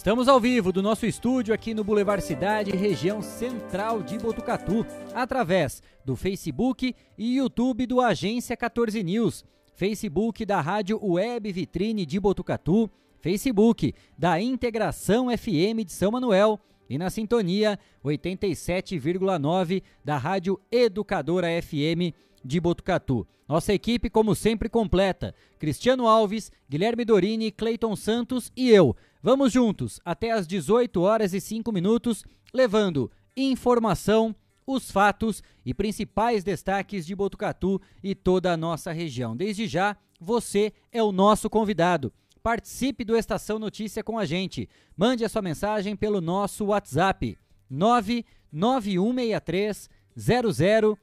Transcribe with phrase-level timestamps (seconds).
[0.00, 5.82] Estamos ao vivo do nosso estúdio aqui no Boulevard Cidade, região central de Botucatu, através
[6.06, 9.44] do Facebook e YouTube do Agência 14 News,
[9.74, 16.58] Facebook da Rádio Web Vitrine de Botucatu, Facebook da Integração FM de São Manuel
[16.88, 23.26] e na sintonia 87,9 da Rádio Educadora FM de Botucatu.
[23.48, 25.34] Nossa equipe, como sempre, completa.
[25.58, 28.96] Cristiano Alves, Guilherme Dorini, Cleiton Santos e eu.
[29.22, 34.34] Vamos juntos até às 18 horas e 5 minutos, levando informação,
[34.66, 39.36] os fatos e principais destaques de Botucatu e toda a nossa região.
[39.36, 42.12] Desde já, você é o nosso convidado.
[42.42, 44.68] Participe do Estação Notícia com a gente.
[44.96, 47.36] Mande a sua mensagem pelo nosso WhatsApp
[47.68, 50.98] 99163 0000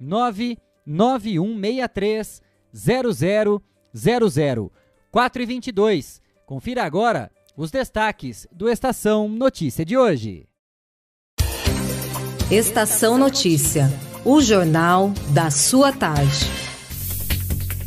[0.00, 2.42] 99163
[2.72, 4.72] 0000
[5.10, 6.20] 4 e 22.
[6.44, 10.48] Confira agora os destaques do Estação Notícia de hoje.
[12.50, 13.88] Estação Notícia,
[14.24, 16.46] o jornal da sua tarde.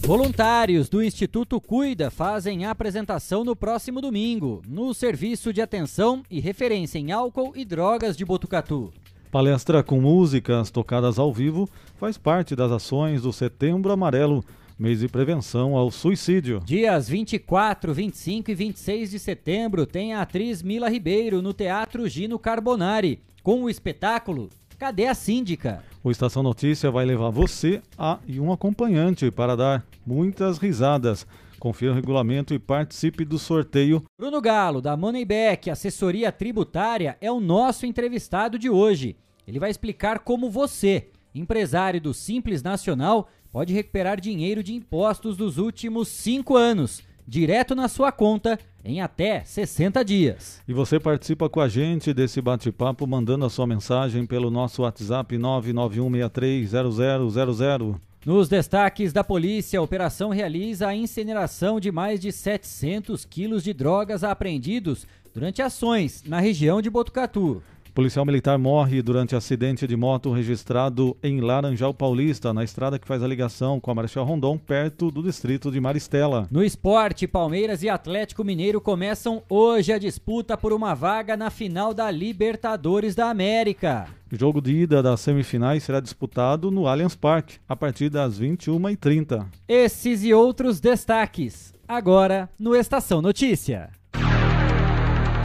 [0.03, 6.97] Voluntários do Instituto Cuida fazem apresentação no próximo domingo, no Serviço de Atenção e Referência
[6.97, 8.93] em Álcool e Drogas de Botucatu.
[9.31, 14.43] Palestra com músicas tocadas ao vivo faz parte das ações do Setembro Amarelo,
[14.79, 16.61] mês de prevenção ao suicídio.
[16.65, 22.39] Dias 24, 25 e 26 de setembro tem a atriz Mila Ribeiro no Teatro Gino
[22.39, 25.83] Carbonari, com o espetáculo Cadê a Síndica?
[26.03, 31.25] O Estação Notícia vai levar você a e um acompanhante para dar muitas risadas.
[31.59, 34.03] Confira o regulamento e participe do sorteio.
[34.19, 39.15] Bruno Galo, da Moneyback Assessoria Tributária, é o nosso entrevistado de hoje.
[39.47, 45.57] Ele vai explicar como você, empresário do Simples Nacional, pode recuperar dinheiro de impostos dos
[45.57, 50.61] últimos cinco anos, direto na sua conta, em até 60 dias.
[50.67, 55.35] E você participa com a gente desse bate-papo mandando a sua mensagem pelo nosso WhatsApp
[55.37, 57.99] 991630000.
[58.27, 63.71] Nos destaques da polícia, a operação realiza a incineração de mais de 700 quilos de
[63.71, 67.63] drogas apreendidos durante ações na região de Botucatu.
[67.97, 73.23] Policial militar morre durante acidente de moto registrado em Laranjal Paulista, na estrada que faz
[73.23, 76.47] a ligação com a Marechal Rondon, perto do distrito de Maristela.
[76.51, 81.91] No esporte, Palmeiras e Atlético Mineiro começam hoje a disputa por uma vaga na final
[81.91, 84.07] da Libertadores da América.
[84.31, 89.43] O jogo de ida das semifinais será disputado no Allianz Parque, a partir das 21h30.
[89.67, 93.89] Esses e outros destaques, agora no Estação Notícia.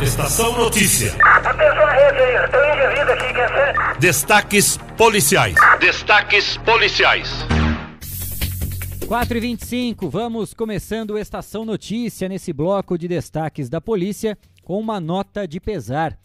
[0.01, 1.15] Estação Notícia.
[1.21, 3.99] Atenção à rede aí, tem um indivíduo aqui, quer ser?
[3.99, 5.55] Destaques policiais.
[5.79, 7.31] Destaques policiais.
[9.07, 14.99] 4 e 25 vamos começando Estação Notícia nesse bloco de destaques da polícia com uma
[14.99, 16.19] nota de pesar.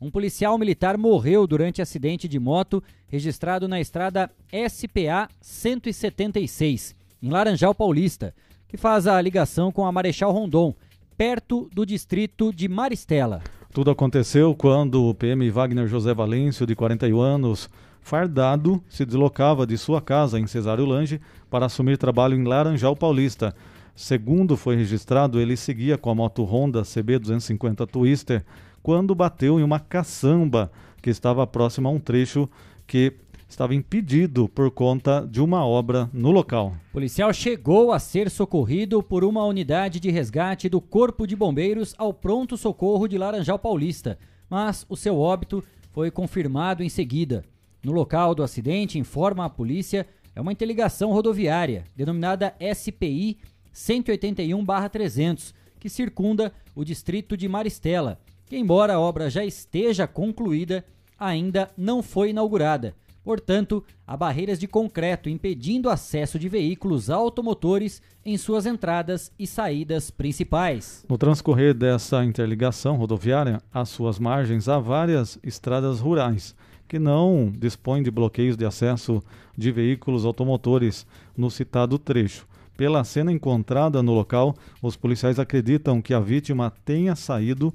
[0.00, 4.30] Um policial militar morreu durante acidente de moto registrado na estrada
[4.68, 8.34] SPA 176, em Laranjal Paulista,
[8.68, 10.74] que faz a ligação com a Marechal Rondon,
[11.16, 13.42] perto do distrito de Maristela.
[13.72, 17.68] Tudo aconteceu quando o PM Wagner José Valêncio, de 41 anos,
[18.00, 23.54] fardado, se deslocava de sua casa em Cesário Lange para assumir trabalho em Laranjal Paulista.
[23.94, 28.44] Segundo foi registrado, ele seguia com a moto Honda CB 250 Twister
[28.82, 30.70] quando bateu em uma caçamba
[31.02, 32.48] que estava próxima a um trecho
[32.86, 33.12] que
[33.48, 36.74] estava impedido por conta de uma obra no local.
[36.90, 41.94] O policial chegou a ser socorrido por uma unidade de resgate do Corpo de Bombeiros
[41.96, 44.18] ao pronto socorro de Laranjal Paulista,
[44.50, 45.62] mas o seu óbito
[45.92, 47.44] foi confirmado em seguida.
[47.82, 53.38] No local do acidente, informa a polícia, é uma interligação rodoviária, denominada SPI
[53.72, 60.84] 181-300, que circunda o distrito de Maristela, que, embora a obra já esteja concluída,
[61.18, 62.94] ainda não foi inaugurada.
[63.26, 70.12] Portanto, há barreiras de concreto impedindo acesso de veículos automotores em suas entradas e saídas
[70.12, 71.04] principais.
[71.08, 76.54] No transcorrer dessa interligação rodoviária, às suas margens há várias estradas rurais
[76.86, 79.20] que não dispõem de bloqueios de acesso
[79.58, 81.04] de veículos automotores
[81.36, 82.46] no citado trecho.
[82.76, 87.72] Pela cena encontrada no local, os policiais acreditam que a vítima tenha saído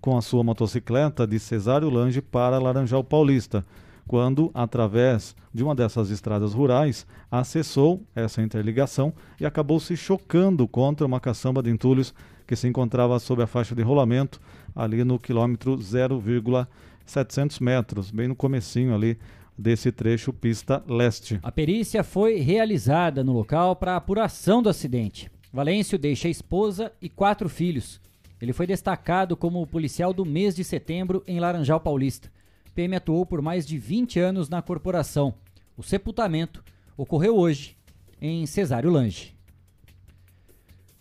[0.00, 3.62] com a sua motocicleta de Cesário Lange para Laranjal Paulista.
[4.06, 11.06] Quando, através de uma dessas estradas rurais, acessou essa interligação e acabou se chocando contra
[11.06, 12.14] uma caçamba de entulhos
[12.46, 14.40] que se encontrava sob a faixa de rolamento
[14.74, 19.18] ali no quilômetro 0,700 metros, bem no comecinho ali
[19.56, 21.38] desse trecho pista leste.
[21.42, 25.30] A perícia foi realizada no local para apuração do acidente.
[25.52, 28.00] Valêncio deixa a esposa e quatro filhos.
[28.40, 32.30] Ele foi destacado como policial do mês de setembro em Laranjal Paulista.
[32.74, 35.34] PM atuou por mais de 20 anos na corporação.
[35.76, 36.62] O sepultamento
[36.96, 37.76] ocorreu hoje
[38.20, 39.34] em Cesário Lange.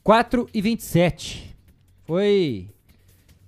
[0.04, 1.56] 4 e 27.
[2.04, 2.70] Foi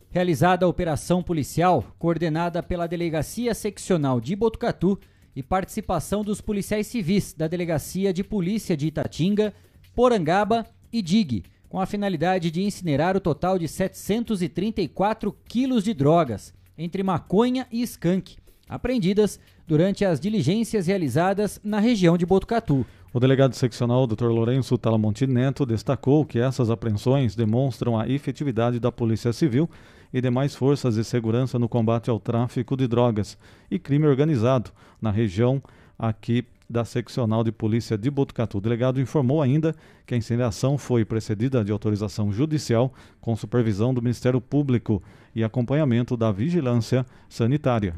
[0.10, 4.98] realizada a operação policial coordenada pela Delegacia Seccional de Botucatu
[5.36, 9.54] e participação dos policiais civis da Delegacia de Polícia de Itatinga,
[9.94, 16.54] Porangaba e DIG, com a finalidade de incinerar o total de 734 quilos de drogas,
[16.77, 18.38] entre maconha e skunk,
[18.68, 22.86] apreendidas durante as diligências realizadas na região de Botucatu.
[23.13, 24.25] O delegado seccional Dr.
[24.25, 29.69] Lourenço Talamonte Neto destacou que essas apreensões demonstram a efetividade da Polícia Civil
[30.13, 33.38] e demais forças de segurança no combate ao tráfico de drogas
[33.71, 34.71] e crime organizado
[35.01, 35.62] na região
[35.98, 38.57] aqui da seccional de polícia de Botucatu.
[38.57, 39.75] O delegado informou ainda
[40.06, 45.01] que a incineração foi precedida de autorização judicial com supervisão do Ministério Público
[45.33, 47.95] e acompanhamento da vigilância sanitária.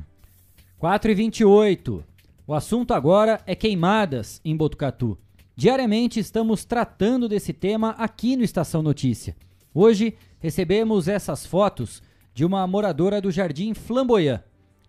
[0.77, 2.03] 4 e 28.
[2.45, 5.17] O assunto agora é queimadas em Botucatu.
[5.55, 9.35] Diariamente estamos tratando desse tema aqui no Estação Notícia.
[9.73, 12.01] Hoje recebemos essas fotos
[12.33, 14.41] de uma moradora do Jardim Flamboyant,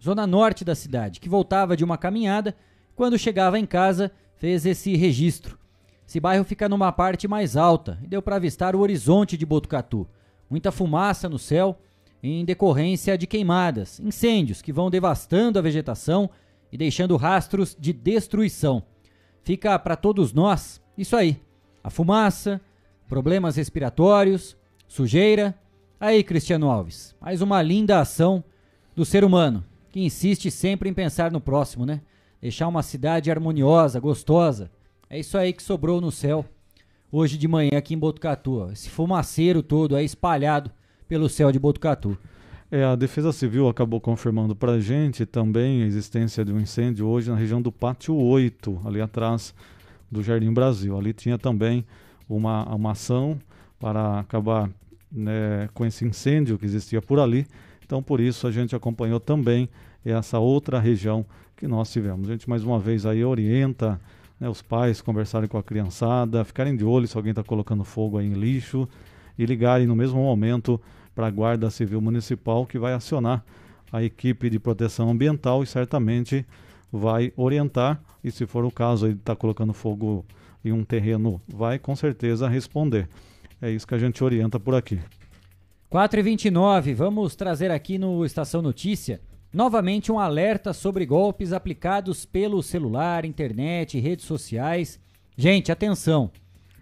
[0.02, 2.54] zona norte da cidade, que voltava de uma caminhada.
[2.98, 5.56] Quando chegava em casa, fez esse registro.
[6.04, 10.04] Esse bairro fica numa parte mais alta e deu para avistar o horizonte de Botucatu.
[10.50, 11.78] Muita fumaça no céu
[12.20, 16.28] em decorrência de queimadas, incêndios que vão devastando a vegetação
[16.72, 18.82] e deixando rastros de destruição.
[19.44, 21.40] Fica para todos nós isso aí:
[21.84, 22.60] a fumaça,
[23.06, 24.56] problemas respiratórios,
[24.88, 25.56] sujeira
[26.00, 28.42] Aí, Cristiano Alves, mais uma linda ação
[28.96, 32.00] do ser humano, que insiste sempre em pensar no próximo, né?
[32.40, 34.70] Deixar uma cidade harmoniosa, gostosa.
[35.10, 36.44] É isso aí que sobrou no céu
[37.10, 38.68] hoje de manhã aqui em Botucatu.
[38.70, 40.70] Esse fumaceiro todo aí espalhado
[41.08, 42.16] pelo céu de Botucatu.
[42.70, 47.06] É, a Defesa Civil acabou confirmando para a gente também a existência de um incêndio
[47.06, 49.54] hoje na região do Pátio 8, ali atrás
[50.10, 50.96] do Jardim Brasil.
[50.96, 51.84] Ali tinha também
[52.28, 53.38] uma, uma ação
[53.80, 54.70] para acabar
[55.10, 57.46] né, com esse incêndio que existia por ali.
[57.84, 59.68] Então, por isso, a gente acompanhou também
[60.04, 61.24] essa outra região
[61.58, 62.28] que nós tivemos.
[62.28, 64.00] A gente, mais uma vez, aí orienta
[64.38, 68.16] né, os pais conversarem com a criançada, ficarem de olho se alguém está colocando fogo
[68.16, 68.88] aí em lixo
[69.36, 70.80] e ligarem no mesmo momento
[71.14, 73.44] para a Guarda Civil Municipal, que vai acionar
[73.92, 76.46] a equipe de proteção ambiental e certamente
[76.92, 78.00] vai orientar.
[78.22, 80.24] E se for o caso, ele está colocando fogo
[80.64, 83.08] em um terreno, vai com certeza responder.
[83.60, 85.00] É isso que a gente orienta por aqui.
[85.90, 89.20] 4 e 29 vamos trazer aqui no Estação Notícia
[89.52, 95.00] novamente um alerta sobre golpes aplicados pelo celular, internet, redes sociais.
[95.36, 96.30] Gente, atenção!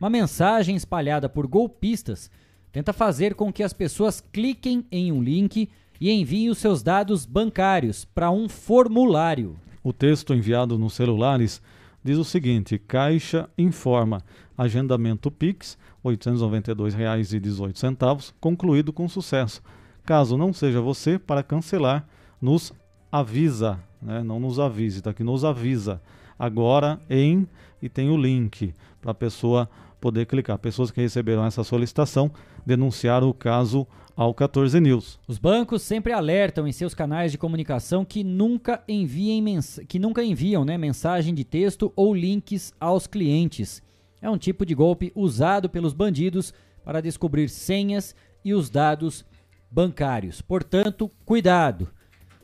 [0.00, 2.30] Uma mensagem espalhada por golpistas
[2.70, 7.24] tenta fazer com que as pessoas cliquem em um link e enviem os seus dados
[7.24, 9.56] bancários para um formulário.
[9.82, 11.62] O texto enviado nos celulares
[12.04, 14.22] diz o seguinte: Caixa informa
[14.58, 19.62] agendamento Pix R$ 892,18, concluído com sucesso.
[20.04, 22.06] Caso não seja você, para cancelar,
[22.40, 22.72] nos
[23.10, 24.22] avisa, né?
[24.22, 26.00] não nos avise, está aqui, nos avisa.
[26.38, 27.46] Agora em,
[27.80, 29.68] e tem o link para a pessoa
[30.00, 30.58] poder clicar.
[30.58, 32.30] Pessoas que receberam essa solicitação
[32.64, 35.18] denunciaram o caso ao 14 News.
[35.26, 40.64] Os bancos sempre alertam em seus canais de comunicação que nunca enviem que nunca enviam
[40.64, 43.82] né, mensagem de texto ou links aos clientes
[44.20, 46.52] é um tipo de golpe usado pelos bandidos
[46.84, 48.14] para descobrir senhas
[48.44, 49.24] e os dados
[49.70, 50.40] bancários.
[50.40, 51.88] Portanto, cuidado.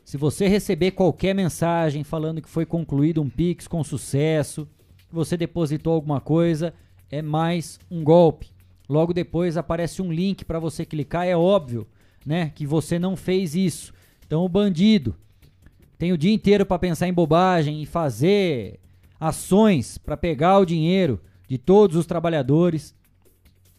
[0.03, 4.67] Se você receber qualquer mensagem falando que foi concluído um Pix com sucesso,
[5.07, 6.73] que você depositou alguma coisa,
[7.09, 8.51] é mais um golpe.
[8.89, 11.87] Logo depois aparece um link para você clicar, é óbvio,
[12.25, 13.93] né, que você não fez isso.
[14.25, 15.15] Então o bandido
[15.97, 18.79] tem o dia inteiro para pensar em bobagem e fazer
[19.17, 22.93] ações para pegar o dinheiro de todos os trabalhadores.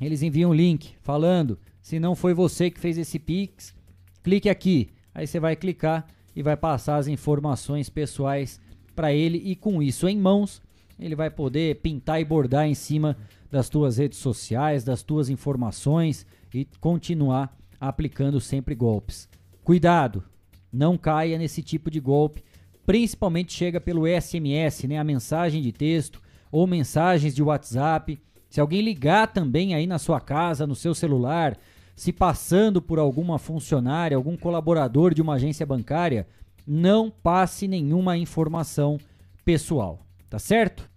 [0.00, 3.74] Eles enviam um link falando: se não foi você que fez esse Pix,
[4.22, 4.93] clique aqui.
[5.14, 8.60] Aí você vai clicar e vai passar as informações pessoais
[8.94, 10.60] para ele e com isso em mãos,
[10.98, 13.16] ele vai poder pintar e bordar em cima
[13.50, 19.28] das tuas redes sociais, das tuas informações e continuar aplicando sempre golpes.
[19.62, 20.24] Cuidado,
[20.72, 22.42] não caia nesse tipo de golpe.
[22.86, 26.20] principalmente chega pelo SMS, né, a mensagem de texto
[26.52, 28.20] ou mensagens de WhatsApp.
[28.50, 31.56] Se alguém ligar também aí na sua casa, no seu celular,
[31.94, 36.26] se passando por alguma funcionária, algum colaborador de uma agência bancária,
[36.66, 38.98] não passe nenhuma informação
[39.44, 40.88] pessoal, tá certo?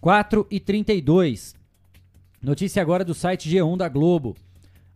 [0.00, 1.56] 4 e 32.
[2.40, 4.36] Notícia agora do site G1 da Globo.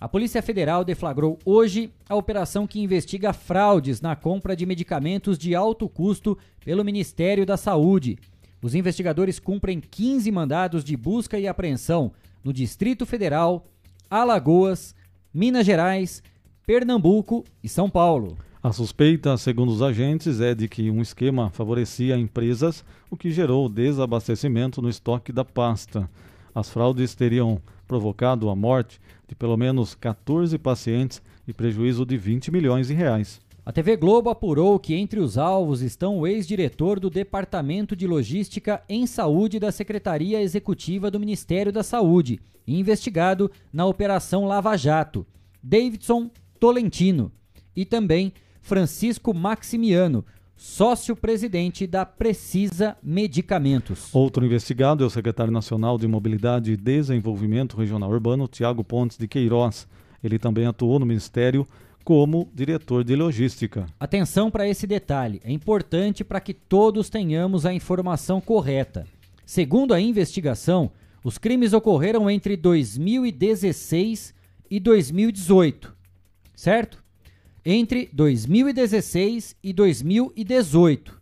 [0.00, 5.54] A Polícia Federal deflagrou hoje a operação que investiga fraudes na compra de medicamentos de
[5.54, 8.18] alto custo pelo Ministério da Saúde.
[8.60, 12.12] Os investigadores cumprem 15 mandados de busca e apreensão
[12.44, 13.66] no Distrito Federal,
[14.08, 14.94] Alagoas,
[15.34, 16.22] Minas Gerais,
[16.66, 18.36] Pernambuco e São Paulo.
[18.62, 23.66] A suspeita, segundo os agentes, é de que um esquema favorecia empresas, o que gerou
[23.66, 26.06] desabastecimento no estoque da pasta.
[26.54, 32.50] As fraudes teriam provocado a morte de pelo menos 14 pacientes e prejuízo de 20
[32.50, 33.40] milhões de reais.
[33.64, 38.82] A TV Globo apurou que entre os alvos estão o ex-diretor do Departamento de Logística
[38.88, 45.24] em Saúde da Secretaria Executiva do Ministério da Saúde, investigado na Operação Lava Jato,
[45.62, 46.28] Davidson
[46.58, 47.30] Tolentino,
[47.76, 50.24] e também Francisco Maximiano,
[50.56, 54.12] sócio-presidente da Precisa Medicamentos.
[54.12, 59.28] Outro investigado é o secretário nacional de Mobilidade e Desenvolvimento Regional Urbano, Tiago Pontes de
[59.28, 59.86] Queiroz.
[60.22, 61.64] Ele também atuou no Ministério
[62.04, 63.86] como diretor de logística.
[63.98, 69.06] Atenção para esse detalhe, é importante para que todos tenhamos a informação correta.
[69.44, 70.90] Segundo a investigação,
[71.22, 74.34] os crimes ocorreram entre 2016
[74.70, 75.94] e 2018,
[76.54, 77.02] certo?
[77.64, 81.20] entre 2016 e 2018.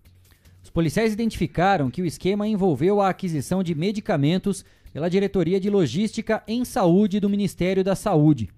[0.63, 6.43] Os policiais identificaram que o esquema envolveu a aquisição de medicamentos pela Diretoria de Logística
[6.49, 8.49] em Saúde do Ministério da Saúde.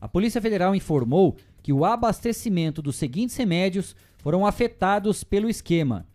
[0.00, 6.06] A Polícia Federal informou que o abastecimento dos seguintes remédios foram afetados pelo esquema: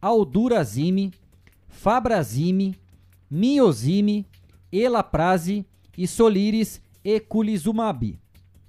[0.00, 1.12] Aldurazime,
[1.68, 2.76] Fabrazime,
[3.30, 4.26] Miozime,
[4.70, 5.64] Elaprase
[5.96, 8.18] e Soliris Eculizumab.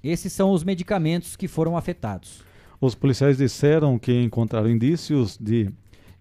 [0.03, 2.41] Esses são os medicamentos que foram afetados.
[2.79, 5.69] Os policiais disseram que encontraram indícios de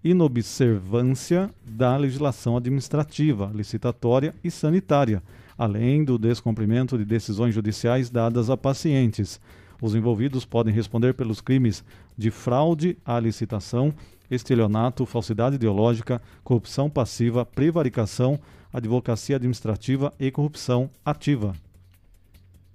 [0.05, 5.23] inobservância da legislação administrativa, licitatória e sanitária,
[5.57, 9.41] além do descumprimento de decisões judiciais dadas a pacientes.
[9.83, 11.85] Os envolvidos podem responder pelos crimes
[12.17, 13.93] de fraude à licitação,
[14.31, 18.39] estelionato, falsidade ideológica, corrupção passiva, prevaricação,
[18.73, 21.53] advocacia administrativa e corrupção ativa.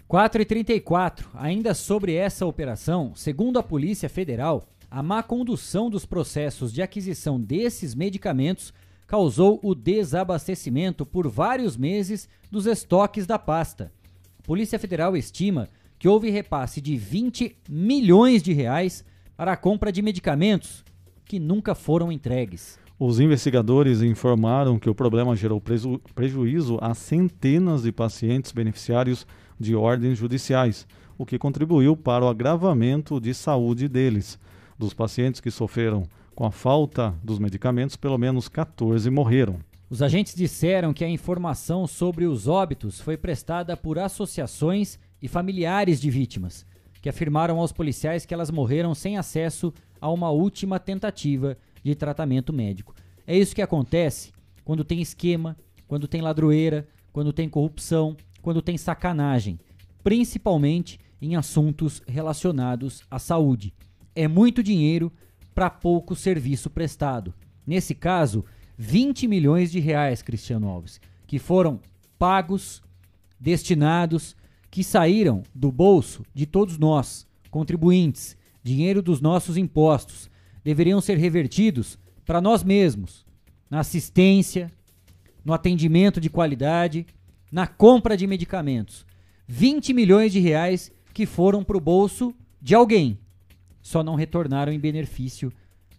[0.06, 6.06] 4 e 34, ainda sobre essa operação, segundo a Polícia Federal, a má condução dos
[6.06, 8.74] processos de aquisição desses medicamentos
[9.08, 13.94] causou o desabastecimento por vários meses dos estoques da pasta.
[14.40, 19.04] A Polícia Federal estima que houve repasse de 20 milhões de reais
[19.36, 20.84] para a compra de medicamentos
[21.25, 22.80] que nunca foram entregues.
[23.00, 29.27] Os investigadores informaram que o problema gerou preju prejuízo a centenas de pacientes beneficiários
[29.60, 30.88] de ordens judiciais,
[31.18, 34.39] o que contribuiu para o agravamento de saúde deles.
[34.80, 39.60] Dos pacientes que sofreram com a falta dos medicamentos, pelo menos 14 morreram.
[39.89, 46.00] Os agentes disseram que a informação sobre os óbitos foi prestada por associações e familiares
[46.00, 46.66] de vítimas,
[47.02, 52.54] que afirmaram aos policiais que elas morreram sem acesso a uma última tentativa de tratamento
[52.54, 52.96] médico.
[53.26, 54.32] É isso que acontece
[54.64, 55.56] quando tem esquema,
[55.88, 59.60] quando tem ladroeira, quando tem corrupção, quando tem sacanagem,
[60.04, 63.74] principalmente em assuntos relacionados à saúde.
[64.16, 65.12] É muito dinheiro
[65.54, 67.34] para pouco serviço prestado.
[67.66, 68.46] Nesse caso,
[68.78, 71.80] 20 milhões de reais, Cristiano Alves, que foram
[72.18, 72.82] pagos,
[73.40, 74.36] destinados,
[74.70, 80.30] que saíram do bolso de todos nós, contribuintes, dinheiro dos nossos impostos,
[80.64, 83.26] deveriam ser revertidos para nós mesmos,
[83.70, 84.72] na assistência,
[85.44, 87.06] no atendimento de qualidade
[87.52, 89.06] na compra de medicamentos.
[89.48, 93.18] 20 milhões de reais que foram para o bolso de alguém.
[93.82, 95.52] Só não retornaram em benefício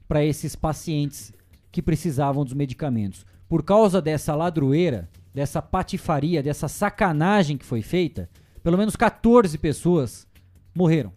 [0.06, 1.32] para esses pacientes
[1.72, 3.24] que precisavam dos medicamentos.
[3.48, 8.28] Por causa dessa ladroeira, dessa patifaria, dessa sacanagem que foi feita,
[8.68, 10.26] pelo menos 14 pessoas
[10.74, 11.10] morreram.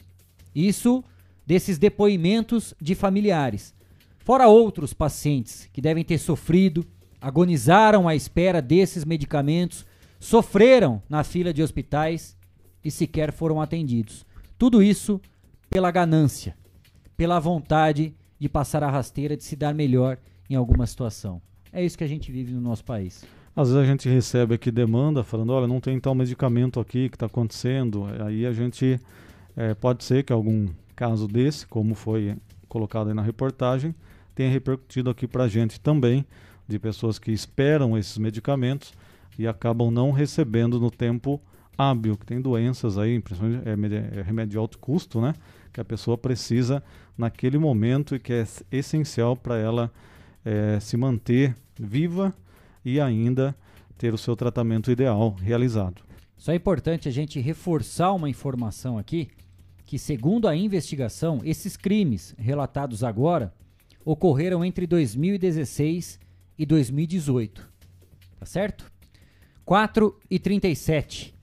[0.56, 1.04] Isso
[1.46, 3.76] desses depoimentos de familiares.
[4.20, 6.86] Fora outros pacientes que devem ter sofrido,
[7.20, 9.86] agonizaram à espera desses medicamentos
[10.18, 12.38] sofreram na fila de hospitais
[12.86, 14.26] e sequer foram atendidos.
[14.58, 15.20] Tudo isso
[15.70, 16.56] pela ganância,
[17.18, 20.18] pela vontade de passar a rasteira, de se dar melhor
[20.50, 21.42] em alguma situação.
[21.74, 23.26] É isso que a gente vive no nosso país.
[23.54, 27.16] Às vezes a gente recebe aqui demanda falando, olha, não tem tal medicamento aqui que
[27.16, 28.06] está acontecendo.
[28.26, 29.00] Aí a gente
[29.58, 32.38] é, pode ser que algum caso desse, como foi
[32.70, 33.94] colocado aí na reportagem,
[34.34, 36.26] tem repercutido aqui para a gente também,
[36.66, 38.94] de pessoas que esperam esses medicamentos
[39.38, 41.42] e acabam não recebendo no tempo
[41.78, 45.34] hábil, que tem doenças aí, principalmente é, é remédio de alto custo, né?
[45.74, 46.82] Que a pessoa precisa
[47.18, 49.92] naquele momento e que é essencial para ela
[50.46, 52.34] é, se manter viva
[52.84, 53.56] e ainda
[53.98, 56.02] ter o seu tratamento ideal realizado.
[56.38, 59.30] Só é importante a gente reforçar uma informação aqui,
[59.86, 63.54] que segundo a investigação, esses crimes relatados agora
[64.04, 66.20] ocorreram entre 2016
[66.58, 67.70] e 2018.
[68.40, 68.92] Tá certo?
[69.64, 71.36] 4 e 37.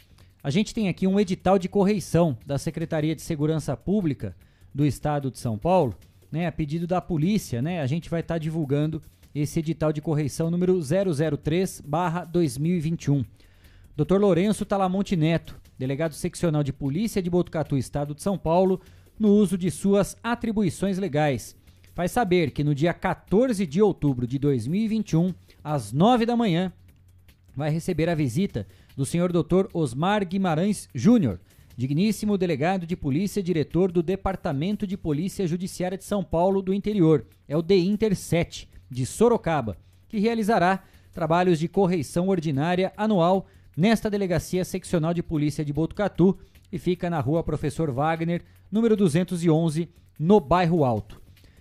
[0.42, 4.37] A gente tem aqui um edital de correição da Secretaria de Segurança Pública
[4.75, 5.95] do Estado de São Paulo,
[6.30, 7.80] né, a pedido da polícia, né?
[7.80, 9.02] A gente vai estar tá divulgando
[9.40, 13.25] esse edital de correição número 003/2021.
[13.97, 14.16] Dr.
[14.16, 18.80] Lourenço Talamonte Neto, delegado seccional de Polícia de Botucatu, Estado de São Paulo,
[19.18, 21.57] no uso de suas atribuições legais,
[21.95, 26.73] faz saber que no dia 14 de outubro de 2021, às 9 da manhã,
[27.57, 29.66] vai receber a visita do senhor Dr.
[29.75, 31.40] Osmar Guimarães Júnior,
[31.76, 37.26] digníssimo delegado de polícia, diretor do Departamento de Polícia Judiciária de São Paulo do Interior,
[37.49, 39.76] é o DINTER 7, de Sorocaba,
[40.09, 46.38] que realizará trabalhos de correição ordinária anual nesta delegacia seccional de polícia de Botucatu
[46.73, 51.21] e fica na rua Professor Wagner, número 211, no bairro Alto.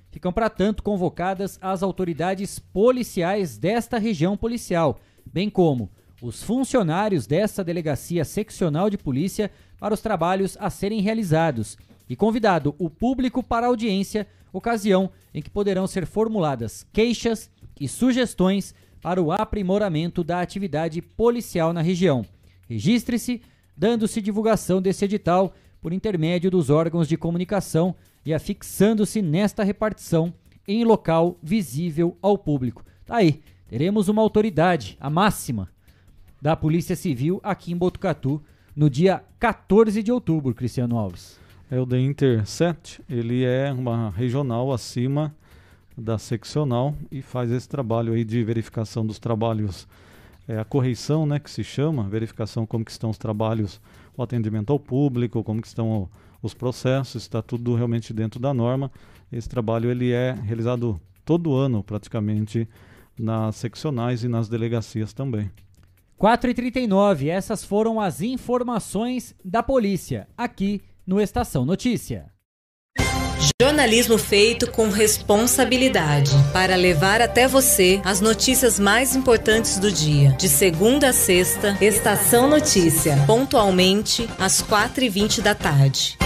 [0.09, 5.91] Ficam, para tanto, convocadas as autoridades policiais desta região policial, bem como
[6.21, 11.77] os funcionários desta delegacia seccional de polícia para os trabalhos a serem realizados
[12.09, 17.49] e convidado o público para audiência, ocasião em que poderão ser formuladas queixas
[17.79, 22.25] e sugestões para o aprimoramento da atividade policial na região.
[22.67, 23.41] Registre-se,
[23.75, 27.95] dando-se divulgação desse edital por intermédio dos órgãos de comunicação
[28.25, 30.33] e afixando-se nesta repartição
[30.67, 32.83] em local visível ao público.
[33.05, 35.69] Tá aí, teremos uma autoridade, a máxima,
[36.41, 38.43] da Polícia Civil aqui em Botucatu
[38.75, 41.39] no dia 14 de outubro, Cristiano Alves.
[41.69, 45.35] É o The Inter 7, ele é uma regional acima
[45.97, 49.85] da seccional e faz esse trabalho aí de verificação dos trabalhos,
[50.47, 53.81] é, a correição, né, que se chama, verificação como que estão os trabalhos,
[54.15, 56.09] o atendimento ao público, como que estão
[56.41, 58.89] os processos, está tudo realmente dentro da norma.
[59.29, 62.65] Esse trabalho ele é realizado todo ano praticamente
[63.19, 65.51] nas seccionais e nas delegacias também.
[66.17, 72.25] 4h39, essas foram as informações da polícia aqui no Estação Notícia.
[73.61, 80.31] Jornalismo feito com responsabilidade para levar até você as notícias mais importantes do dia.
[80.31, 86.17] De segunda a sexta, Estação Notícia, pontualmente às 4h20 da tarde.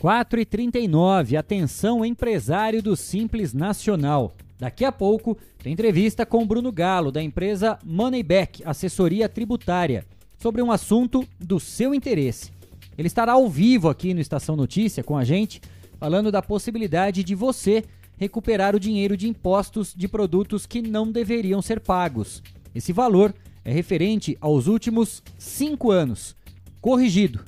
[0.00, 4.32] 4 e 39 atenção empresário do Simples Nacional.
[4.58, 10.06] Daqui a pouco tem entrevista com Bruno Galo, da empresa Moneyback, assessoria tributária,
[10.38, 12.50] sobre um assunto do seu interesse.
[12.96, 15.60] Ele estará ao vivo aqui no Estação Notícia com a gente,
[15.98, 17.84] falando da possibilidade de você
[18.16, 22.42] recuperar o dinheiro de impostos de produtos que não deveriam ser pagos.
[22.74, 26.34] Esse valor é referente aos últimos cinco anos,
[26.80, 27.44] corrigido,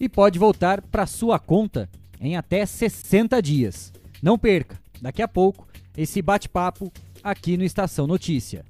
[0.00, 1.88] e pode voltar para sua conta
[2.20, 3.92] em até 60 dias.
[4.22, 6.90] Não perca, daqui a pouco, esse bate-papo
[7.22, 8.64] aqui no Estação Notícia.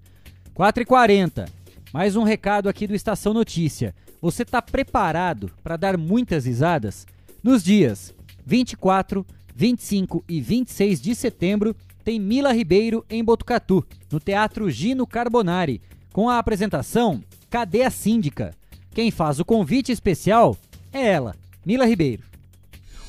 [0.55, 1.49] 4h40,
[1.95, 3.95] mais um recado aqui do Estação Notícia.
[4.21, 7.07] Você está preparado para dar muitas risadas?
[7.41, 8.13] Nos dias
[8.45, 15.81] 24, 25 e 26 de setembro, tem Mila Ribeiro em Botucatu, no Teatro Gino Carbonari,
[16.13, 18.53] com a apresentação Cadê a Síndica?
[18.93, 20.57] Quem faz o convite especial
[20.93, 22.25] é ela, Mila Ribeiro.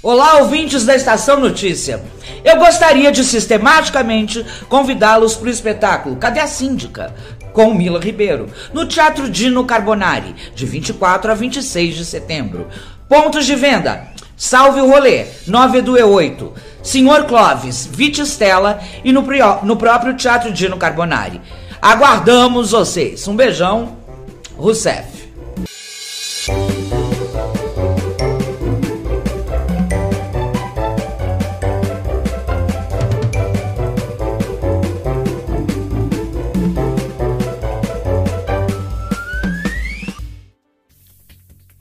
[0.05, 1.99] Olá, ouvintes da Estação Notícia.
[2.43, 7.11] Eu gostaria de sistematicamente convidá-los para o espetáculo Cadê a Síndica?
[7.55, 12.67] Com Mila Ribeiro, no Teatro Dino Carbonari, de 24 a 26 de setembro.
[13.07, 16.51] Pontos de venda: Salve o Rolê, 9 do E8,
[16.83, 19.25] Senhor Clóvis, Vitistela e no,
[19.63, 21.41] no próprio Teatro Dino Carbonari.
[21.81, 23.25] Aguardamos vocês.
[23.27, 23.95] Um beijão,
[24.57, 25.15] Rousseff.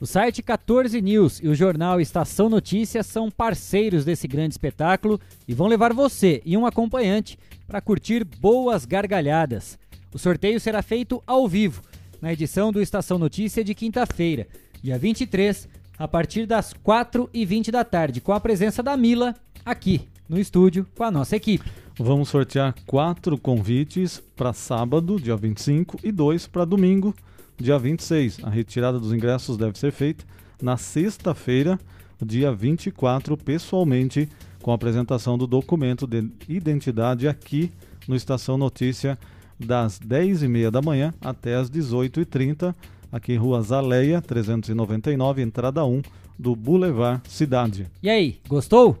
[0.05, 5.67] Site 14 News e o jornal Estação Notícias são parceiros desse grande espetáculo e vão
[5.67, 9.79] levar você e um acompanhante para curtir boas gargalhadas.
[10.13, 11.81] O sorteio será feito ao vivo
[12.21, 14.47] na edição do Estação Notícia de quinta-feira,
[14.81, 20.39] dia 23, a partir das 4h20 da tarde, com a presença da Mila aqui no
[20.39, 21.69] estúdio com a nossa equipe.
[21.97, 27.15] Vamos sortear quatro convites para sábado, dia 25, e dois para domingo,
[27.57, 28.43] dia 26.
[28.43, 30.25] A retirada dos ingressos deve ser feita
[30.61, 31.79] na sexta-feira,
[32.23, 34.29] dia 24, pessoalmente,
[34.61, 37.71] com a apresentação do documento de identidade aqui
[38.07, 39.17] no Estação Notícia,
[39.59, 42.75] das 10h30 da manhã até as 18h30,
[43.11, 46.01] aqui em Rua Zaleia, 399, entrada 1
[46.37, 47.87] do Boulevard Cidade.
[48.03, 48.97] E aí, gostou?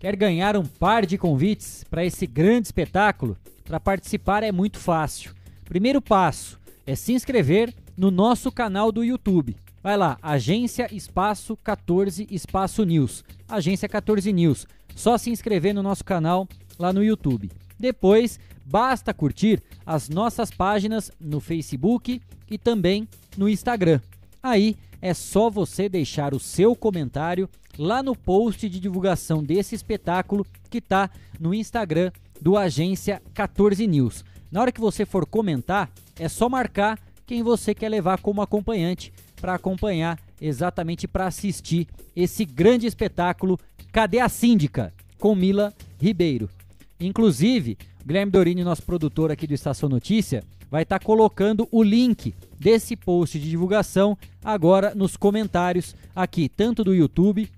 [0.00, 3.36] Quer ganhar um par de convites para esse grande espetáculo?
[3.64, 5.32] Para participar é muito fácil.
[5.64, 9.56] Primeiro passo é se inscrever no nosso canal do YouTube.
[9.82, 13.22] Vai lá, Agência Espaço 14 Espaço News.
[13.48, 14.66] Agência 14 News.
[14.94, 17.50] Só se inscrever no nosso canal lá no YouTube.
[17.78, 24.00] Depois, basta curtir as nossas páginas no Facebook e também no Instagram.
[24.42, 30.46] Aí é só você deixar o seu comentário lá no post de divulgação desse espetáculo
[30.70, 34.24] que está no Instagram do Agência 14 News.
[34.50, 39.12] Na hora que você for comentar, é só marcar quem você quer levar como acompanhante
[39.40, 43.58] para acompanhar exatamente para assistir esse grande espetáculo
[43.92, 46.50] Cadê a Síndica com Mila Ribeiro.
[46.98, 52.34] Inclusive, Guilherme Dorini, nosso produtor aqui do Estação Notícia, vai estar tá colocando o link
[52.58, 57.48] desse post de divulgação agora nos comentários aqui, tanto do YouTube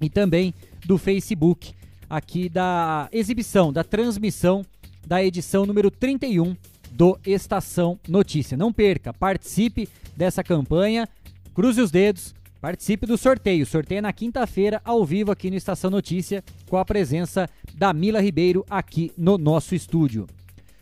[0.00, 0.52] e também
[0.84, 1.72] do Facebook,
[2.08, 4.64] aqui da exibição, da transmissão
[5.06, 6.56] da edição número 31
[6.92, 8.56] do Estação Notícia.
[8.56, 11.08] Não perca, participe dessa campanha,
[11.54, 13.66] cruze os dedos, participe do sorteio.
[13.66, 18.20] Sorteio é na quinta-feira, ao vivo aqui no Estação Notícia, com a presença da Mila
[18.20, 20.26] Ribeiro aqui no nosso estúdio.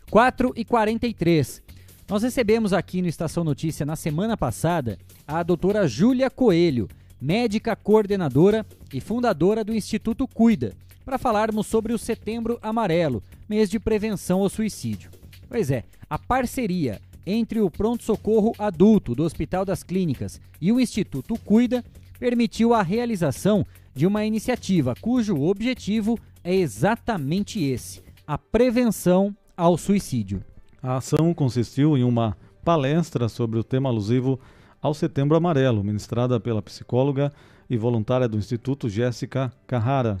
[0.09, 1.63] 4 e 43.
[2.09, 6.89] Nós recebemos aqui no Estação Notícia na semana passada a doutora Júlia Coelho,
[7.21, 10.73] médica coordenadora e fundadora do Instituto Cuida,
[11.05, 15.20] para falarmos sobre o Setembro Amarelo, mês de prevenção ao suicídio.
[15.51, 21.37] Pois é, a parceria entre o pronto-socorro adulto do Hospital das Clínicas e o Instituto
[21.37, 21.83] Cuida
[22.17, 30.41] permitiu a realização de uma iniciativa cujo objetivo é exatamente esse: a prevenção ao suicídio.
[30.81, 34.39] A ação consistiu em uma palestra sobre o tema alusivo
[34.81, 37.29] ao Setembro Amarelo, ministrada pela psicóloga
[37.69, 40.17] e voluntária do Instituto Jéssica Carrara.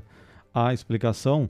[0.53, 1.49] A explicação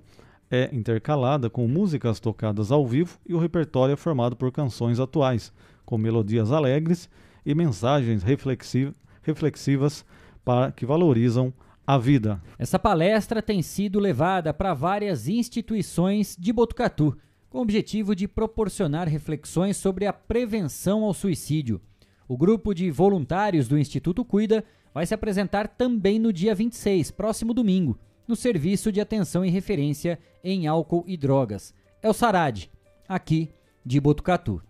[0.51, 5.53] é intercalada com músicas tocadas ao vivo e o repertório é formado por canções atuais,
[5.85, 7.09] com melodias alegres
[7.45, 10.05] e mensagens reflexivas
[10.43, 11.53] para que valorizam
[11.87, 12.41] a vida.
[12.59, 17.17] Essa palestra tem sido levada para várias instituições de Botucatu,
[17.49, 21.81] com o objetivo de proporcionar reflexões sobre a prevenção ao suicídio.
[22.27, 27.53] O grupo de voluntários do Instituto Cuida vai se apresentar também no dia 26, próximo
[27.53, 31.73] domingo, no Serviço de Atenção e Referência em Álcool e Drogas.
[32.01, 32.71] É o SARAD,
[33.07, 33.49] aqui
[33.85, 34.61] de Botucatu.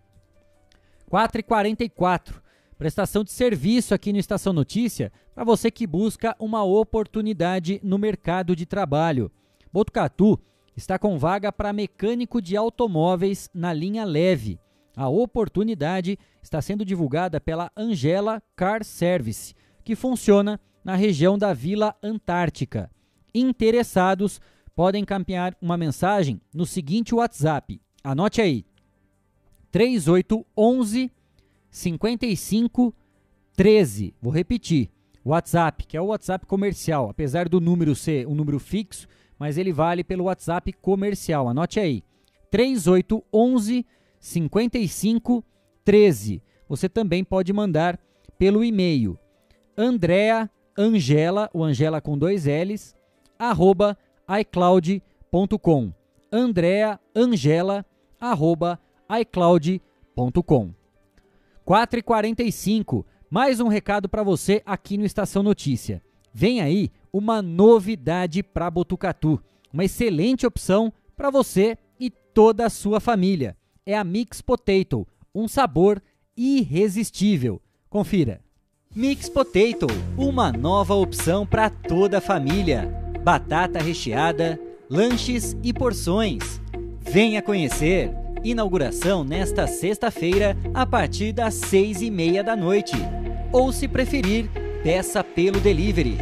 [1.10, 2.36] 4h44,
[2.78, 8.56] prestação de serviço aqui no Estação Notícia para você que busca uma oportunidade no mercado
[8.56, 9.32] de trabalho.
[9.72, 10.40] Botucatu
[10.76, 14.60] está com vaga para mecânico de automóveis na linha leve.
[14.96, 21.96] A oportunidade está sendo divulgada pela Angela Car Service, que funciona na região da Vila
[22.02, 22.90] Antártica.
[23.34, 24.42] Interessados
[24.76, 27.82] podem encaminhar uma mensagem no seguinte WhatsApp.
[28.04, 28.66] Anote aí:
[29.72, 31.12] 3811
[31.70, 32.94] 55
[33.56, 34.16] 13.
[34.22, 34.90] Vou repetir.
[35.24, 39.72] WhatsApp, que é o WhatsApp comercial, apesar do número ser um número fixo, mas ele
[39.72, 41.48] vale pelo WhatsApp comercial.
[41.48, 42.04] Anote aí:
[42.50, 43.86] 3811
[44.20, 45.44] 55
[45.84, 46.42] 13.
[46.68, 48.00] Você também pode mandar
[48.38, 49.18] pelo e-mail
[49.78, 52.96] Andrea Angela, o Angela com dois L's,
[53.42, 53.98] arroba
[54.40, 55.92] iCloud.com.
[56.32, 57.84] Andrea Angela,
[58.20, 60.70] arroba iCloud.com.
[61.66, 66.04] 4 e 45 mais um recado para você aqui no Estação Notícia.
[66.32, 69.42] Vem aí uma novidade para Botucatu,
[69.74, 73.58] uma excelente opção para você e toda a sua família.
[73.86, 76.02] É a Mix Potato, um sabor
[76.38, 77.60] irresistível.
[77.90, 78.40] Confira.
[78.96, 83.01] Mix Potato, uma nova opção para toda a família.
[83.24, 86.60] Batata recheada, lanches e porções.
[87.00, 88.12] Venha conhecer.
[88.44, 92.96] Inauguração nesta sexta-feira a partir das seis e meia da noite.
[93.52, 94.50] Ou se preferir,
[94.82, 96.18] peça pelo delivery.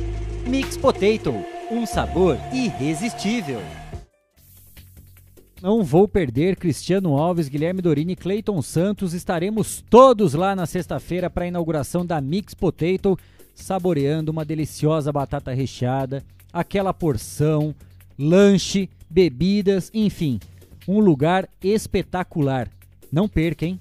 [0.45, 1.33] Mix Potato,
[1.71, 3.61] um sabor irresistível.
[5.61, 9.13] Não vou perder Cristiano Alves, Guilherme Dorini, Cleiton Santos.
[9.13, 13.17] Estaremos todos lá na sexta-feira para a inauguração da Mix Potato,
[13.55, 17.75] saboreando uma deliciosa batata recheada, aquela porção
[18.17, 20.39] lanche, bebidas, enfim,
[20.87, 22.69] um lugar espetacular.
[23.11, 23.79] Não perca, hein?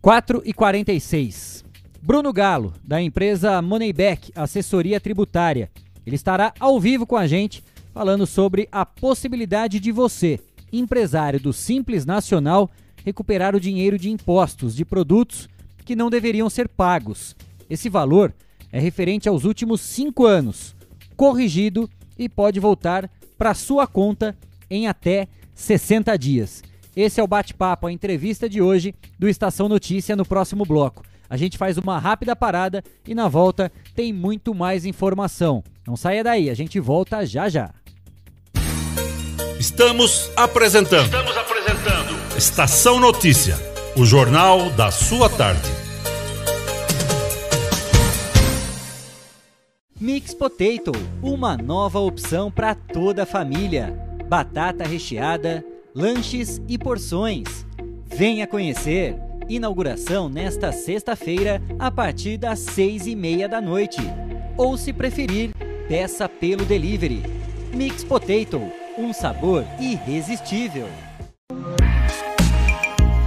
[0.00, 1.64] 4 e 46.
[2.02, 5.70] Bruno Galo, da empresa Moneyback, assessoria tributária.
[6.06, 10.40] Ele estará ao vivo com a gente falando sobre a possibilidade de você,
[10.72, 12.70] empresário do Simples Nacional,
[13.04, 15.48] recuperar o dinheiro de impostos de produtos
[15.84, 17.36] que não deveriam ser pagos.
[17.68, 18.32] Esse valor
[18.72, 20.74] é referente aos últimos cinco anos,
[21.20, 21.86] corrigido
[22.18, 24.34] e pode voltar para sua conta
[24.70, 26.62] em até 60 dias.
[26.96, 31.04] Esse é o bate-papo, a entrevista de hoje do Estação Notícia no próximo bloco.
[31.28, 35.62] A gente faz uma rápida parada e na volta tem muito mais informação.
[35.86, 37.70] Não saia daí, a gente volta já já.
[39.58, 41.04] Estamos apresentando.
[41.04, 42.38] Estamos apresentando.
[42.38, 43.58] Estação Notícia,
[43.94, 45.79] o jornal da sua tarde.
[50.00, 53.94] Mix Potato, uma nova opção para toda a família.
[54.26, 55.62] Batata recheada,
[55.94, 57.66] lanches e porções.
[58.06, 59.14] Venha conhecer.
[59.46, 64.00] Inauguração nesta sexta-feira a partir das seis e meia da noite.
[64.56, 65.50] Ou se preferir,
[65.86, 67.22] peça pelo delivery.
[67.74, 68.58] Mix Potato,
[68.96, 70.88] um sabor irresistível.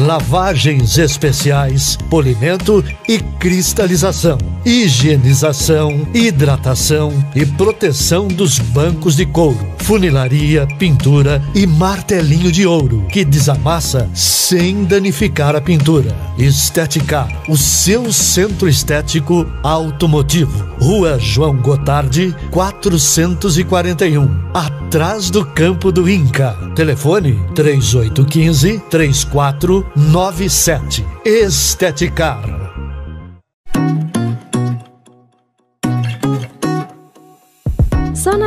[0.00, 11.42] lavagens especiais, polimento e cristalização, higienização, hidratação e proteção dos bancos de couro, funilaria, pintura
[11.54, 16.16] e martelinho de ouro que desamassa sem danificar a pintura.
[16.38, 20.70] Esteticar, o seu centro estético automotivo.
[20.80, 24.50] Rua João Gotardi, 441,
[24.90, 26.52] atrás do campo do Inca.
[26.74, 31.06] Telefone 3815 34 97.
[31.24, 32.69] Esteticar.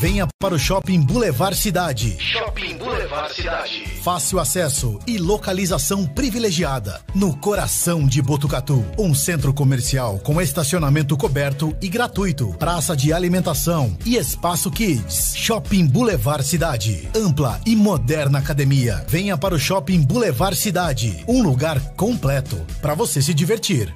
[0.00, 2.16] Venha para o Shopping Boulevard Cidade.
[2.20, 3.84] Shopping Boulevard Cidade.
[4.00, 7.00] Fácil acesso e localização privilegiada.
[7.12, 8.84] No coração de Botucatu.
[8.96, 12.54] Um centro comercial com estacionamento coberto e gratuito.
[12.60, 15.36] Praça de alimentação e espaço kids.
[15.36, 17.08] Shopping Boulevard Cidade.
[17.12, 19.04] Ampla e moderna academia.
[19.08, 21.24] Venha para o Shopping Boulevard Cidade.
[21.26, 23.92] Um lugar completo para você se divertir.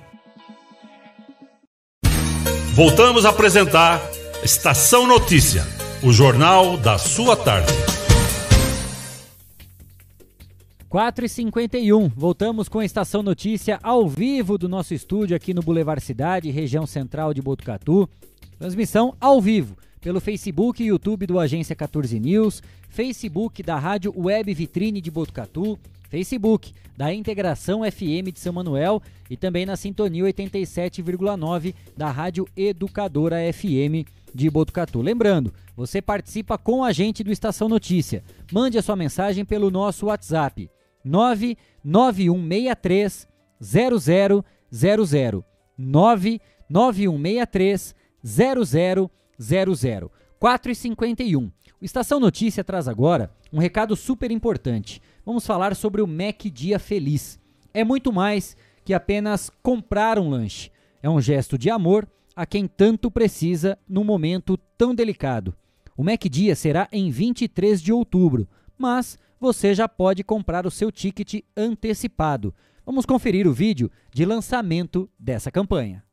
[2.74, 4.02] Voltamos a apresentar
[4.42, 5.64] Estação Notícia,
[6.04, 7.72] o jornal da sua tarde.
[10.88, 15.62] 4 e 51 voltamos com a Estação Notícia ao vivo do nosso estúdio aqui no
[15.62, 18.08] Boulevard Cidade, região central de Botucatu.
[18.58, 24.52] Transmissão ao vivo pelo Facebook e YouTube do Agência 14 News, Facebook da Rádio Web
[24.54, 25.78] Vitrine de Botucatu,
[26.10, 33.36] Facebook da Integração FM de São Manuel e também na Sintonia 87,9 da Rádio Educadora
[33.52, 35.00] FM de Botucatu.
[35.00, 38.22] Lembrando, você participa com a gente do Estação Notícia.
[38.52, 40.70] Mande a sua mensagem pelo nosso WhatsApp
[41.04, 43.28] 99163
[43.60, 44.44] 0000
[45.78, 49.10] 99163 0000
[50.38, 51.50] 4 e 51.
[51.80, 55.00] O Estação Notícia traz agora um recado super importante.
[55.24, 57.38] Vamos falar sobre o Mac Dia Feliz.
[57.72, 60.70] É muito mais que apenas comprar um lanche.
[61.02, 65.54] É um gesto de amor a quem tanto precisa num momento tão delicado.
[65.96, 70.90] O Mac Dia será em 23 de outubro, mas você já pode comprar o seu
[70.90, 72.54] ticket antecipado.
[72.84, 76.04] Vamos conferir o vídeo de lançamento dessa campanha.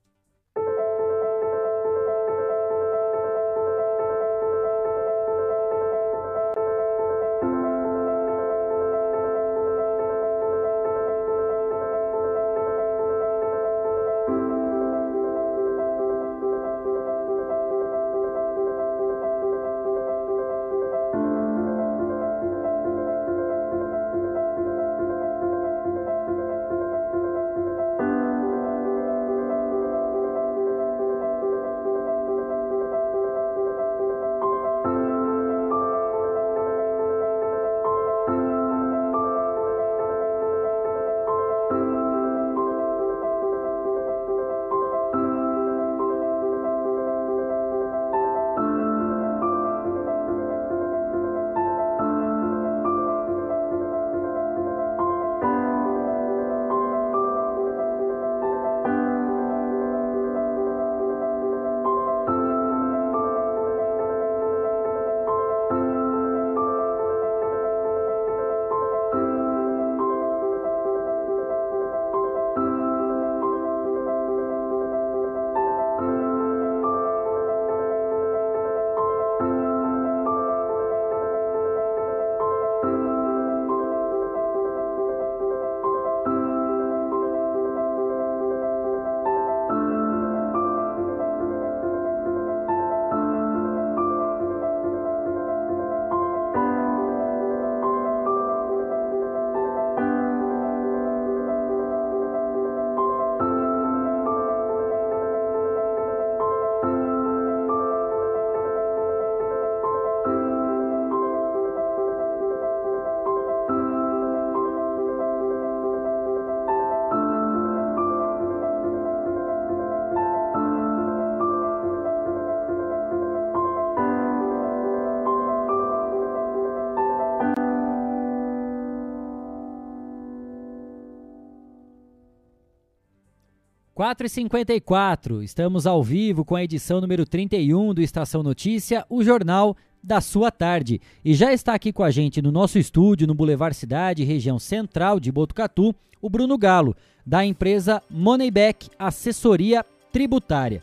[134.00, 139.22] Quatro e 54 estamos ao vivo com a edição número 31 do Estação Notícia, o
[139.22, 141.02] jornal da sua tarde.
[141.22, 145.20] E já está aqui com a gente no nosso estúdio, no Boulevard Cidade, região central
[145.20, 150.82] de Botucatu, o Bruno Galo, da empresa Moneyback Assessoria Tributária.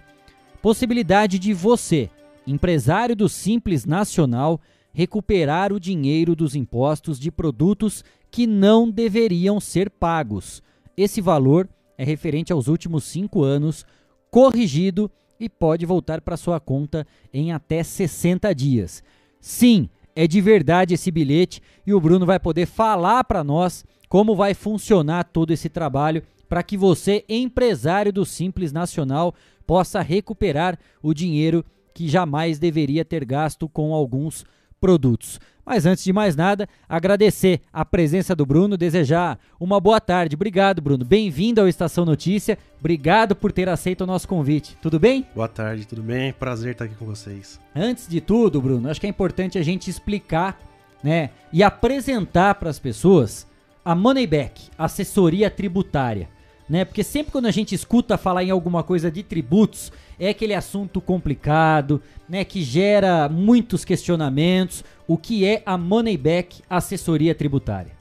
[0.60, 2.10] Possibilidade de você,
[2.46, 4.60] empresário do Simples Nacional,
[4.92, 10.62] recuperar o dinheiro dos impostos de produtos que não deveriam ser pagos.
[10.98, 11.66] Esse valor
[11.98, 13.84] é referente aos últimos cinco anos,
[14.30, 19.02] corrigido e pode voltar para sua conta em até 60 dias.
[19.40, 24.34] Sim, é de verdade esse bilhete e o Bruno vai poder falar para nós como
[24.34, 29.34] vai funcionar todo esse trabalho para que você, empresário do Simples Nacional,
[29.66, 34.44] possa recuperar o dinheiro que jamais deveria ter gasto com alguns
[34.80, 35.40] produtos.
[35.66, 40.36] Mas antes de mais nada, agradecer a presença do Bruno, desejar uma boa tarde.
[40.36, 41.04] Obrigado, Bruno.
[41.04, 42.56] Bem-vindo ao Estação Notícia.
[42.78, 44.78] Obrigado por ter aceito o nosso convite.
[44.80, 45.26] Tudo bem?
[45.34, 46.32] Boa tarde, tudo bem?
[46.32, 47.58] Prazer estar aqui com vocês.
[47.74, 50.56] Antes de tudo, Bruno, acho que é importante a gente explicar,
[51.02, 53.44] né, e apresentar para as pessoas
[53.84, 56.28] a Moneyback, assessoria tributária
[56.68, 56.84] né?
[56.84, 61.00] Porque sempre quando a gente escuta falar em alguma coisa de tributos, é aquele assunto
[61.00, 64.84] complicado, né, que gera muitos questionamentos.
[65.06, 67.92] O que é a Moneyback Assessoria Tributária?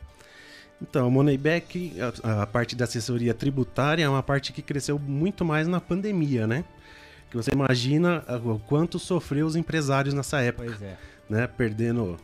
[0.82, 5.46] Então, a Moneyback, a, a parte da assessoria tributária é uma parte que cresceu muito
[5.46, 6.66] mais na pandemia, né?
[7.30, 10.98] Que você imagina o quanto sofreu os empresários nessa época, Pois é.
[11.30, 11.48] né?
[11.48, 12.18] Perdendo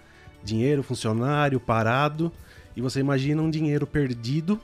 [0.44, 2.32] dinheiro, funcionário, parado.
[2.76, 4.60] E você imagina um dinheiro perdido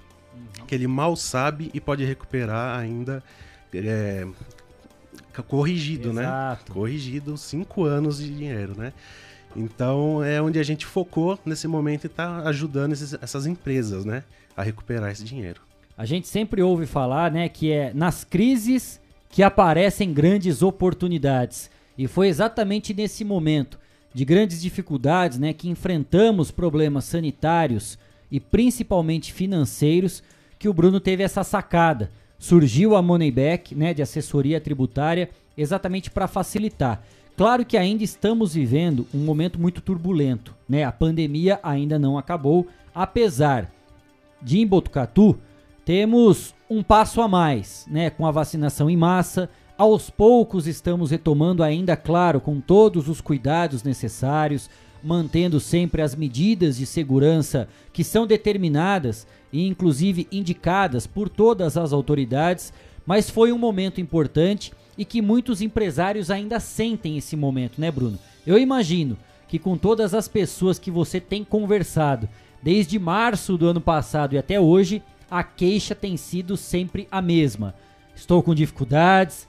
[0.68, 3.24] que ele mal sabe e pode recuperar ainda
[3.74, 4.28] é,
[5.44, 6.72] corrigido, Exato.
[6.72, 6.74] né?
[6.74, 8.94] Corrigido, cinco anos de dinheiro, né?
[9.56, 14.24] Então é onde a gente focou nesse momento e está ajudando esses- essas empresas, né?
[14.56, 15.62] A recuperar esse dinheiro.
[15.98, 21.70] A gente sempre ouve falar, né, que é nas crises que aparecem grandes oportunidades.
[21.98, 23.80] E foi exatamente nesse momento
[24.14, 27.98] de grandes dificuldades, né, que enfrentamos problemas sanitários
[28.32, 30.22] e principalmente financeiros,
[30.60, 32.12] que o Bruno teve essa sacada.
[32.38, 37.04] Surgiu a Moneyback, né, de assessoria tributária, exatamente para facilitar.
[37.36, 40.84] Claro que ainda estamos vivendo um momento muito turbulento, né?
[40.84, 43.72] A pandemia ainda não acabou, apesar
[44.42, 45.38] de em Botucatu
[45.86, 49.50] temos um passo a mais, né, com a vacinação em massa.
[49.78, 54.70] Aos poucos estamos retomando ainda, claro, com todos os cuidados necessários,
[55.04, 61.93] mantendo sempre as medidas de segurança que são determinadas e inclusive indicadas por todas as
[61.93, 62.74] autoridades,
[63.06, 68.20] mas foi um momento importante e que muitos empresários ainda sentem esse momento, né, Bruno?
[68.45, 69.18] Eu imagino
[69.48, 72.28] que com todas as pessoas que você tem conversado
[72.62, 77.74] desde março do ano passado e até hoje, a queixa tem sido sempre a mesma.
[78.16, 79.48] Estou com dificuldades.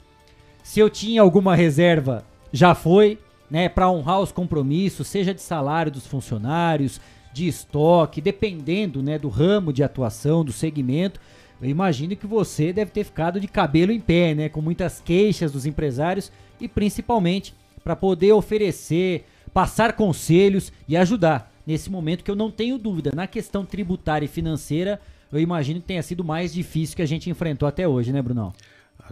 [0.63, 3.19] Se eu tinha alguma reserva, já foi,
[3.51, 7.01] né, para honrar os compromissos, seja de salário dos funcionários,
[7.33, 11.21] de estoque, dependendo, né, do ramo de atuação, do segmento.
[11.61, 15.53] Eu imagino que você deve ter ficado de cabelo em pé, né, com muitas queixas
[15.53, 22.37] dos empresários e principalmente para poder oferecer, passar conselhos e ajudar nesse momento que eu
[22.37, 25.01] não tenho dúvida, na questão tributária e financeira,
[25.31, 28.55] eu imagino que tenha sido mais difícil que a gente enfrentou até hoje, né, Brunão?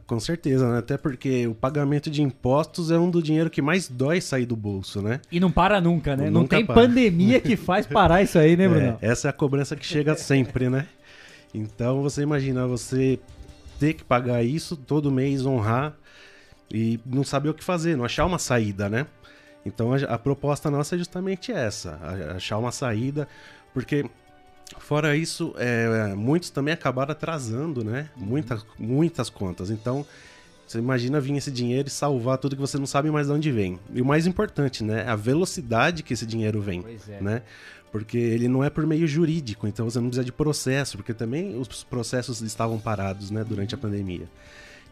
[0.07, 0.79] Com certeza, né?
[0.79, 4.57] Até porque o pagamento de impostos é um do dinheiro que mais dói sair do
[4.57, 5.21] bolso, né?
[5.31, 6.31] E não para nunca, né?
[6.31, 6.75] Nunca não tem para.
[6.75, 8.99] pandemia que faz parar isso aí, né, Brunão?
[9.01, 10.87] É, essa é a cobrança que chega sempre, né?
[11.55, 13.19] Então você imagina você
[13.79, 15.95] ter que pagar isso todo mês, honrar
[16.73, 19.07] e não saber o que fazer, não achar uma saída, né?
[19.65, 21.99] Então a, a proposta nossa é justamente essa,
[22.37, 23.27] achar uma saída,
[23.73, 24.05] porque
[24.79, 28.09] fora isso, é, muitos também acabaram atrasando, né?
[28.17, 29.71] Muitas, muitas contas.
[29.71, 30.05] Então
[30.67, 33.53] você imagina vir esse dinheiro e salvar tudo que você não sabe mais de onde
[33.53, 33.79] vem.
[33.93, 35.05] E o mais importante, né?
[35.07, 37.21] A velocidade que esse dinheiro vem, Pois é.
[37.21, 37.43] né?
[37.93, 41.57] Porque ele não é por meio jurídico, então você não precisa de processo, porque também
[41.59, 44.29] os processos estavam parados, né, durante a pandemia.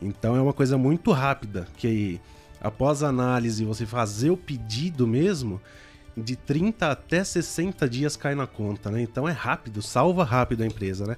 [0.00, 2.20] Então é uma coisa muito rápida, que
[2.60, 5.60] após a análise você fazer o pedido mesmo,
[6.16, 9.00] de 30 até 60 dias cai na conta, né?
[9.02, 11.16] Então é rápido, salva rápido a empresa, né?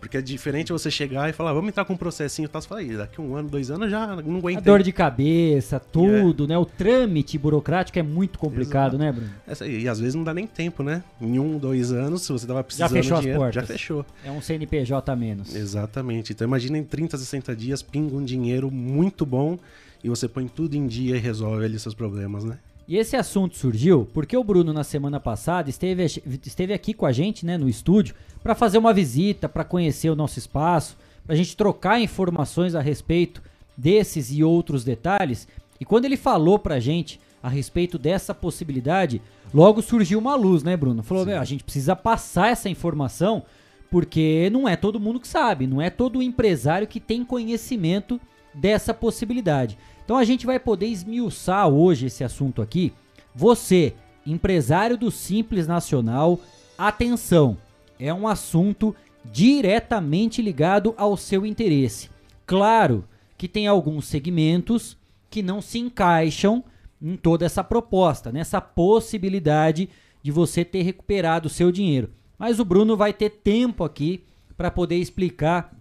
[0.00, 2.68] Porque é diferente você chegar e falar, vamos entrar com um processinho e tal, você
[2.68, 4.62] fala, "Ih, daqui um ano, dois anos já não A aguentei.
[4.62, 6.56] dor de cabeça, tudo, né?
[6.56, 8.98] O trâmite burocrático é muito complicado, Exato.
[8.98, 9.30] né, Bruno?
[9.44, 11.02] Essa- E às vezes não dá nem tempo, né?
[11.20, 13.54] Em um, dois anos, se você tava Já precisando fechou de as dinheiro, portas.
[13.60, 14.06] já fechou.
[14.24, 15.52] É um CNPJ a menos.
[15.54, 16.32] Exatamente.
[16.32, 19.58] Então imagina em 30, 60 dias, pinga um dinheiro muito bom
[20.04, 22.56] e você põe tudo em dia e resolve ali seus problemas, né?
[22.88, 26.06] E esse assunto surgiu porque o Bruno, na semana passada, esteve,
[26.46, 30.16] esteve aqui com a gente, né, no estúdio, para fazer uma visita, para conhecer o
[30.16, 33.42] nosso espaço, para a gente trocar informações a respeito
[33.76, 35.46] desses e outros detalhes.
[35.78, 39.20] E quando ele falou pra gente a respeito dessa possibilidade,
[39.52, 41.02] logo surgiu uma luz, né, Bruno?
[41.02, 43.42] Falou, meu, a gente precisa passar essa informação
[43.90, 48.18] porque não é todo mundo que sabe, não é todo empresário que tem conhecimento
[48.54, 49.76] dessa possibilidade.
[50.08, 52.94] Então a gente vai poder esmiuçar hoje esse assunto aqui.
[53.34, 53.92] Você,
[54.24, 56.40] empresário do Simples Nacional,
[56.78, 57.58] atenção,
[58.00, 62.08] é um assunto diretamente ligado ao seu interesse.
[62.46, 63.04] Claro
[63.36, 64.96] que tem alguns segmentos
[65.28, 66.64] que não se encaixam
[67.02, 69.90] em toda essa proposta, nessa possibilidade
[70.22, 72.08] de você ter recuperado o seu dinheiro.
[72.38, 74.24] Mas o Bruno vai ter tempo aqui
[74.56, 75.76] para poder explicar,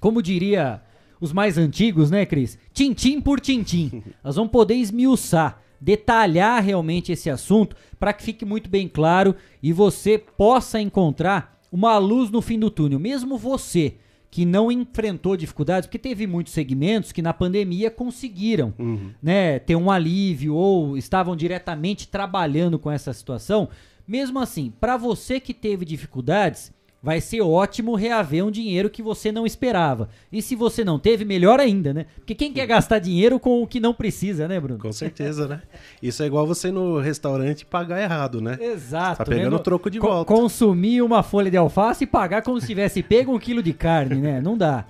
[0.00, 0.82] como diria
[1.20, 2.58] os mais antigos, né, Cris?
[2.72, 4.02] Tintim por tintim.
[4.24, 9.72] Nós vamos poder esmiuçar, detalhar realmente esse assunto para que fique muito bem claro e
[9.72, 12.98] você possa encontrar uma luz no fim do túnel.
[12.98, 13.96] Mesmo você
[14.30, 18.72] que não enfrentou dificuldades, porque teve muitos segmentos que na pandemia conseguiram
[19.20, 23.68] né, ter um alívio ou estavam diretamente trabalhando com essa situação.
[24.06, 29.32] Mesmo assim, para você que teve dificuldades, vai ser ótimo reaver um dinheiro que você
[29.32, 30.08] não esperava.
[30.30, 32.06] E se você não teve, melhor ainda, né?
[32.16, 34.78] Porque quem quer gastar dinheiro com o que não precisa, né, Bruno?
[34.78, 35.62] Com certeza, né?
[36.02, 38.58] Isso é igual você no restaurante pagar errado, né?
[38.60, 39.18] Exato.
[39.18, 39.56] Tá pegando né?
[39.56, 40.32] o troco de Co- volta.
[40.34, 44.16] Consumir uma folha de alface e pagar como se tivesse pego um quilo de carne,
[44.16, 44.40] né?
[44.40, 44.84] Não dá.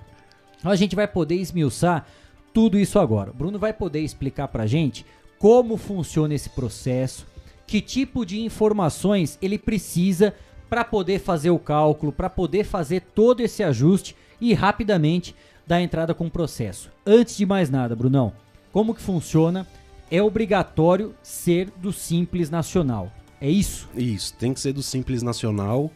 [0.59, 2.05] Então a gente vai poder esmiuçar
[2.53, 3.31] tudo isso agora.
[3.31, 5.05] O Bruno vai poder explicar pra gente
[5.39, 7.25] como funciona esse processo,
[7.65, 10.33] que tipo de informações ele precisa
[10.71, 15.35] para poder fazer o cálculo, para poder fazer todo esse ajuste e rapidamente
[15.67, 16.89] dar entrada com o processo.
[17.05, 18.31] Antes de mais nada, Brunão,
[18.71, 19.67] como que funciona?
[20.09, 23.11] É obrigatório ser do Simples Nacional.
[23.41, 23.89] É isso?
[23.93, 25.91] Isso, tem que ser do Simples Nacional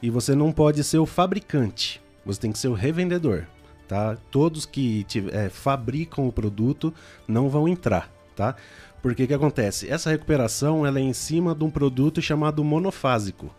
[0.00, 3.48] e você não pode ser o fabricante, você tem que ser o revendedor,
[3.88, 4.16] tá?
[4.30, 6.94] Todos que é, fabricam o produto
[7.26, 8.54] não vão entrar, tá?
[9.02, 9.90] Porque que acontece?
[9.90, 13.52] Essa recuperação ela é em cima de um produto chamado monofásico.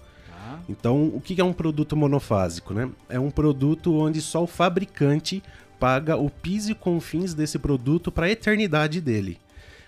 [0.68, 2.74] Então, o que é um produto monofásico?
[2.74, 2.90] Né?
[3.10, 5.42] É um produto onde só o fabricante
[5.80, 9.40] paga o PIS e confins desse produto para a eternidade dele.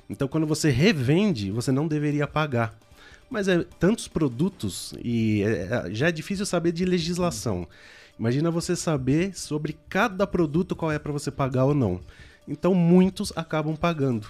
[0.10, 2.76] Então, quando você revende, você não deveria pagar.
[3.30, 7.68] Mas é tantos produtos e é, já é difícil saber de legislação.
[8.20, 12.00] Imagina você saber sobre cada produto qual é para você pagar ou não.
[12.48, 14.28] Então, muitos acabam pagando.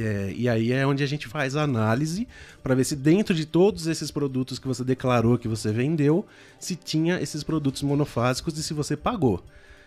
[0.00, 2.26] É, e aí é onde a gente faz a análise
[2.62, 6.24] para ver se dentro de todos esses produtos que você declarou que você vendeu,
[6.58, 9.42] se tinha esses produtos monofásicos e se você pagou.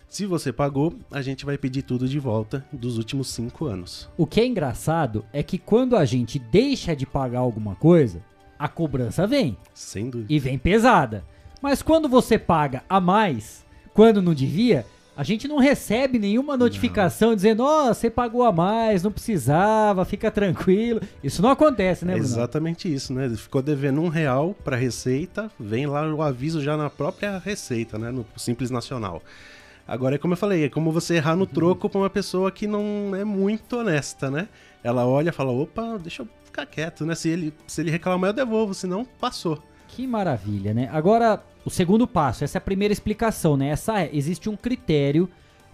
[0.08, 4.08] Se você pagou, a gente vai pedir tudo de volta dos últimos cinco anos.
[4.16, 8.24] O que é engraçado é que quando a gente deixa de pagar alguma coisa,
[8.58, 9.58] a cobrança vem.
[9.74, 10.32] Sem dúvida.
[10.32, 11.26] E vem pesada.
[11.62, 14.86] Mas quando você paga a mais, quando não devia,
[15.16, 17.36] a gente não recebe nenhuma notificação não.
[17.36, 21.02] dizendo, ó, oh, você pagou a mais, não precisava, fica tranquilo.
[21.24, 22.30] Isso não acontece, né, é Bruno?
[22.30, 23.30] exatamente isso, né?
[23.30, 28.12] Ficou devendo um real para Receita, vem lá o aviso já na própria Receita, né?
[28.12, 29.22] No Simples Nacional.
[29.88, 31.48] Agora é como eu falei, é como você errar no uhum.
[31.48, 34.50] troco pra uma pessoa que não é muito honesta, né?
[34.84, 37.16] Ela olha e fala, opa, deixa eu ficar quieto, né?
[37.16, 39.62] Se ele, se ele reclamar, eu devolvo, senão passou.
[39.96, 40.90] Que maravilha, né?
[40.92, 43.70] Agora, o segundo passo, essa é a primeira explicação, né?
[43.70, 45.30] Essa é, existe um critério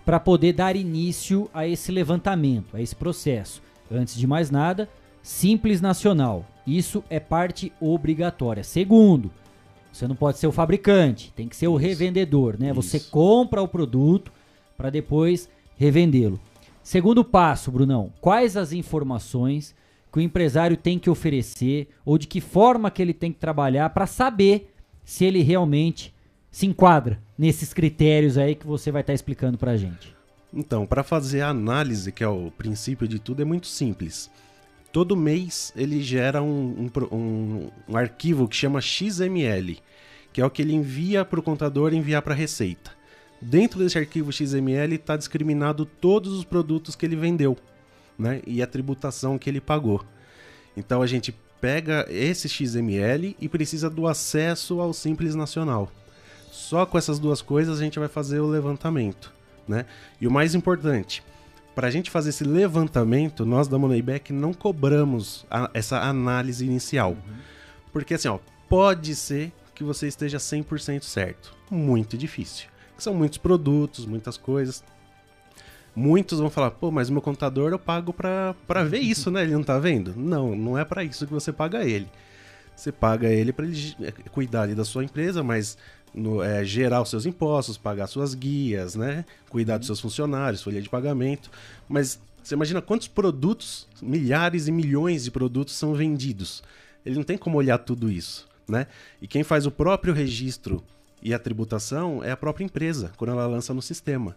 [0.06, 3.64] para poder dar início a esse levantamento, a esse processo.
[3.92, 4.88] Antes de mais nada,
[5.24, 6.46] simples nacional.
[6.68, 8.64] Isso é parte obrigatória.
[8.64, 9.32] Segundo,
[9.92, 12.68] você não pode ser o fabricante, tem que ser o revendedor, né?
[12.68, 12.76] Isso.
[12.76, 14.32] Você compra o produto
[14.78, 16.40] para depois revendê-lo.
[16.84, 19.74] Segundo passo, Brunão, quais as informações
[20.12, 23.90] que o empresário tem que oferecer ou de que forma que ele tem que trabalhar
[23.92, 26.14] para saber se ele realmente
[26.50, 30.16] se enquadra nesses critérios aí que você vai estar tá explicando para a gente?
[30.54, 34.30] Então, para fazer a análise, que é o princípio de tudo, é muito simples
[34.92, 39.80] todo mês ele gera um, um, um, um arquivo que chama XML,
[40.34, 42.92] que é o que ele envia para o contador enviar para a Receita.
[43.42, 47.58] Dentro desse arquivo XML está discriminado todos os produtos que ele vendeu
[48.22, 50.06] né, e a tributação que ele pagou.
[50.78, 55.92] Então a gente pega esse XML e precisa do acesso ao Simples Nacional.
[56.52, 59.34] Só com essas duas coisas a gente vai fazer o levantamento.
[59.68, 59.86] Né?
[60.20, 61.24] E o mais importante,
[61.76, 67.12] para a gente fazer esse levantamento, nós da Moneyback não cobramos a, essa análise inicial.
[67.12, 67.38] Uhum.
[67.92, 71.56] Porque assim, ó, pode ser que você esteja 100% certo.
[71.70, 72.68] Muito difícil.
[72.98, 74.84] São muitos produtos, muitas coisas.
[75.96, 78.56] Muitos vão falar, pô, mas meu contador eu pago para
[78.88, 79.44] ver isso, né?
[79.44, 80.14] Ele não tá vendo?
[80.16, 82.08] Não, não é para isso que você paga ele.
[82.76, 85.78] Você paga ele para ele é, cuidar da sua empresa, mas
[86.14, 89.26] no, é, gerar os seus impostos, pagar suas guias, né?
[89.50, 91.52] Cuidar dos seus funcionários, folha de pagamento.
[91.88, 96.64] Mas você imagina quantos produtos, milhares e milhões de produtos são vendidos.
[97.06, 98.88] Ele não tem como olhar tudo isso, né?
[99.22, 100.84] E quem faz o próprio registro
[101.22, 104.36] e a tributação é a própria empresa, quando ela lança no sistema.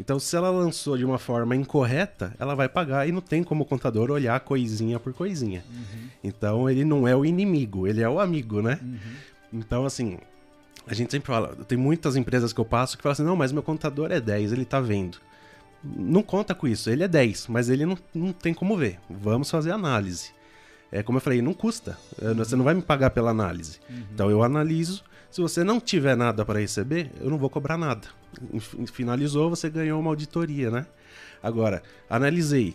[0.00, 3.64] Então, se ela lançou de uma forma incorreta, ela vai pagar e não tem como
[3.64, 5.64] o contador olhar coisinha por coisinha.
[5.68, 6.08] Uhum.
[6.22, 8.78] Então, ele não é o inimigo, ele é o amigo, né?
[8.80, 8.98] Uhum.
[9.52, 10.18] Então, assim,
[10.86, 13.50] a gente sempre fala, tem muitas empresas que eu passo que falam assim, não, mas
[13.50, 15.18] meu contador é 10, ele tá vendo.
[15.82, 18.98] Não conta com isso, ele é 10, mas ele não, não tem como ver.
[19.10, 20.30] Vamos fazer análise.
[20.90, 21.98] É como eu falei, não custa.
[22.22, 22.34] Uhum.
[22.34, 23.78] Você não vai me pagar pela análise.
[23.90, 24.04] Uhum.
[24.14, 25.04] Então eu analiso.
[25.30, 28.08] Se você não tiver nada para receber, eu não vou cobrar nada.
[28.92, 30.86] Finalizou, você ganhou uma auditoria, né?
[31.42, 32.74] Agora, analisei.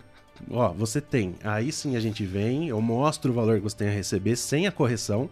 [0.50, 1.36] Ó, você tem.
[1.44, 4.68] Aí sim a gente vem, eu mostro o valor que você tem a receber sem
[4.68, 5.30] a correção.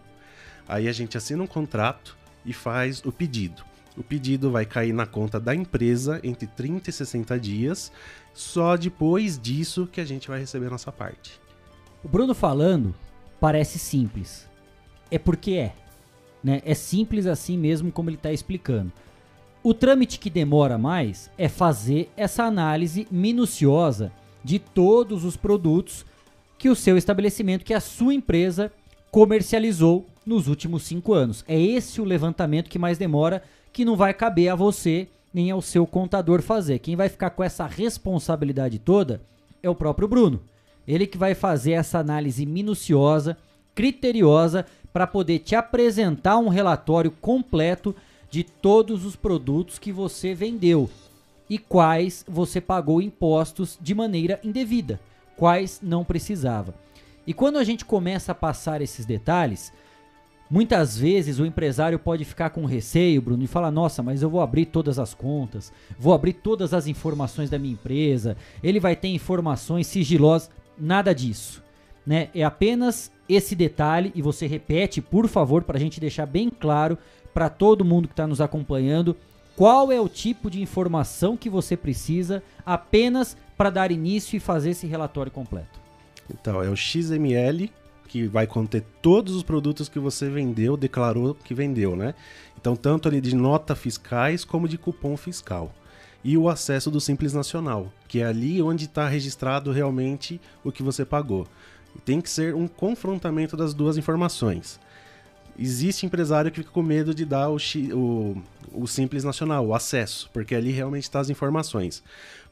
[0.68, 3.64] Aí a gente assina um contrato e faz o pedido.
[3.96, 7.92] O pedido vai cair na conta da empresa entre 30 e 60 dias.
[8.32, 11.40] Só depois disso que a gente vai receber a nossa parte.
[12.02, 12.94] O Bruno falando
[13.38, 14.48] parece simples.
[15.10, 15.81] É porque é.
[16.42, 16.60] Né?
[16.64, 18.92] É simples assim mesmo como ele está explicando.
[19.62, 24.12] O trâmite que demora mais é fazer essa análise minuciosa
[24.42, 26.04] de todos os produtos
[26.58, 28.72] que o seu estabelecimento, que a sua empresa
[29.10, 31.44] comercializou nos últimos cinco anos.
[31.46, 35.62] É esse o levantamento que mais demora, que não vai caber a você nem ao
[35.62, 36.78] seu contador fazer.
[36.78, 39.22] Quem vai ficar com essa responsabilidade toda
[39.62, 40.42] é o próprio Bruno.
[40.86, 43.36] Ele que vai fazer essa análise minuciosa,
[43.74, 47.94] criteriosa, para poder te apresentar um relatório completo
[48.30, 50.88] de todos os produtos que você vendeu
[51.48, 55.00] e quais você pagou impostos de maneira indevida,
[55.36, 56.74] quais não precisava.
[57.26, 59.72] E quando a gente começa a passar esses detalhes,
[60.52, 64.42] Muitas vezes o empresário pode ficar com receio, Bruno, e falar: nossa, mas eu vou
[64.42, 69.08] abrir todas as contas, vou abrir todas as informações da minha empresa, ele vai ter
[69.08, 70.50] informações sigilosas.
[70.76, 71.64] Nada disso.
[72.06, 72.28] Né?
[72.34, 76.98] É apenas esse detalhe e você repete, por favor, para a gente deixar bem claro
[77.32, 79.16] para todo mundo que está nos acompanhando
[79.56, 84.70] qual é o tipo de informação que você precisa apenas para dar início e fazer
[84.70, 85.80] esse relatório completo.
[86.30, 87.70] Então, é o XML
[88.08, 92.14] que vai conter todos os produtos que você vendeu, declarou que vendeu, né?
[92.60, 95.72] Então, tanto ali de nota fiscais como de cupom fiscal.
[96.22, 100.82] E o acesso do Simples Nacional, que é ali onde está registrado realmente o que
[100.82, 101.46] você pagou.
[102.04, 104.80] Tem que ser um confrontamento das duas informações.
[105.58, 107.56] Existe empresário que fica com medo de dar o,
[107.92, 112.02] o, o Simples Nacional, o acesso, porque ali realmente está as informações.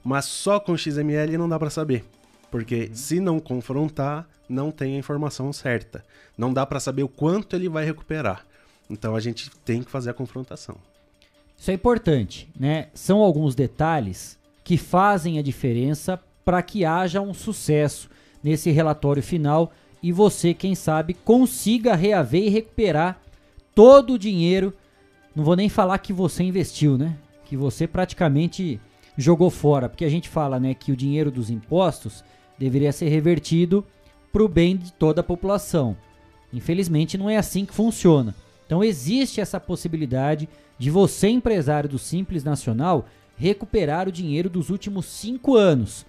[0.05, 2.05] Mas só com o XML não dá para saber.
[2.51, 2.95] Porque uhum.
[2.95, 6.05] se não confrontar, não tem a informação certa.
[6.36, 8.45] Não dá para saber o quanto ele vai recuperar.
[8.88, 10.76] Então a gente tem que fazer a confrontação.
[11.57, 12.88] Isso é importante, né?
[12.95, 18.11] São alguns detalhes que fazem a diferença para que haja um sucesso
[18.43, 19.72] nesse relatório final
[20.03, 23.20] e você, quem sabe, consiga reaver e recuperar
[23.74, 24.72] todo o dinheiro.
[25.34, 27.16] Não vou nem falar que você investiu, né?
[27.45, 28.80] Que você praticamente
[29.16, 32.24] jogou fora, porque a gente fala, né, que o dinheiro dos impostos
[32.59, 33.84] deveria ser revertido
[34.32, 35.97] para o bem de toda a população.
[36.53, 38.34] Infelizmente não é assim que funciona.
[38.66, 45.07] Então existe essa possibilidade de você, empresário do Simples Nacional, recuperar o dinheiro dos últimos
[45.07, 46.07] cinco anos.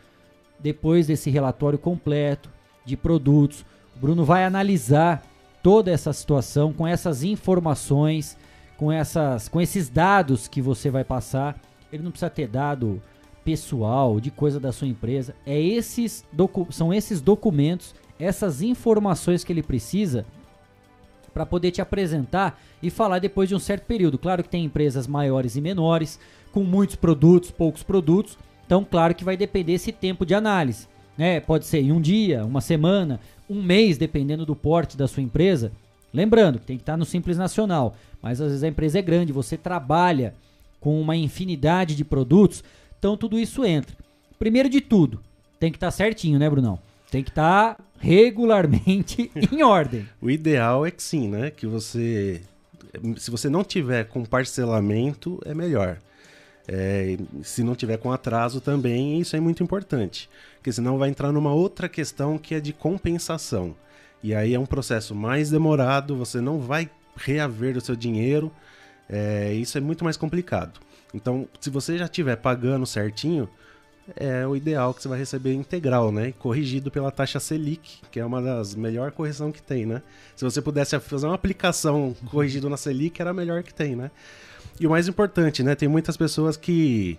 [0.62, 2.49] Depois desse relatório completo
[2.86, 5.26] de produtos, o Bruno vai analisar
[5.64, 8.38] toda essa situação com essas informações,
[8.78, 11.59] com, essas, com esses dados que você vai passar.
[11.91, 13.01] Ele não precisa ter dado
[13.43, 15.36] pessoal, de coisa da sua empresa.
[15.45, 16.26] É esses
[16.70, 20.26] são esses documentos, essas informações que ele precisa
[21.34, 24.18] para poder te apresentar e falar depois de um certo período.
[24.18, 26.20] Claro que tem empresas maiores e menores,
[26.51, 28.38] com muitos produtos, poucos produtos.
[28.66, 30.88] Então, claro que vai depender esse tempo de análise.
[31.18, 31.39] Né?
[31.39, 35.72] Pode ser em um dia, uma semana, um mês, dependendo do porte da sua empresa.
[36.14, 39.32] Lembrando que tem que estar no Simples Nacional, mas às vezes a empresa é grande,
[39.32, 40.34] você trabalha
[40.80, 42.64] com uma infinidade de produtos,
[42.97, 43.95] então tudo isso entra.
[44.38, 45.22] Primeiro de tudo,
[45.59, 46.80] tem que estar certinho, né, Brunão?
[47.09, 50.07] Tem que estar regularmente em ordem.
[50.22, 51.51] o ideal é que sim, né?
[51.51, 52.41] Que você.
[53.18, 55.99] Se você não tiver com parcelamento, é melhor.
[56.68, 60.30] É, se não tiver com atraso também, isso é muito importante.
[60.55, 63.76] Porque senão vai entrar numa outra questão que é de compensação.
[64.24, 68.51] E aí é um processo mais demorado, você não vai reaver o seu dinheiro.
[69.09, 70.80] É, isso é muito mais complicado.
[71.14, 73.49] Então, se você já estiver pagando certinho,
[74.16, 76.34] é o ideal que você vai receber integral, né?
[76.38, 80.01] Corrigido pela taxa Selic, que é uma das melhores correções que tem, né?
[80.36, 84.12] Se você pudesse fazer uma aplicação corrigido na Selic, era a melhor que tem, né?
[84.80, 85.76] E o mais importante, né?
[85.76, 87.18] Tem muitas pessoas que,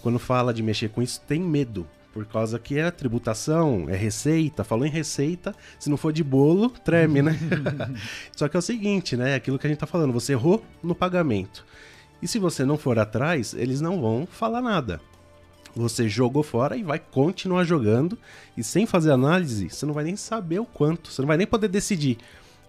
[0.00, 1.86] quando fala de mexer com isso, tem medo.
[2.12, 4.62] Por causa que é tributação, é receita.
[4.62, 7.38] Falou em receita, se não for de bolo, treme, né?
[8.36, 9.34] Só que é o seguinte, né?
[9.34, 11.64] Aquilo que a gente tá falando, você errou no pagamento.
[12.20, 15.00] E se você não for atrás, eles não vão falar nada.
[15.74, 18.18] Você jogou fora e vai continuar jogando.
[18.56, 21.10] E sem fazer análise, você não vai nem saber o quanto.
[21.10, 22.18] Você não vai nem poder decidir.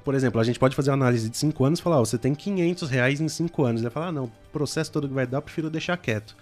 [0.03, 2.17] Por exemplo, a gente pode fazer uma análise de 5 anos e falar: oh, você
[2.17, 3.81] tem 500 reais em 5 anos.
[3.81, 6.35] Ele vai falar: ah, não, o processo todo que vai dar, eu prefiro deixar quieto.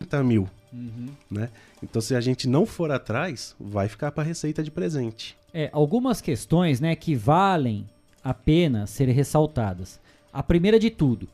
[0.00, 0.48] 30 mil.
[0.72, 1.08] Uhum.
[1.30, 1.48] Né?
[1.82, 5.36] Então, se a gente não for atrás, vai ficar para receita de presente.
[5.52, 7.88] É, algumas questões né, que valem
[8.22, 10.00] a pena serem ressaltadas.
[10.32, 11.28] A primeira de tudo,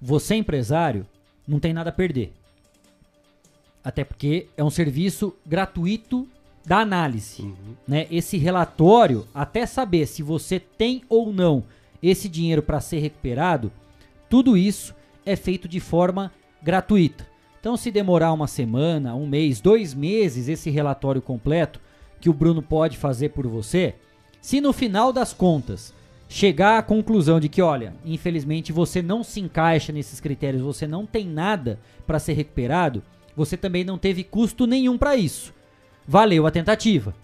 [0.00, 1.06] você empresário
[1.46, 2.32] não tem nada a perder.
[3.82, 6.28] Até porque é um serviço gratuito
[6.64, 7.42] da análise.
[7.42, 7.74] Uhum.
[7.86, 8.06] Né?
[8.10, 11.64] Esse relatório, até saber se você tem ou não
[12.02, 13.72] esse dinheiro para ser recuperado,
[14.28, 14.94] tudo isso
[15.24, 16.32] é feito de forma
[16.62, 17.26] gratuita.
[17.60, 21.80] Então, se demorar uma semana, um mês, dois meses esse relatório completo
[22.20, 23.94] que o Bruno pode fazer por você,
[24.40, 25.94] se no final das contas
[26.28, 31.06] chegar à conclusão de que, olha, infelizmente você não se encaixa nesses critérios, você não
[31.06, 33.02] tem nada para ser recuperado,
[33.36, 35.52] você também não teve custo nenhum para isso.
[36.06, 37.14] Valeu a tentativa.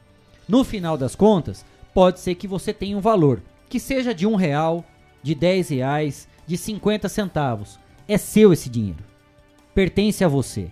[0.49, 4.35] No final das contas, pode ser que você tenha um valor, que seja de um
[4.35, 4.85] real,
[5.23, 7.79] de 10 reais, de 50 centavos.
[8.07, 9.05] É seu esse dinheiro.
[9.75, 10.71] Pertence a você.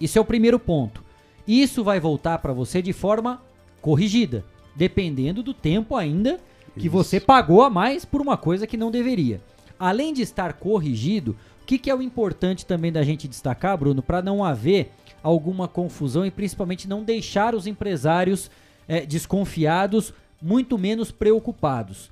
[0.00, 1.04] Isso é o primeiro ponto.
[1.46, 3.42] Isso vai voltar para você de forma
[3.80, 4.44] corrigida,
[4.74, 6.38] dependendo do tempo ainda
[6.74, 6.90] que Isso.
[6.90, 9.40] você pagou a mais por uma coisa que não deveria.
[9.78, 14.02] Além de estar corrigido, o que, que é o importante também da gente destacar, Bruno,
[14.02, 14.92] para não haver
[15.22, 18.50] alguma confusão e principalmente não deixar os empresários
[18.86, 22.10] é, desconfiados, muito menos preocupados.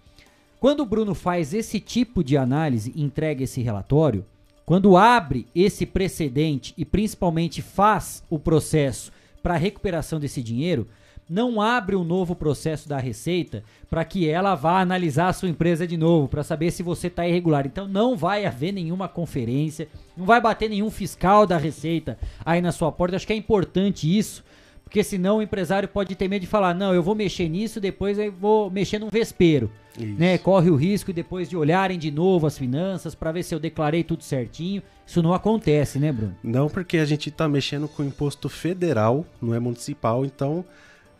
[0.58, 4.24] Quando o Bruno faz esse tipo de análise entrega esse relatório,
[4.64, 10.88] quando abre esse precedente e principalmente faz o processo para recuperação desse dinheiro,
[11.28, 15.86] não abre um novo processo da Receita para que ela vá analisar a sua empresa
[15.86, 17.66] de novo, para saber se você está irregular.
[17.66, 22.72] Então não vai haver nenhuma conferência, não vai bater nenhum fiscal da Receita aí na
[22.72, 23.16] sua porta.
[23.16, 24.44] Acho que é importante isso,
[24.84, 28.18] porque senão o empresário pode ter medo de falar: não, eu vou mexer nisso, depois
[28.18, 29.70] eu vou mexer num vespeiro.
[29.98, 30.36] Né?
[30.36, 34.04] Corre o risco depois de olharem de novo as finanças para ver se eu declarei
[34.04, 34.82] tudo certinho.
[35.06, 36.36] Isso não acontece, né, Bruno?
[36.44, 40.64] Não, porque a gente está mexendo com imposto federal, não é municipal, então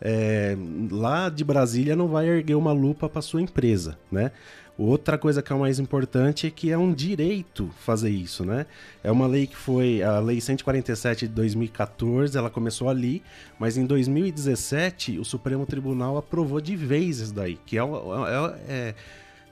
[0.01, 0.55] é,
[0.91, 4.31] lá de Brasília não vai erguer uma lupa para sua empresa, né?
[4.77, 8.67] Outra coisa que é mais importante é que é um direito fazer isso, né?
[9.03, 13.23] É uma lei que foi a Lei 147 de 2014, ela começou ali,
[13.57, 18.95] mas em 2017 o Supremo Tribunal aprovou de vez isso daí, que é, é, é,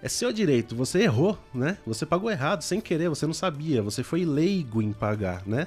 [0.04, 0.76] é seu direito.
[0.76, 1.80] Você errou, né?
[1.88, 5.66] Você pagou errado, sem querer, você não sabia, você foi leigo em pagar, né?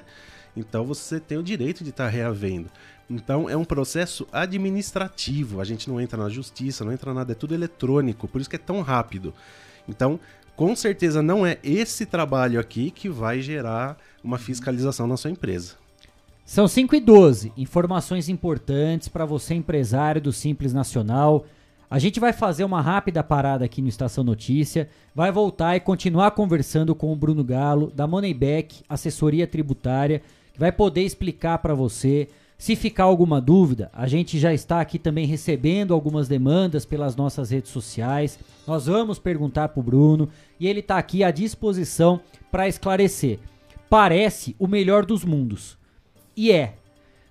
[0.55, 2.69] Então você tem o direito de estar tá reavendo.
[3.09, 5.59] Então é um processo administrativo.
[5.59, 8.55] A gente não entra na justiça, não entra nada, é tudo eletrônico, por isso que
[8.55, 9.33] é tão rápido.
[9.87, 10.19] Então,
[10.55, 15.75] com certeza não é esse trabalho aqui que vai gerar uma fiscalização na sua empresa.
[16.45, 21.45] São 5 e 12, informações importantes para você empresário do Simples Nacional.
[21.89, 26.31] A gente vai fazer uma rápida parada aqui no Estação Notícia, vai voltar e continuar
[26.31, 32.27] conversando com o Bruno Galo da Moneyback, assessoria tributária, que vai poder explicar para você
[32.59, 37.51] se ficar alguma dúvida, a gente já está aqui também recebendo algumas demandas pelas nossas
[37.51, 38.37] redes sociais.
[38.67, 40.27] Nós vamos perguntar para o Bruno
[40.59, 42.19] e ele está aqui à disposição
[42.51, 43.39] para esclarecer.
[43.89, 45.77] Parece o melhor dos mundos.
[46.35, 46.75] E é.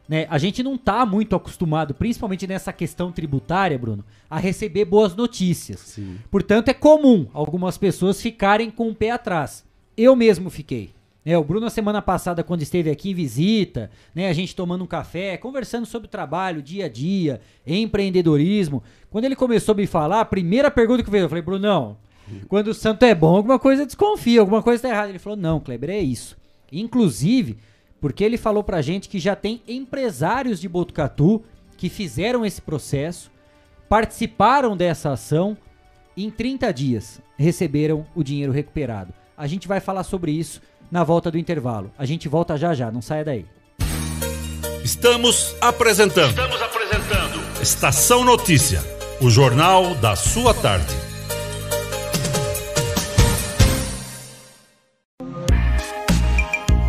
[0.09, 0.27] Né?
[0.31, 5.81] A gente não está muito acostumado, principalmente nessa questão tributária, Bruno, a receber boas notícias.
[5.81, 6.17] Sim.
[6.31, 9.63] Portanto, é comum algumas pessoas ficarem com o pé atrás.
[9.95, 10.98] Eu mesmo fiquei.
[11.29, 14.83] É, o Bruno, na semana passada, quando esteve aqui em visita, né, a gente tomando
[14.83, 18.83] um café, conversando sobre trabalho, dia a dia, empreendedorismo.
[19.11, 21.99] Quando ele começou a me falar, a primeira pergunta que veio, eu falei, Brunão,
[22.49, 25.11] quando o santo é bom, alguma coisa desconfia, alguma coisa está errada.
[25.11, 26.35] Ele falou, não, Kleber, é isso.
[26.73, 27.59] Inclusive,
[28.01, 31.43] porque ele falou pra gente que já tem empresários de Botucatu
[31.77, 33.31] que fizeram esse processo,
[33.87, 35.59] participaram dessa ação,
[36.17, 39.13] em 30 dias receberam o dinheiro recuperado.
[39.37, 41.91] A gente vai falar sobre isso na volta do intervalo.
[41.99, 43.47] A gente volta já já, não saia daí.
[44.83, 46.31] Estamos apresentando.
[46.31, 47.61] Estamos apresentando.
[47.61, 48.81] Estação Notícia,
[49.21, 51.08] o jornal da sua tarde.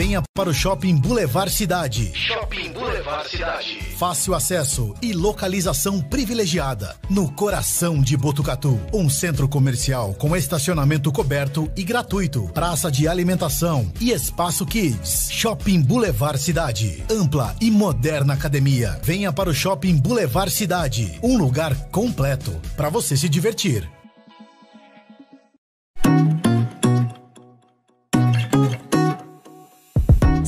[0.00, 2.10] Venha para o Shopping Boulevard Cidade.
[2.14, 3.82] Shopping Boulevard Cidade.
[3.98, 6.96] Fácil acesso e localização privilegiada.
[7.10, 8.80] No coração de Botucatu.
[8.94, 12.48] Um centro comercial com estacionamento coberto e gratuito.
[12.54, 15.28] Praça de alimentação e espaço kids.
[15.30, 17.04] Shopping Boulevard Cidade.
[17.10, 18.98] Ampla e moderna academia.
[19.02, 21.18] Venha para o Shopping Boulevard Cidade.
[21.22, 23.86] Um lugar completo para você se divertir.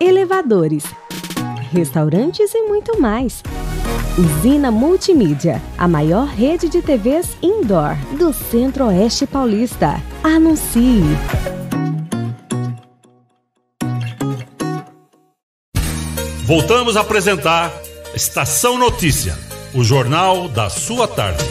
[0.00, 0.84] elevadores,
[1.72, 3.42] restaurantes e muito mais.
[4.16, 10.00] Usina Multimídia, a maior rede de TVs indoor do Centro-Oeste Paulista.
[10.22, 11.02] Anuncie!
[16.44, 17.72] Voltamos a apresentar
[18.14, 19.36] Estação Notícia,
[19.74, 21.42] o jornal da sua tarde.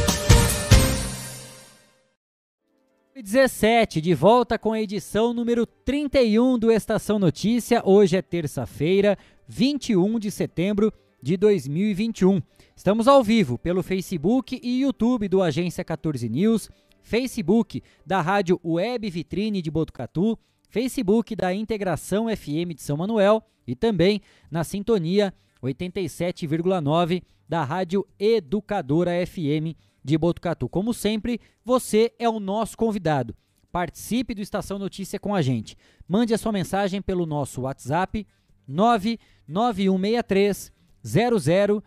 [3.21, 7.83] 17, de volta com a edição número 31 do Estação Notícia.
[7.85, 9.15] Hoje é terça-feira,
[9.47, 10.91] 21 de setembro
[11.21, 12.41] de 2021.
[12.75, 16.71] Estamos ao vivo pelo Facebook e YouTube do Agência 14 News,
[17.03, 20.37] Facebook da Rádio Web Vitrine de Botucatu,
[20.67, 29.11] Facebook da Integração FM de São Manuel e também na sintonia 87,9 da Rádio Educadora
[29.27, 30.67] FM de Botucatu.
[30.67, 33.33] Como sempre, você é o nosso convidado.
[33.71, 35.77] Participe do Estação Notícia com a gente.
[36.07, 38.27] Mande a sua mensagem pelo nosso WhatsApp
[38.67, 40.71] 99163
[41.03, 41.81] 0000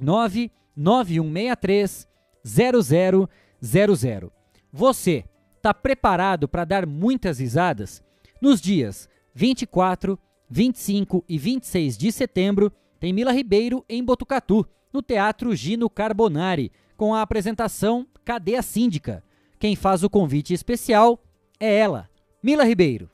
[0.00, 2.08] 99163
[2.44, 4.32] 0000.
[4.72, 5.24] Você
[5.56, 8.02] está preparado para dar muitas risadas?
[8.40, 10.18] Nos dias 24,
[10.48, 17.14] 25 e 26 de setembro, tem Mila Ribeiro em Botucatu no Teatro Gino Carbonari, com
[17.14, 19.22] a apresentação Cadê a Síndica?
[19.58, 21.22] Quem faz o convite especial
[21.58, 22.08] é ela,
[22.42, 23.10] Mila Ribeiro.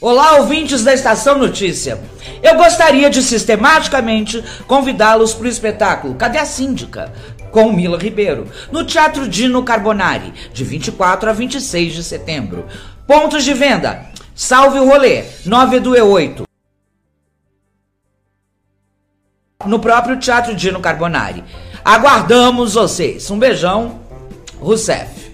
[0.00, 2.00] Olá, ouvintes da Estação Notícia.
[2.40, 7.12] Eu gostaria de sistematicamente convidá-los para o espetáculo Cadê a Síndica?
[7.50, 12.66] Com Mila Ribeiro, no Teatro Dino Carbonari, de 24 a 26 de setembro.
[13.06, 16.47] Pontos de venda: Salve o Rolê, 9 do E8.
[19.66, 21.42] No próprio Teatro Dino Carbonari.
[21.84, 23.28] Aguardamos vocês.
[23.28, 23.98] Um beijão,
[24.60, 25.27] Rousseff.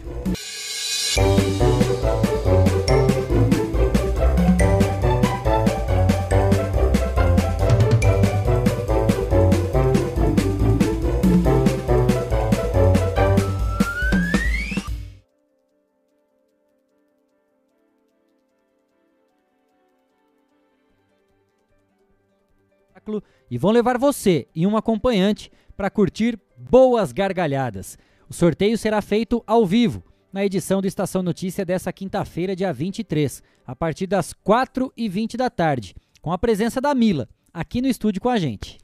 [23.54, 27.96] E vão levar você e um acompanhante para curtir boas gargalhadas.
[28.28, 30.02] O sorteio será feito ao vivo
[30.32, 35.94] na edição do Estação Notícia dessa quinta-feira, dia 23, a partir das 4h20 da tarde,
[36.20, 38.76] com a presença da Mila, aqui no estúdio com a gente.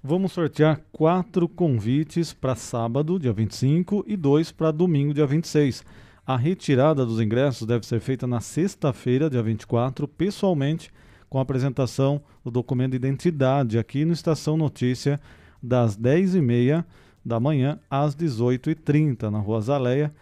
[0.00, 5.82] Vamos sortear quatro convites para sábado, dia 25, e dois para domingo, dia 26.
[6.24, 10.92] A retirada dos ingressos deve ser feita na sexta-feira, dia 24, pessoalmente
[11.32, 15.18] com a apresentação do documento de identidade aqui no Estação Notícia,
[15.62, 16.84] das 10h30
[17.24, 20.12] da manhã às 18h30, na Rua Zaleia,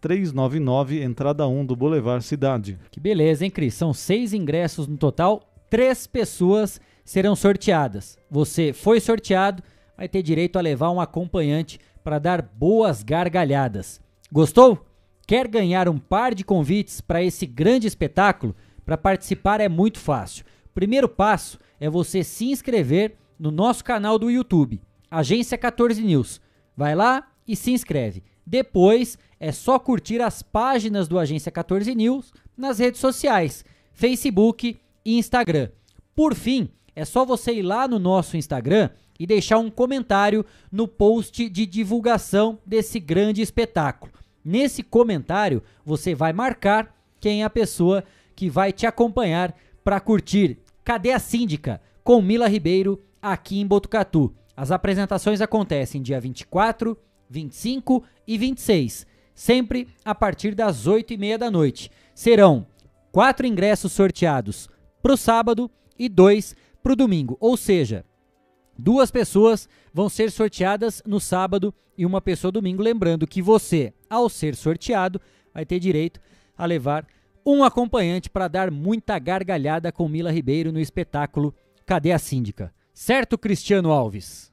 [0.00, 2.78] 399, entrada 1 do Boulevard Cidade.
[2.88, 3.74] Que beleza, hein, Cris?
[3.74, 8.16] São seis ingressos no total, três pessoas serão sorteadas.
[8.30, 9.64] Você foi sorteado,
[9.96, 14.00] vai ter direito a levar um acompanhante para dar boas gargalhadas.
[14.30, 14.86] Gostou?
[15.26, 18.54] Quer ganhar um par de convites para esse grande espetáculo?
[18.84, 20.44] Para participar é muito fácil
[20.74, 26.40] primeiro passo é você se inscrever no nosso canal do YouTube, Agência 14 News.
[26.76, 28.22] Vai lá e se inscreve.
[28.46, 35.18] Depois é só curtir as páginas do Agência 14 News nas redes sociais, Facebook e
[35.18, 35.70] Instagram.
[36.14, 40.88] Por fim, é só você ir lá no nosso Instagram e deixar um comentário no
[40.88, 44.12] post de divulgação desse grande espetáculo.
[44.44, 48.02] Nesse comentário, você vai marcar quem é a pessoa
[48.34, 51.80] que vai te acompanhar para curtir Cadê a Síndica?
[52.02, 54.34] com Mila Ribeiro aqui em Botucatu.
[54.56, 56.96] As apresentações acontecem dia 24,
[57.28, 61.90] 25 e 26, sempre a partir das 8 e meia da noite.
[62.14, 62.66] Serão
[63.12, 64.68] quatro ingressos sorteados
[65.02, 67.36] para o sábado e dois para o domingo.
[67.40, 68.04] Ou seja,
[68.76, 72.82] duas pessoas vão ser sorteadas no sábado e uma pessoa domingo.
[72.82, 75.20] Lembrando que você, ao ser sorteado,
[75.54, 76.20] vai ter direito
[76.56, 77.06] a levar
[77.54, 81.54] um acompanhante para dar muita gargalhada com Mila Ribeiro no espetáculo
[81.86, 82.72] Cadê a Síndica?
[82.92, 84.50] Certo, Cristiano Alves?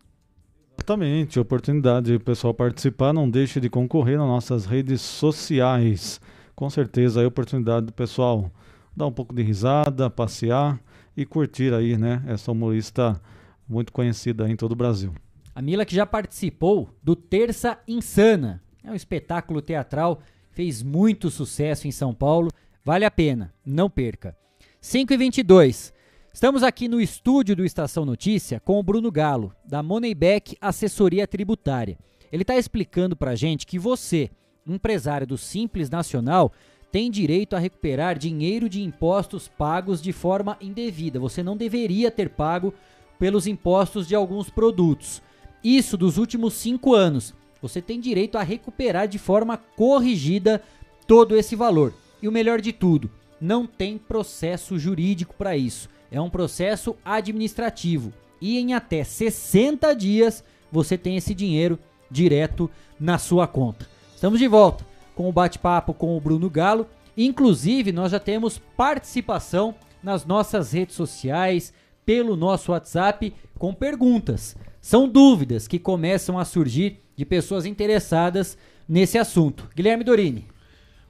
[0.77, 6.21] Exatamente, oportunidade de o pessoal participar, não deixe de concorrer nas nossas redes sociais.
[6.55, 8.51] Com certeza, a oportunidade do pessoal
[8.95, 10.79] dar um pouco de risada, passear
[11.15, 13.19] e curtir aí, né, essa humorista
[13.67, 15.13] muito conhecida em todo o Brasil.
[15.53, 18.61] A Mila que já participou do Terça Insana.
[18.83, 20.19] É um espetáculo teatral,
[20.51, 22.49] fez muito sucesso em São Paulo.
[22.87, 24.33] Vale a pena, não perca.
[24.79, 25.93] 5 e 22
[26.33, 31.99] Estamos aqui no estúdio do Estação Notícia com o Bruno Galo, da Moneyback Assessoria Tributária.
[32.31, 34.31] Ele está explicando para gente que você,
[34.65, 36.53] empresário do Simples Nacional,
[36.89, 41.19] tem direito a recuperar dinheiro de impostos pagos de forma indevida.
[41.19, 42.73] Você não deveria ter pago
[43.19, 45.21] pelos impostos de alguns produtos.
[45.61, 47.35] Isso dos últimos cinco anos.
[47.61, 50.63] Você tem direito a recuperar de forma corrigida
[51.05, 51.93] todo esse valor.
[52.21, 53.09] E o melhor de tudo,
[53.39, 60.43] não tem processo jurídico para isso é um processo administrativo e em até 60 dias
[60.71, 63.87] você tem esse dinheiro direto na sua conta.
[64.13, 66.87] Estamos de volta com o bate-papo com o Bruno Galo.
[67.15, 71.73] Inclusive, nós já temos participação nas nossas redes sociais,
[72.05, 74.55] pelo nosso WhatsApp, com perguntas.
[74.79, 78.57] São dúvidas que começam a surgir de pessoas interessadas
[78.87, 79.67] nesse assunto.
[79.75, 80.45] Guilherme Dorini.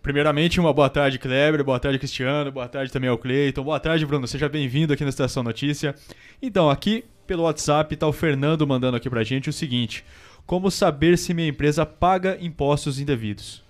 [0.08, 4.06] Primeiramente, uma boa tarde, Kleber, boa tarde, Cristiano, boa tarde também ao Cleiton, boa tarde,
[4.06, 5.94] Bruno, seja bem-vindo aqui na Estação Notícia.
[6.42, 10.06] Então, aqui pelo WhatsApp está o Fernando mandando aqui pra gente o seguinte:
[10.46, 13.62] Como saber se minha empresa paga impostos indevidos?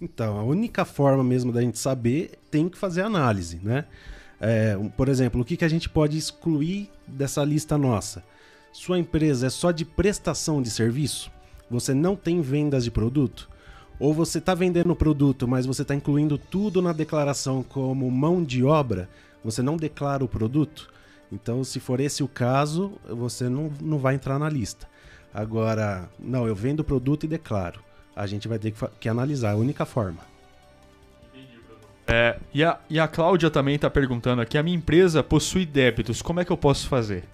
[0.00, 3.86] Então, a única forma mesmo da gente saber tem que fazer análise, né?
[4.40, 8.22] É, por exemplo, o que, que a gente pode excluir dessa lista nossa?
[8.72, 11.28] Sua empresa é só de prestação de serviço?
[11.68, 13.55] Você não tem vendas de produto?
[13.98, 18.44] Ou você está vendendo o produto, mas você está incluindo tudo na declaração como mão
[18.44, 19.08] de obra,
[19.42, 20.88] você não declara o produto.
[21.32, 24.86] Então, se for esse o caso, você não, não vai entrar na lista.
[25.32, 27.80] Agora, não, eu vendo o produto e declaro.
[28.14, 30.20] A gente vai ter que, que analisar, é a única forma.
[32.06, 36.22] É, e, a, e a Cláudia também está perguntando aqui: a minha empresa possui débitos,
[36.22, 37.24] como é que eu posso fazer?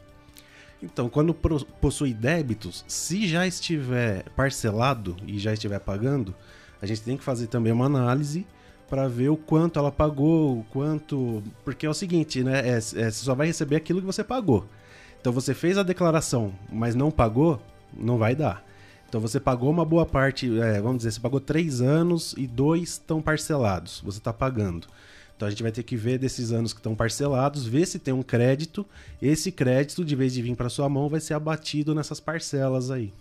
[0.83, 6.35] Então, quando possui débitos, se já estiver parcelado e já estiver pagando,
[6.83, 8.45] a gente tem que fazer também uma análise
[8.91, 11.41] para ver o quanto ela pagou, o quanto.
[11.65, 12.69] Porque é o seguinte, né?
[12.69, 14.67] É, é, você só vai receber aquilo que você pagou.
[15.21, 17.63] Então você fez a declaração, mas não pagou,
[17.97, 18.67] não vai dar.
[19.09, 22.91] Então você pagou uma boa parte, é, vamos dizer, você pagou três anos e dois
[22.91, 24.03] estão parcelados.
[24.05, 24.89] Você está pagando.
[25.37, 28.13] Então a gente vai ter que ver desses anos que estão parcelados, ver se tem
[28.13, 28.85] um crédito.
[29.21, 33.13] Esse crédito, de vez de vir para sua mão, vai ser abatido nessas parcelas aí.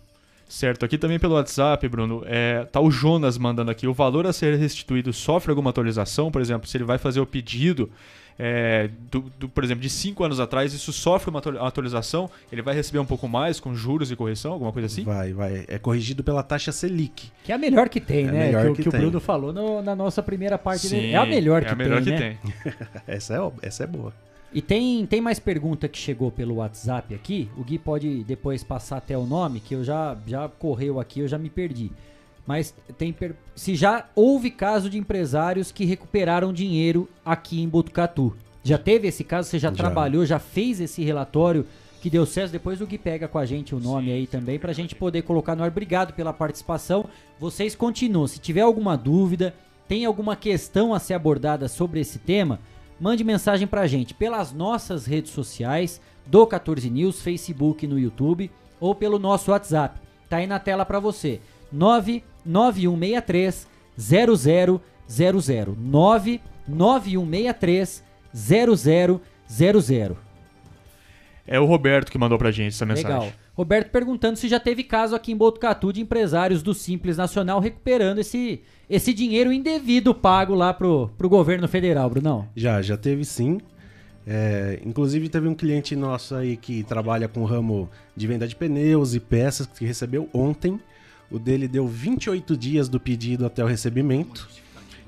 [0.51, 3.87] Certo, aqui também pelo WhatsApp, Bruno, é, tá o Jonas mandando aqui.
[3.87, 6.29] O valor a ser restituído sofre alguma atualização?
[6.29, 7.89] Por exemplo, se ele vai fazer o pedido,
[8.37, 12.29] é, do, do, por exemplo, de 5 anos atrás, isso sofre uma atualização?
[12.51, 15.05] Ele vai receber um pouco mais com juros e correção, alguma coisa assim?
[15.05, 15.63] Vai, vai.
[15.69, 17.31] É corrigido pela taxa Selic.
[17.45, 18.45] Que é a melhor que tem, é né?
[18.47, 18.99] Melhor que, que, que o tem.
[18.99, 21.11] Bruno falou no, na nossa primeira parte Sim, dele.
[21.13, 22.37] É a melhor é que a melhor tem, que né?
[22.43, 22.73] tem.
[23.07, 24.11] essa, é, essa é boa.
[24.53, 27.49] E tem, tem mais pergunta que chegou pelo WhatsApp aqui.
[27.57, 31.27] O Gui pode depois passar até o nome, que eu já, já correu aqui, eu
[31.27, 31.91] já me perdi.
[32.45, 33.35] Mas tem per...
[33.55, 38.35] se já houve caso de empresários que recuperaram dinheiro aqui em Botucatu.
[38.63, 39.49] Já teve esse caso?
[39.49, 39.75] Você já, Já.
[39.75, 41.65] trabalhou, já fez esse relatório
[42.01, 42.51] que deu certo?
[42.51, 45.55] Depois o Gui pega com a gente o nome aí também pra gente poder colocar
[45.55, 45.69] no ar.
[45.69, 47.05] Obrigado pela participação.
[47.39, 48.27] Vocês continuam.
[48.27, 49.53] Se tiver alguma dúvida,
[49.87, 52.59] tem alguma questão a ser abordada sobre esse tema,
[53.01, 58.93] mande mensagem pra gente pelas nossas redes sociais, do 14 News, Facebook no YouTube, ou
[58.93, 59.99] pelo nosso WhatsApp.
[60.29, 61.41] Tá aí na tela pra você.
[61.71, 64.79] 99163 0000
[65.77, 69.21] 99163 0000.
[71.47, 73.09] É o Roberto que mandou pra gente essa mensagem.
[73.09, 73.33] Legal.
[73.53, 78.19] Roberto perguntando se já teve caso aqui em Botucatu de empresários do Simples Nacional recuperando
[78.19, 82.47] esse, esse dinheiro indevido pago lá pro, pro governo federal, Brunão.
[82.55, 83.59] Já, já teve sim.
[84.25, 88.55] É, inclusive teve um cliente nosso aí que trabalha com o ramo de venda de
[88.55, 90.79] pneus e peças que recebeu ontem.
[91.29, 94.47] O dele deu 28 dias do pedido até o recebimento.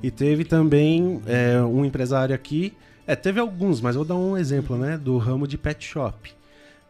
[0.02, 2.74] E teve também é, um empresário aqui.
[3.08, 4.98] É, teve alguns, mas vou dar um exemplo, né?
[4.98, 6.34] Do ramo de pet shop.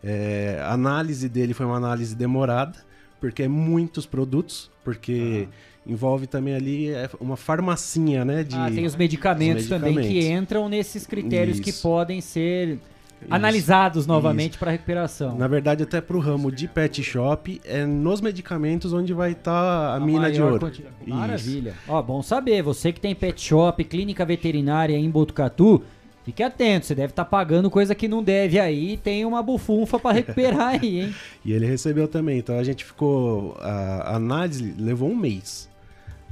[0.03, 2.77] É, a análise dele foi uma análise demorada,
[3.21, 5.47] porque é muitos produtos, porque
[5.87, 8.43] envolve também ali é, uma farmacinha, né?
[8.43, 10.41] De, Ah, tem os medicamentos, os também que medicamentos.
[10.43, 11.81] entram nesses critérios que Isso.
[11.81, 12.79] podem ser
[13.29, 14.59] analisados novamente Isso.
[14.59, 15.37] para recuperação.
[15.37, 19.95] Na verdade, até para o ramo de pet shop, é nos medicamentos onde vai estar
[19.95, 20.59] a, mina de ouro.
[20.59, 21.15] quanti- Isso.
[21.15, 21.73] Maravilha.
[21.87, 22.61] Ó, bom saber.
[22.63, 25.81] Você que tem pet shop, clínica veterinária em Botucatu,
[26.23, 26.85] fique atento.
[26.85, 28.97] Você deve estar pagando coisa que não deve aí.
[28.97, 31.15] Tem uma bufunfa para recuperar aí, hein?
[31.45, 32.39] E ele recebeu também.
[32.39, 33.57] Então a gente ficou.
[33.59, 35.69] A a análise levou um mês.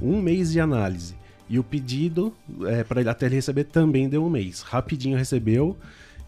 [0.00, 1.14] Um mês de análise.
[1.48, 2.32] E o pedido,
[2.66, 4.62] é, para ele até ele receber, também deu um mês.
[4.62, 5.76] Rapidinho recebeu.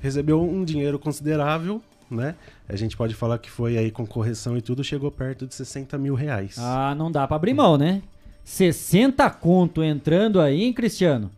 [0.01, 2.35] Recebeu um dinheiro considerável, né?
[2.69, 5.97] A gente pode falar que foi aí com correção e tudo, chegou perto de 60
[5.97, 6.57] mil reais.
[6.59, 8.03] Ah, não dá para abrir mão, né?
[8.45, 11.31] 60 conto entrando aí, hein, Cristiano?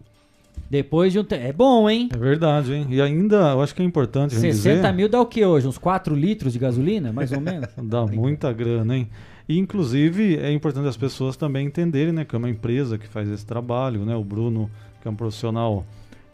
[0.71, 1.45] Depois de um tempo.
[1.45, 2.09] É bom, hein?
[2.13, 2.87] É verdade, hein?
[2.91, 4.93] E ainda, eu acho que é importante a gente 60 dizer...
[4.93, 5.67] mil dá o que hoje?
[5.67, 7.69] Uns 4 litros de gasolina, mais ou menos?
[7.83, 9.09] Dá muita grana, hein?
[9.49, 12.25] E, inclusive, é importante as pessoas também entenderem, né?
[12.25, 14.17] Que é uma empresa que faz esse trabalho, né?
[14.17, 14.69] O Bruno,
[15.01, 15.87] que é um profissional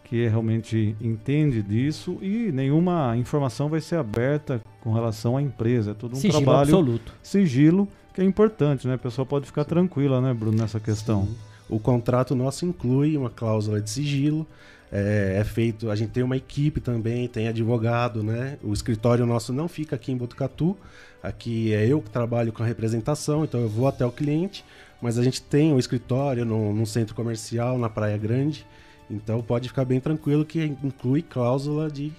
[0.05, 5.93] que realmente entende disso e nenhuma informação vai ser aberta com relação à empresa.
[5.93, 6.61] É todo um Sigilo trabalho...
[6.61, 7.15] absoluto.
[7.23, 8.95] Sigilo, que é importante, né?
[8.95, 11.29] A pessoa pode ficar tranquila, né, Bruno, nessa questão.
[11.73, 14.47] O contrato nosso inclui uma cláusula de sigilo.
[14.93, 18.59] É, é feito, a gente tem uma equipe também, tem advogado, né?
[18.63, 20.77] O escritório nosso não fica aqui em Botucatu.
[21.23, 24.63] Aqui é eu que trabalho com a representação, então eu vou até o cliente,
[25.01, 28.67] mas a gente tem o escritório num centro comercial na Praia Grande.
[29.11, 32.13] Então pode ficar bem tranquilo que inclui cláusula de,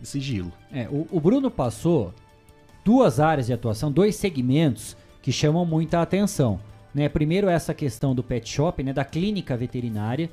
[0.00, 0.52] de sigilo.
[0.72, 2.14] É, o, o Bruno passou
[2.84, 6.60] duas áreas de atuação, dois segmentos que chamam muita atenção.
[6.94, 7.08] Né?
[7.08, 8.92] Primeiro essa questão do pet shop, né?
[8.92, 10.30] da clínica veterinária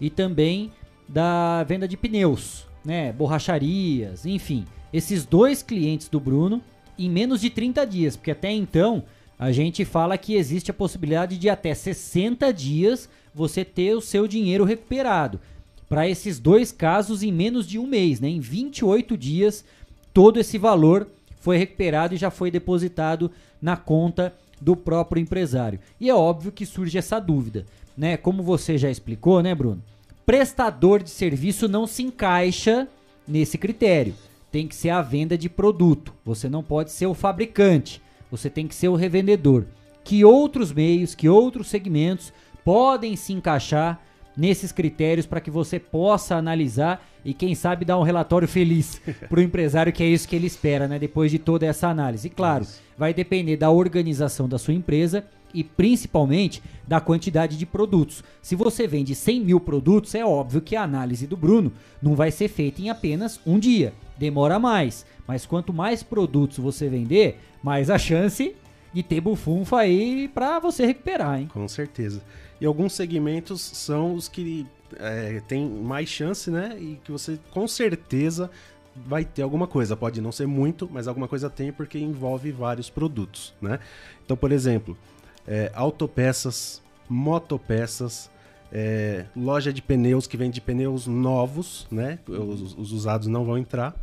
[0.00, 0.70] e também
[1.08, 3.12] da venda de pneus, né?
[3.12, 4.64] borracharias, enfim.
[4.92, 6.62] Esses dois clientes do Bruno
[6.98, 9.04] em menos de 30 dias, porque até então
[9.38, 14.28] a gente fala que existe a possibilidade de até 60 dias você ter o seu
[14.28, 15.40] dinheiro recuperado.
[15.88, 18.28] Para esses dois casos, em menos de um mês, né?
[18.28, 19.64] em 28 dias,
[20.12, 21.08] todo esse valor
[21.40, 23.30] foi recuperado e já foi depositado
[23.62, 25.80] na conta do próprio empresário.
[26.00, 27.64] E é óbvio que surge essa dúvida,
[27.96, 28.16] né?
[28.16, 29.82] Como você já explicou, né, Bruno?
[30.26, 32.86] Prestador de serviço não se encaixa
[33.26, 34.14] nesse critério.
[34.50, 36.12] Tem que ser a venda de produto.
[36.24, 38.02] Você não pode ser o fabricante.
[38.30, 39.66] Você tem que ser o revendedor.
[40.04, 42.32] Que outros meios, que outros segmentos
[42.64, 44.00] podem se encaixar
[44.36, 49.40] nesses critérios para que você possa analisar e quem sabe dar um relatório feliz para
[49.40, 50.98] o empresário que é isso que ele espera, né?
[50.98, 52.28] Depois de toda essa análise.
[52.28, 52.66] E claro,
[52.96, 58.22] vai depender da organização da sua empresa e principalmente da quantidade de produtos.
[58.40, 62.30] Se você vende 100 mil produtos, é óbvio que a análise do Bruno não vai
[62.30, 63.92] ser feita em apenas um dia.
[64.16, 65.04] Demora mais.
[65.26, 68.54] Mas quanto mais produtos você vender, mais a chance
[68.92, 71.48] de ter bufunfa aí para você recuperar, hein?
[71.52, 72.22] Com certeza.
[72.60, 74.66] E alguns segmentos são os que
[74.98, 76.76] é, tem mais chance, né?
[76.78, 78.50] E que você com certeza
[78.94, 79.96] vai ter alguma coisa.
[79.96, 83.78] Pode não ser muito, mas alguma coisa tem porque envolve vários produtos, né?
[84.24, 84.96] Então, por exemplo,
[85.46, 88.30] é, autopeças, motopeças,
[88.72, 92.18] é, loja de pneus que vende pneus novos, né?
[92.28, 93.94] Os, os usados não vão entrar.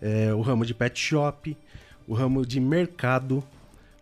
[0.00, 1.56] É, o ramo de pet shop,
[2.06, 3.42] o ramo de mercado,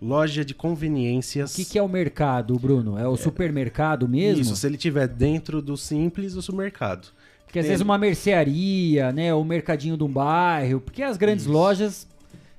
[0.01, 1.53] loja de conveniências.
[1.53, 2.99] O que, que é o mercado, Bruno?
[2.99, 4.42] É o supermercado mesmo?
[4.42, 7.09] Isso, se ele tiver dentro do simples, o supermercado.
[7.47, 11.47] Porque às Tem- vezes uma mercearia, né, o mercadinho de um bairro, porque as grandes
[11.47, 12.07] lojas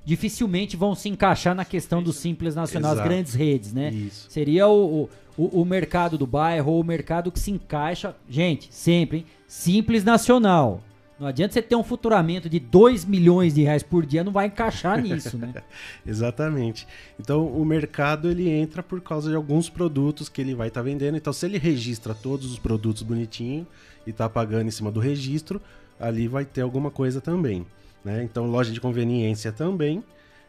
[0.04, 3.08] dificilmente vão se encaixar na questão do simples nacional, as Exato.
[3.08, 3.90] grandes redes, né?
[3.90, 4.26] Isso.
[4.30, 9.18] Seria o, o, o mercado do bairro ou o mercado que se encaixa, gente, sempre,
[9.18, 9.26] hein?
[9.48, 10.80] Simples nacional.
[11.18, 14.46] Não adianta você ter um faturamento de 2 milhões de reais por dia, não vai
[14.46, 15.54] encaixar nisso, né?
[16.06, 16.86] Exatamente.
[17.18, 21.16] Então o mercado ele entra por causa de alguns produtos que ele vai estar vendendo.
[21.16, 23.66] Então se ele registra todos os produtos bonitinho
[24.06, 25.60] e tá pagando em cima do registro,
[25.98, 27.66] ali vai ter alguma coisa também.
[28.04, 28.22] Né?
[28.22, 30.04] Então loja de conveniência também,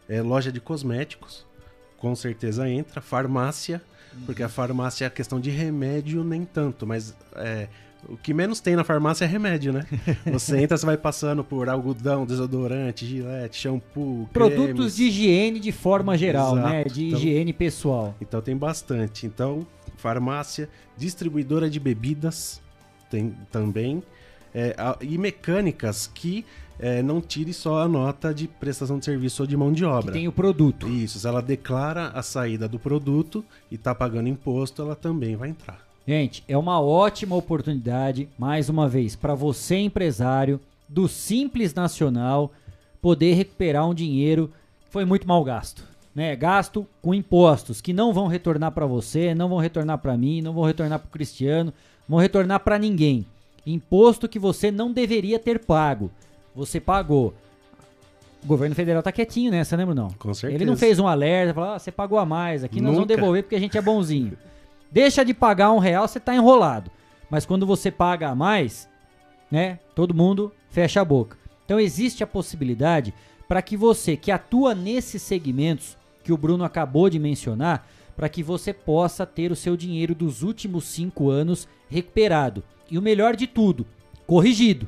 [0.10, 1.46] é, loja de cosméticos,
[1.98, 3.82] com certeza entra, farmácia,
[4.26, 7.68] porque a farmácia é a questão de remédio nem tanto, mas é,
[8.08, 9.86] o que menos tem na farmácia é remédio, né?
[10.32, 14.96] Você entra, você vai passando por algodão, desodorante, gilete, shampoo, Produtos cremes.
[14.96, 16.70] de higiene de forma geral, Exato.
[16.70, 16.84] né?
[16.84, 18.16] De Então- higiene pessoal.
[18.22, 19.26] Então tem bastante.
[19.26, 19.66] Então,
[19.98, 22.62] farmácia, distribuidora de bebidas
[23.10, 24.04] tem também.
[24.54, 26.44] é, a- e mecânicas que
[26.80, 30.12] é, não tire só a nota de prestação de serviço ou de mão de obra.
[30.14, 30.88] tem o produto.
[30.88, 35.50] Isso, se ela declara a saída do produto e está pagando imposto, ela também vai
[35.50, 35.87] entrar.
[36.08, 40.58] Gente, é uma ótima oportunidade, mais uma vez, para você empresário
[40.88, 42.50] do Simples Nacional
[43.02, 44.50] poder recuperar um dinheiro
[44.86, 45.84] que foi muito mal gasto.
[46.16, 50.42] né, gasto com impostos que não vão retornar para você, não vão retornar para mim,
[50.42, 51.72] não vão retornar para o Cristiano,
[52.08, 53.24] vão retornar para ninguém.
[53.66, 56.10] Imposto que você não deveria ter pago.
[56.56, 57.36] Você pagou.
[58.44, 60.16] O governo federal tá quietinho nessa, né, Bruno?
[60.18, 60.64] Com certeza.
[60.64, 63.16] Ele não fez um alerta, falou, ah, você pagou a mais, aqui nós vamos Nunca.
[63.16, 64.38] devolver porque a gente é bonzinho.
[64.92, 66.92] Deixa de pagar um real, você tá enrolado.
[67.30, 68.90] Mas quando você paga a mais,
[69.52, 71.38] né, todo mundo fecha a boca.
[71.66, 73.14] Então existe a possibilidade
[73.48, 78.42] para que você que atua nesses segmentos que o Bruno acabou de mencionar, para que
[78.42, 82.64] você possa ter o seu dinheiro dos últimos cinco anos recuperado.
[82.90, 83.86] E o melhor de tudo,
[84.26, 84.88] corrigido.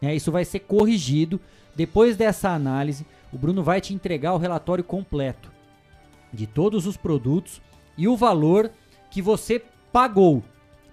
[0.00, 0.14] né?
[0.14, 1.40] Isso vai ser corrigido.
[1.74, 5.50] Depois dessa análise, o Bruno vai te entregar o relatório completo
[6.32, 7.60] de todos os produtos
[7.96, 8.70] e o valor
[9.10, 9.62] que você
[9.92, 10.42] pagou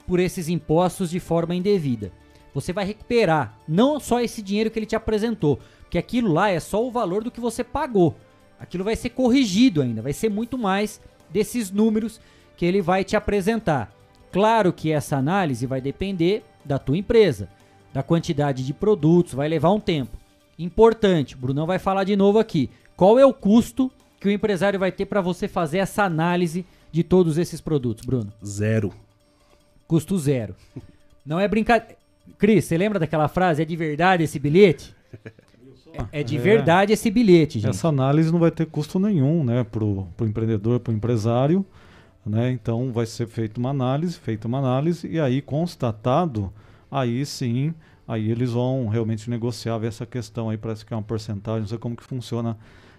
[0.07, 2.11] por esses impostos de forma indevida.
[2.53, 6.59] Você vai recuperar não só esse dinheiro que ele te apresentou, porque aquilo lá é
[6.59, 8.15] só o valor do que você pagou.
[8.59, 10.99] Aquilo vai ser corrigido ainda, vai ser muito mais
[11.29, 12.19] desses números
[12.55, 13.93] que ele vai te apresentar.
[14.31, 17.49] Claro que essa análise vai depender da tua empresa,
[17.93, 20.17] da quantidade de produtos, vai levar um tempo.
[20.57, 22.69] Importante, o Brunão vai falar de novo aqui.
[22.95, 27.03] Qual é o custo que o empresário vai ter para você fazer essa análise de
[27.03, 28.31] todos esses produtos, Bruno?
[28.45, 28.93] Zero.
[29.87, 30.55] Custo zero.
[31.25, 31.95] Não é brincadeira.
[32.37, 33.61] Cris, você lembra daquela frase?
[33.61, 34.93] É de verdade esse bilhete?
[36.11, 36.39] É, é de É.
[36.39, 37.69] verdade esse bilhete, gente.
[37.69, 41.65] Essa análise não vai ter custo nenhum, né, pro, pro empreendedor, pro empresário,
[42.25, 42.51] né?
[42.51, 46.51] Então vai ser feita uma análise, feita uma análise e aí constatado,
[46.91, 47.73] aí sim,
[48.05, 51.67] aí eles vão realmente negociar ver essa questão aí, parece que é uma porcentagem, não
[51.67, 52.57] sei como que funciona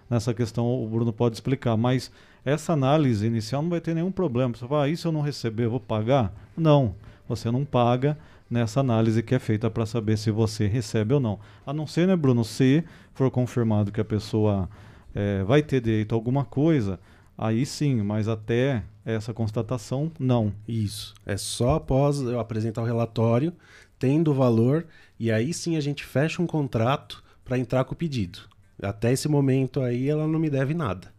[0.08, 2.10] nessa questão, o Bruno pode explicar, mas
[2.48, 4.54] essa análise inicial não vai ter nenhum problema.
[4.54, 6.32] Você fala, ah, se eu não receber, eu vou pagar?
[6.56, 6.94] Não,
[7.28, 8.16] você não paga
[8.50, 11.38] nessa análise que é feita para saber se você recebe ou não.
[11.66, 12.82] A não ser, né, Bruno, se
[13.14, 14.68] for confirmado que a pessoa
[15.14, 16.98] eh, vai ter direito a alguma coisa,
[17.36, 20.52] aí sim, mas até essa constatação, não.
[20.66, 21.14] Isso.
[21.26, 23.52] É só após eu apresentar o relatório,
[23.98, 24.86] tendo o valor,
[25.18, 28.40] e aí sim a gente fecha um contrato para entrar com o pedido.
[28.80, 31.17] Até esse momento aí ela não me deve nada.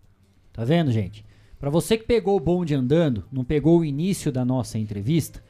[0.60, 1.23] Tá vendo, gente?
[1.57, 5.41] Para você que pegou o bonde andando, não pegou o início da nossa entrevista,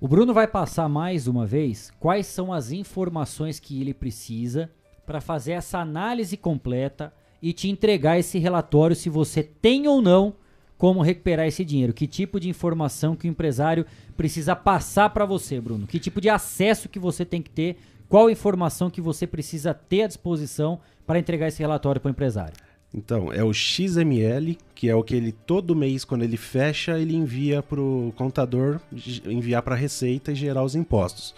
[0.00, 4.70] o Bruno vai passar mais uma vez quais são as informações que ele precisa
[5.04, 7.12] para fazer essa análise completa
[7.42, 10.36] e te entregar esse relatório se você tem ou não
[10.76, 11.92] como recuperar esse dinheiro.
[11.92, 13.84] Que tipo de informação que o empresário
[14.16, 15.84] precisa passar para você, Bruno?
[15.84, 17.76] Que tipo de acesso que você tem que ter?
[18.08, 22.67] Qual informação que você precisa ter à disposição para entregar esse relatório para o empresário?
[22.92, 27.14] Então, é o XML, que é o que ele todo mês, quando ele fecha, ele
[27.14, 28.80] envia para o contador,
[29.26, 31.34] enviar para a Receita e gerar os impostos.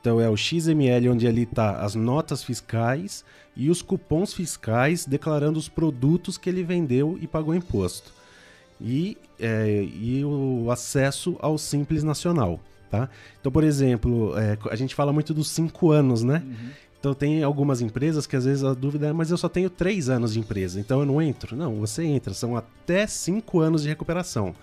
[0.00, 3.24] Então, é o XML onde ali está as notas fiscais
[3.56, 8.12] e os cupons fiscais declarando os produtos que ele vendeu e pagou imposto.
[8.80, 12.60] E, é, e o acesso ao Simples Nacional.
[12.90, 13.08] Tá?
[13.40, 16.42] Então, por exemplo, é, a gente fala muito dos cinco anos, né?
[17.02, 20.08] Então tem algumas empresas que às vezes a dúvida é, mas eu só tenho três
[20.08, 21.56] anos de empresa, então eu não entro.
[21.56, 24.54] Não, você entra, são até cinco anos de recuperação.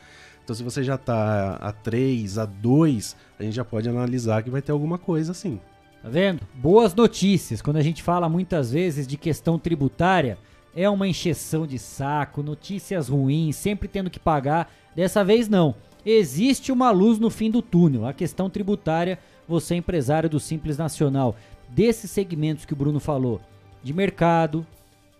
[0.41, 4.49] Então se você já está a três, a dois, a gente já pode analisar que
[4.49, 5.59] vai ter alguma coisa assim.
[6.01, 6.39] Tá vendo?
[6.55, 7.61] Boas notícias.
[7.61, 10.37] Quando a gente fala muitas vezes de questão tributária,
[10.73, 14.71] é uma encheção de saco, notícias ruins, sempre tendo que pagar.
[14.95, 15.75] Dessa vez não.
[16.05, 18.05] Existe uma luz no fim do túnel.
[18.05, 21.35] A questão tributária, você é empresário do Simples Nacional,
[21.69, 23.41] desses segmentos que o Bruno falou,
[23.83, 24.65] de mercado,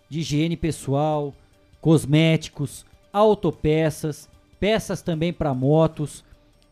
[0.08, 1.34] de higiene pessoal,
[1.80, 4.28] cosméticos, autopeças,
[4.58, 6.24] peças também para motos,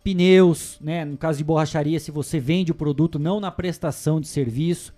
[0.03, 1.05] pneus, né?
[1.05, 4.93] No caso de borracharia, se você vende o produto não na prestação de serviço,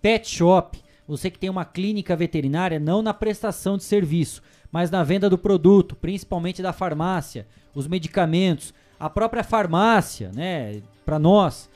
[0.00, 5.02] pet shop, você que tem uma clínica veterinária não na prestação de serviço, mas na
[5.02, 10.82] venda do produto, principalmente da farmácia, os medicamentos, a própria farmácia, né?
[11.04, 11.68] Para nós,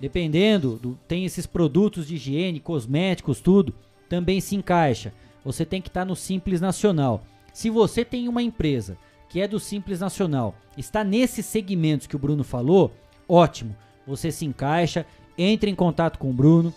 [0.00, 3.74] dependendo, do, tem esses produtos de higiene, cosméticos, tudo,
[4.08, 5.12] também se encaixa.
[5.44, 7.22] Você tem que estar no Simples Nacional.
[7.52, 8.96] Se você tem uma empresa
[9.28, 12.92] que é do Simples Nacional, está nesses segmentos que o Bruno falou,
[13.28, 13.76] ótimo.
[14.06, 15.06] Você se encaixa,
[15.38, 16.74] entre em contato com o Bruno,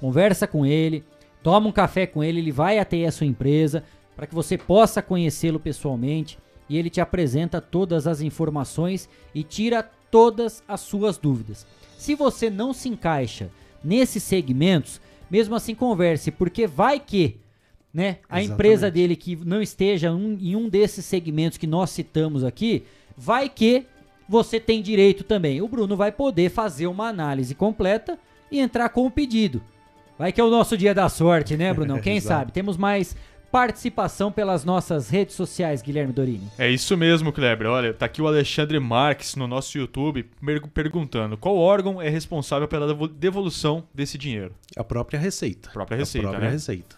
[0.00, 1.04] conversa com ele,
[1.42, 5.00] toma um café com ele, ele vai até a sua empresa para que você possa
[5.00, 11.66] conhecê-lo pessoalmente e ele te apresenta todas as informações e tira todas as suas dúvidas.
[12.00, 13.50] Se você não se encaixa
[13.84, 15.00] nesses segmentos,
[15.30, 17.36] mesmo assim converse, porque vai que
[17.92, 18.52] né, a Exatamente.
[18.52, 22.84] empresa dele que não esteja um- em um desses segmentos que nós citamos aqui,
[23.16, 23.84] vai que
[24.28, 25.60] você tem direito também.
[25.60, 28.18] O Bruno vai poder fazer uma análise completa
[28.50, 29.60] e entrar com o pedido.
[30.18, 31.98] Vai que é o nosso dia da sorte, né, Brunão?
[32.00, 32.52] Quem sabe?
[32.52, 33.16] Temos mais
[33.50, 36.48] participação pelas nossas redes sociais, Guilherme Dorini.
[36.58, 37.66] É isso mesmo, Kleber.
[37.66, 40.28] Olha, tá aqui o Alexandre Marques no nosso YouTube
[40.72, 44.54] perguntando qual órgão é responsável pela devolução desse dinheiro.
[44.76, 45.68] A própria Receita.
[45.68, 46.54] A própria Receita, a própria né?
[46.54, 46.96] Receita.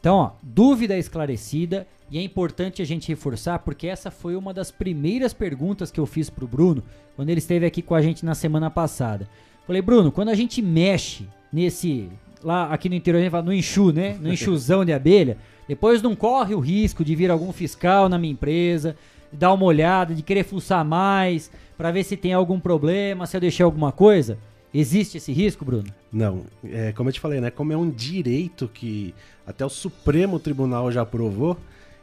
[0.00, 4.70] Então, ó, dúvida esclarecida e é importante a gente reforçar porque essa foi uma das
[4.70, 6.82] primeiras perguntas que eu fiz pro Bruno
[7.14, 9.28] quando ele esteve aqui com a gente na semana passada.
[9.66, 12.10] Falei, Bruno, quando a gente mexe nesse
[12.42, 14.16] lá aqui no interior a gente fala no enxu, né?
[14.20, 15.36] No enxuzão de abelha,
[15.68, 18.96] depois não corre o risco de vir algum fiscal na minha empresa,
[19.32, 23.36] de dar uma olhada, de querer fuçar mais, para ver se tem algum problema, se
[23.36, 24.38] eu deixei alguma coisa.
[24.72, 25.86] Existe esse risco, Bruno?
[26.12, 26.44] Não.
[26.64, 27.50] É, como eu te falei, né?
[27.50, 29.14] Como é um direito que
[29.46, 31.56] até o Supremo Tribunal já aprovou,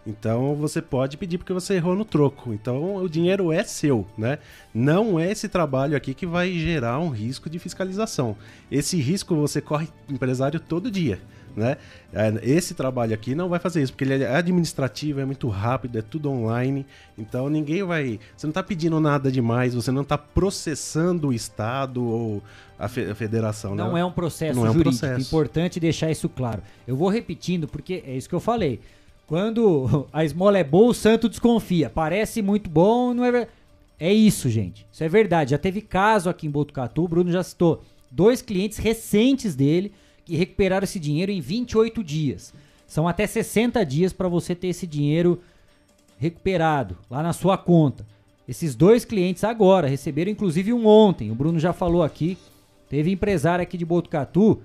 [0.07, 2.53] então você pode pedir porque você errou no troco.
[2.53, 4.39] Então o dinheiro é seu, né?
[4.73, 8.37] Não é esse trabalho aqui que vai gerar um risco de fiscalização.
[8.71, 11.19] Esse risco você corre empresário todo dia.
[11.57, 11.75] Né?
[12.13, 15.97] É, esse trabalho aqui não vai fazer isso, porque ele é administrativo, é muito rápido,
[15.97, 16.85] é tudo online.
[17.17, 18.19] Então ninguém vai.
[18.35, 22.43] Você não está pedindo nada demais, você não está processando o Estado ou
[22.77, 23.75] a, federação.
[23.75, 24.01] Não né?
[24.01, 24.87] é um processo não jurídico.
[24.87, 25.27] É um processo.
[25.27, 26.61] Importante deixar isso claro.
[26.87, 28.79] Eu vou repetindo, porque é isso que eu falei.
[29.27, 31.89] Quando a esmola é boa, o santo desconfia.
[31.89, 33.51] Parece muito bom, não é verdade.
[33.99, 34.85] É isso, gente.
[34.91, 35.51] Isso é verdade.
[35.51, 37.83] Já teve caso aqui em Botucatu, o Bruno já citou.
[38.09, 39.91] Dois clientes recentes dele
[40.23, 42.53] que recuperaram esse dinheiro em 28 dias.
[42.87, 45.41] São até 60 dias para você ter esse dinheiro
[46.17, 48.05] recuperado lá na sua conta.
[48.47, 51.31] Esses dois clientes agora receberam inclusive um ontem.
[51.31, 52.37] O Bruno já falou aqui.
[52.87, 54.61] Teve empresário aqui de Botucatu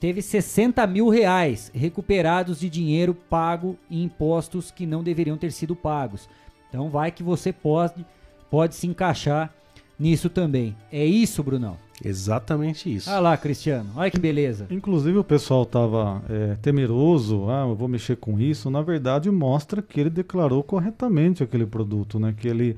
[0.00, 5.76] teve 60 mil reais recuperados de dinheiro pago em impostos que não deveriam ter sido
[5.76, 6.28] pagos.
[6.68, 8.04] Então vai que você pode,
[8.50, 9.52] pode se encaixar
[9.98, 10.74] nisso também.
[10.90, 11.76] É isso, Brunão?
[12.02, 13.10] Exatamente isso.
[13.10, 13.90] Ah lá, Cristiano.
[13.94, 14.66] Olha que beleza.
[14.70, 18.70] Inclusive o pessoal estava é, temeroso, ah, eu vou mexer com isso.
[18.70, 22.34] Na verdade, mostra que ele declarou corretamente aquele produto, né?
[22.34, 22.76] Que ele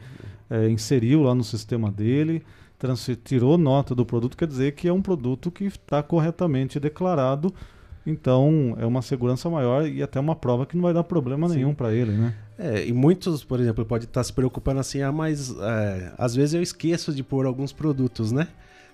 [0.50, 2.42] é, inseriu lá no sistema dele
[3.24, 7.52] tirou nota do produto, quer dizer que é um produto que está corretamente declarado.
[8.04, 11.56] Então é uma segurança maior e até uma prova que não vai dar problema Sim.
[11.56, 12.34] nenhum para ele, né?
[12.58, 16.34] É, e muitos, por exemplo, pode estar tá se preocupando assim, ah, mas é, às
[16.34, 18.48] vezes eu esqueço de pôr alguns produtos, né?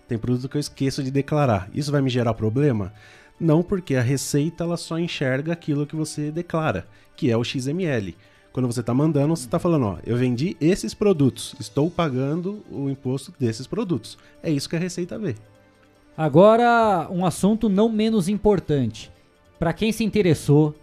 [0.06, 1.68] Tem produto que eu esqueço de declarar.
[1.74, 2.92] Isso vai me gerar problema?
[3.38, 8.16] Não, porque a receita ela só enxerga aquilo que você declara, que é o XML.
[8.52, 12.88] Quando você está mandando, você está falando, ó, eu vendi esses produtos, estou pagando o
[12.88, 14.18] imposto desses produtos.
[14.42, 15.34] É isso que a Receita vê.
[16.16, 19.12] Agora, um assunto não menos importante.
[19.58, 20.74] Para quem se interessou,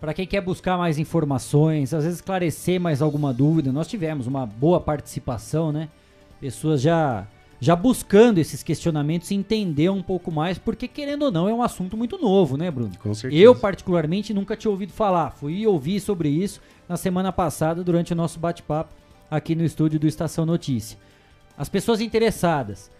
[0.00, 4.44] para quem quer buscar mais informações, às vezes esclarecer mais alguma dúvida, nós tivemos uma
[4.44, 5.88] boa participação, né?
[6.40, 7.26] Pessoas já
[7.64, 11.62] já buscando esses questionamentos e entender um pouco mais, porque querendo ou não é um
[11.62, 12.92] assunto muito novo, né, Bruno?
[12.98, 13.42] Com certeza.
[13.42, 18.16] Eu particularmente nunca tinha ouvido falar, fui ouvir sobre isso na semana passada durante o
[18.16, 18.92] nosso bate-papo
[19.30, 20.98] aqui no estúdio do Estação Notícia.
[21.56, 22.90] As pessoas interessadas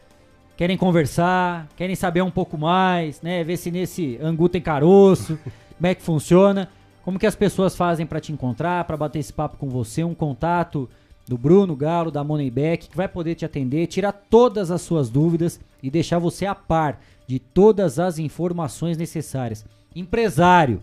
[0.56, 5.38] querem conversar, querem saber um pouco mais, né, ver se nesse angu tem caroço,
[5.76, 6.70] como é que funciona,
[7.04, 10.14] como que as pessoas fazem para te encontrar, para bater esse papo com você, um
[10.14, 10.88] contato
[11.26, 15.60] do Bruno Galo, da Moneyback, que vai poder te atender, tirar todas as suas dúvidas
[15.82, 19.64] e deixar você a par de todas as informações necessárias.
[19.94, 20.82] Empresário,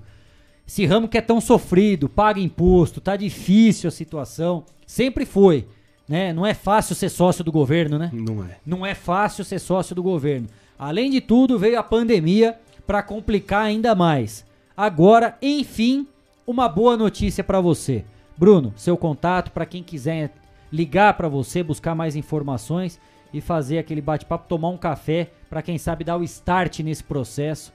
[0.68, 5.68] esse ramo que é tão sofrido, paga imposto, tá difícil a situação, sempre foi,
[6.07, 6.34] né?
[6.34, 8.09] Não é fácil ser sócio do governo, né?
[8.11, 8.57] Não é.
[8.65, 10.47] Não é fácil ser sócio do governo.
[10.77, 12.57] Além de tudo, veio a pandemia
[12.88, 14.45] para complicar ainda mais.
[14.76, 16.07] Agora, enfim,
[16.45, 18.03] uma boa notícia para você.
[18.41, 20.34] Bruno, seu contato para quem quiser
[20.73, 22.99] ligar para você, buscar mais informações
[23.31, 27.72] e fazer aquele bate-papo, tomar um café, para quem sabe dar o start nesse processo.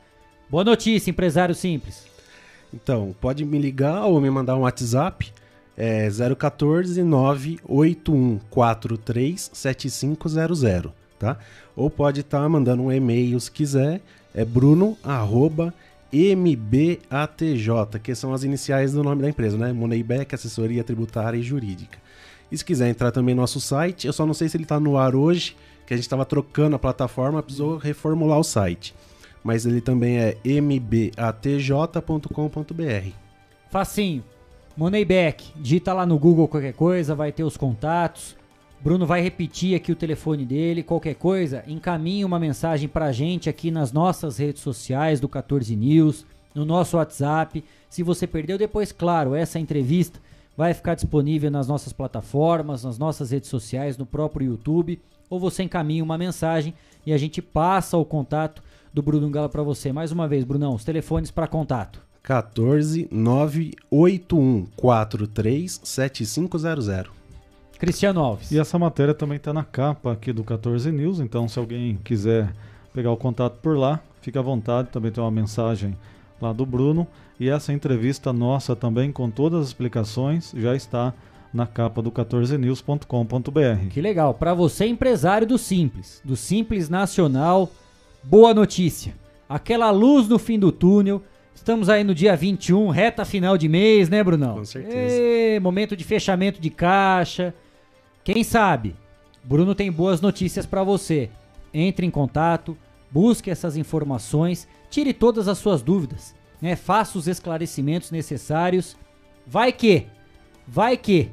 [0.50, 2.04] Boa notícia, empresário simples.
[2.74, 5.32] Então, pode me ligar ou me mandar um WhatsApp.
[5.76, 11.38] É 014 98143 7500, tá?
[11.76, 14.00] Ou pode estar tá mandando um e-mail se quiser.
[14.34, 15.72] É bruno arroba
[16.12, 19.72] MBATJ, que são as iniciais do nome da empresa, né?
[19.72, 21.98] Moneyback, Assessoria Tributária e Jurídica.
[22.50, 24.78] E se quiser entrar também no nosso site, eu só não sei se ele está
[24.78, 25.56] no ar hoje,
[25.86, 28.94] que a gente estava trocando a plataforma, precisou reformular o site
[29.46, 31.12] mas ele também é mbatj.com.br.
[33.70, 34.24] Facinho.
[34.76, 38.36] Moneyback, digita lá no Google qualquer coisa, vai ter os contatos.
[38.80, 43.70] Bruno vai repetir aqui o telefone dele, qualquer coisa, encaminhe uma mensagem pra gente aqui
[43.70, 47.64] nas nossas redes sociais do 14 News, no nosso WhatsApp.
[47.88, 50.20] Se você perdeu depois, claro, essa entrevista
[50.56, 55.62] vai ficar disponível nas nossas plataformas, nas nossas redes sociais, no próprio YouTube, ou você
[55.62, 56.72] encaminha uma mensagem
[57.04, 58.62] e a gente passa o contato
[58.92, 59.92] do Bruno Galo para você.
[59.92, 62.00] Mais uma vez, Brunão, os telefones para contato.
[62.22, 67.25] 14 981 43 7500.
[67.78, 68.50] Cristiano Alves.
[68.50, 72.52] E essa matéria também está na capa aqui do 14 News, então se alguém quiser
[72.92, 75.96] pegar o contato por lá, fique à vontade, também tem uma mensagem
[76.40, 77.06] lá do Bruno.
[77.38, 81.12] E essa entrevista nossa também, com todas as explicações, já está
[81.52, 83.88] na capa do 14news.com.br.
[83.90, 84.34] Que legal.
[84.34, 87.70] Para você, empresário do Simples, do Simples Nacional,
[88.22, 89.14] boa notícia.
[89.48, 91.22] Aquela luz no fim do túnel.
[91.54, 94.56] Estamos aí no dia 21, reta final de mês, né, Brunão?
[94.56, 95.16] Com certeza.
[95.16, 97.54] Ê, momento de fechamento de caixa.
[98.26, 98.96] Quem sabe?
[99.44, 101.30] Bruno tem boas notícias para você.
[101.72, 102.76] Entre em contato,
[103.08, 106.74] busque essas informações, tire todas as suas dúvidas, né?
[106.74, 108.96] Faça os esclarecimentos necessários.
[109.46, 110.06] Vai que,
[110.66, 111.30] vai que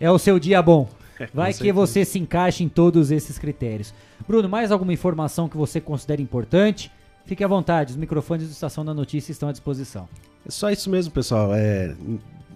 [0.00, 0.88] é o seu dia bom.
[1.34, 3.94] Vai que você se encaixe em todos esses critérios.
[4.26, 6.90] Bruno, mais alguma informação que você considera importante?
[7.26, 10.08] Fique à vontade, os microfones do Estação da Notícia estão à disposição.
[10.46, 11.54] É só isso mesmo, pessoal.
[11.54, 11.94] É,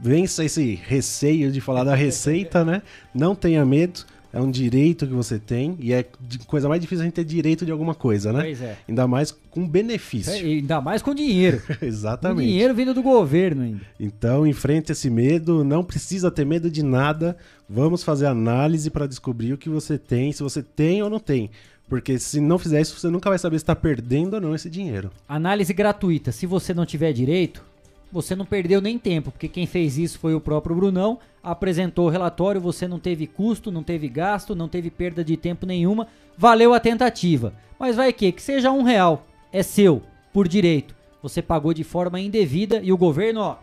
[0.00, 2.82] vença esse receio de falar da receita, né?
[3.14, 4.04] Não tenha medo.
[4.32, 6.04] É um direito que você tem e é
[6.46, 8.42] coisa mais difícil a gente ter direito de alguma coisa, né?
[8.42, 8.76] Pois é.
[8.86, 10.30] Ainda mais com benefício.
[10.30, 11.62] É, ainda mais com dinheiro.
[11.80, 12.46] Com Exatamente.
[12.46, 13.80] dinheiro vindo do governo ainda.
[13.98, 17.34] Então, enfrente esse medo, não precisa ter medo de nada.
[17.66, 21.50] Vamos fazer análise para descobrir o que você tem, se você tem ou não tem.
[21.88, 24.68] Porque se não fizer isso, você nunca vai saber se está perdendo ou não esse
[24.68, 25.10] dinheiro.
[25.26, 26.30] Análise gratuita.
[26.30, 27.64] Se você não tiver direito,
[28.10, 32.10] você não perdeu nem tempo, porque quem fez isso foi o próprio Brunão, apresentou o
[32.10, 36.72] relatório, você não teve custo, não teve gasto, não teve perda de tempo nenhuma, valeu
[36.72, 37.52] a tentativa.
[37.78, 40.02] Mas vai que, que seja um real, é seu,
[40.32, 40.94] por direito.
[41.22, 43.56] Você pagou de forma indevida e o governo, ó,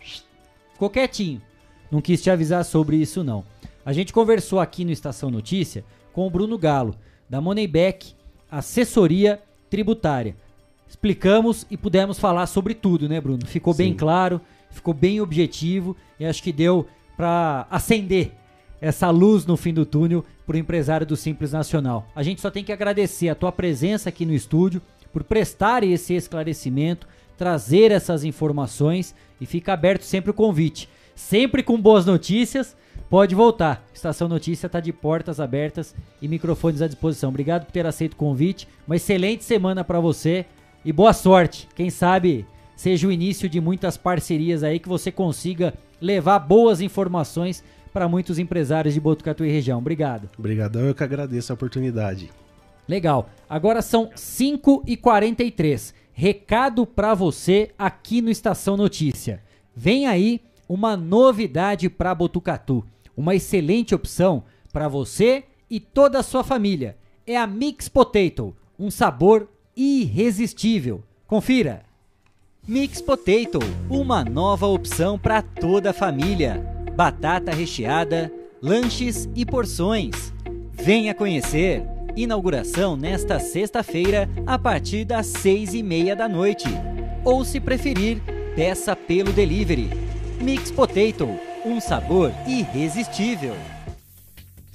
[0.74, 1.42] ficou quietinho.
[1.90, 3.44] Não quis te avisar sobre isso não.
[3.86, 6.96] A gente conversou aqui no Estação Notícia com o Bruno Galo,
[7.30, 8.14] da Moneyback
[8.50, 10.36] Assessoria Tributária.
[10.94, 13.48] Explicamos e pudemos falar sobre tudo, né, Bruno?
[13.48, 13.98] Ficou bem Sim.
[13.98, 14.40] claro,
[14.70, 16.86] ficou bem objetivo e acho que deu
[17.18, 18.32] para acender
[18.80, 22.06] essa luz no fim do túnel para o empresário do Simples Nacional.
[22.16, 26.14] A gente só tem que agradecer a tua presença aqui no estúdio por prestar esse
[26.14, 30.88] esclarecimento, trazer essas informações e fica aberto sempre o convite.
[31.16, 32.78] Sempre com boas notícias,
[33.10, 33.84] pode voltar.
[33.92, 37.32] Estação Notícia está de portas abertas e microfones à disposição.
[37.32, 38.68] Obrigado por ter aceito o convite.
[38.86, 40.46] Uma excelente semana para você
[40.86, 41.68] e boa sorte.
[41.76, 42.46] Quem sabe
[42.76, 48.40] seja o início de muitas parcerias aí que você consiga levar boas informações para muitos
[48.40, 49.78] empresários de Botucatu e região.
[49.78, 50.30] Obrigado.
[50.38, 52.30] Obrigadão, eu que agradeço a oportunidade.
[52.88, 53.30] Legal.
[53.50, 55.94] Agora são 5h43.
[56.12, 59.42] Recado para você aqui no Estação Notícia.
[59.76, 62.84] Vem aí uma novidade para Botucatu.
[63.16, 66.98] Uma excelente opção para você e toda a sua família.
[67.26, 71.04] É a Mix Potato, um sabor irresistível.
[71.28, 71.84] Confira.
[72.68, 73.60] Mix Potato,
[73.90, 76.64] uma nova opção para toda a família.
[76.96, 78.32] Batata recheada,
[78.62, 80.34] lanches e porções.
[80.72, 81.84] Venha conhecer.
[82.16, 86.70] Inauguração nesta sexta-feira a partir das seis e meia da noite.
[87.26, 88.22] Ou se preferir,
[88.56, 89.90] peça pelo delivery.
[90.40, 91.28] Mix Potato,
[91.66, 93.56] um sabor irresistível.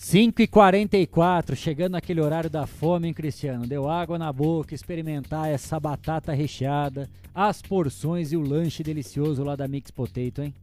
[0.08, 3.66] 5 e 44 chegando naquele horário da fome, hein, Cristiano?
[3.66, 9.54] Deu água na boca, experimentar essa batata recheada, as porções e o lanche delicioso lá
[9.54, 10.54] da Mix Potato, hein?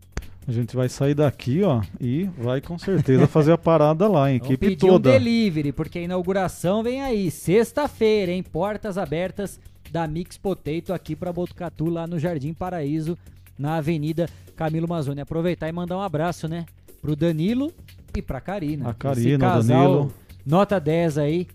[0.48, 4.38] A gente vai sair daqui, ó, e vai com certeza fazer a parada lá, em
[4.42, 5.10] equipe pedir toda.
[5.10, 8.42] um delivery, porque a inauguração vem aí, sexta-feira, hein?
[8.42, 9.60] Portas abertas
[9.92, 13.16] da Mix Potato aqui para Botucatu, lá no Jardim Paraíso,
[13.60, 15.22] na Avenida Camilo Mazzoni.
[15.22, 16.66] Aproveitar e mandar um abraço, né?
[17.00, 17.72] Pro Danilo
[18.16, 18.90] e pra Karina.
[18.90, 20.14] A Karina, casal, Danilo.
[20.46, 21.48] Nota 10 aí.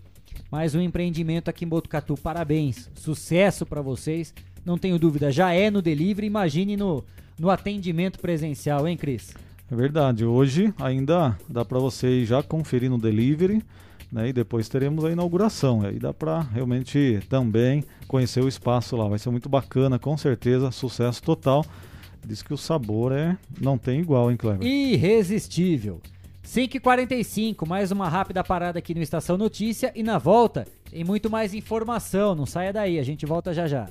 [0.51, 2.15] Mais um empreendimento aqui em Botucatu.
[2.15, 2.89] Parabéns.
[2.95, 4.33] Sucesso para vocês.
[4.65, 5.31] Não tenho dúvida.
[5.31, 7.03] Já é no delivery, imagine no,
[7.39, 9.33] no atendimento presencial, hein, Cris?
[9.71, 10.25] É verdade.
[10.25, 13.63] Hoje ainda dá para você ir já conferir no delivery,
[14.11, 14.29] né?
[14.29, 15.83] E depois teremos a inauguração.
[15.83, 19.07] Aí dá para realmente também conhecer o espaço lá.
[19.07, 20.69] Vai ser muito bacana, com certeza.
[20.69, 21.65] Sucesso total.
[22.23, 24.67] Diz que o sabor é não tem igual, hein, Cleber?
[24.67, 25.99] Irresistível.
[26.45, 31.53] 5h45, mais uma rápida parada aqui no Estação Notícia e na volta tem muito mais
[31.53, 32.35] informação.
[32.35, 33.87] Não saia daí, a gente volta já já.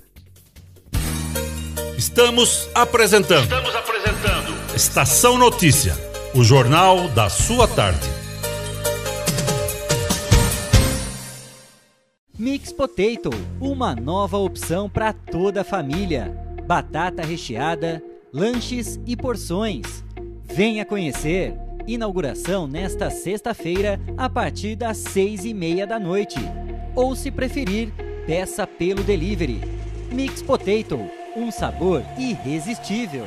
[1.97, 3.45] Estamos apresentando.
[3.45, 4.75] Estamos apresentando.
[4.75, 5.95] Estação Notícia,
[6.35, 8.09] o jornal da sua tarde.
[12.39, 16.35] Mix Potato, uma nova opção para toda a família.
[16.67, 18.03] Batata recheada,
[18.33, 20.03] lanches e porções.
[20.45, 21.55] Venha conhecer.
[21.87, 26.39] Inauguração nesta sexta-feira a partir das seis e meia da noite.
[26.95, 27.93] Ou se preferir,
[28.27, 29.61] peça pelo delivery.
[30.13, 31.01] Mix Potato,
[31.37, 33.27] um sabor irresistível.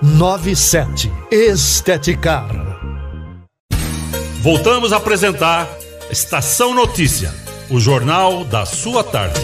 [0.00, 1.10] 3497.
[1.30, 2.48] Esteticar.
[4.42, 5.66] Voltamos a apresentar
[6.10, 7.32] Estação Notícia,
[7.70, 9.40] o jornal da sua tarde.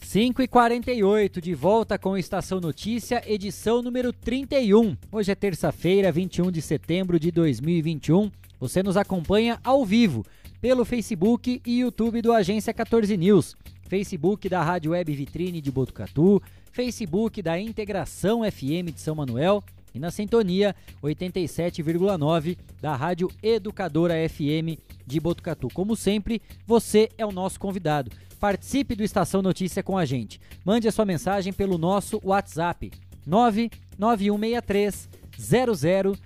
[0.00, 4.96] 5 e 48 de volta com Estação Notícia, edição número 31.
[5.12, 8.30] Hoje é terça-feira, 21 de setembro de 2021.
[8.58, 10.24] Você nos acompanha ao vivo
[10.62, 13.54] pelo Facebook e YouTube do Agência 14 News,
[13.88, 16.42] Facebook da Rádio Web Vitrine de Botucatu,
[16.72, 19.62] Facebook da Integração FM de São Manuel
[19.94, 25.68] e na sintonia 87,9 da Rádio Educadora FM de Botucatu.
[25.72, 28.10] Como sempre, você é o nosso convidado.
[28.40, 30.40] Participe do Estação Notícia com a gente.
[30.64, 32.90] Mande a sua mensagem pelo nosso WhatsApp
[33.26, 35.08] 99163
[35.38, 36.18] 0000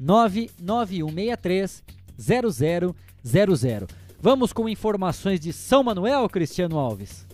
[0.00, 1.84] 99163
[2.18, 3.86] 0000.
[4.20, 7.26] Vamos com informações de São Manuel, Cristiano Alves.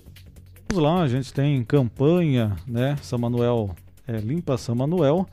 [0.69, 2.97] Vamos lá, a gente tem campanha, né?
[3.03, 3.75] São Manuel
[4.07, 5.27] é, limpa São Manuel.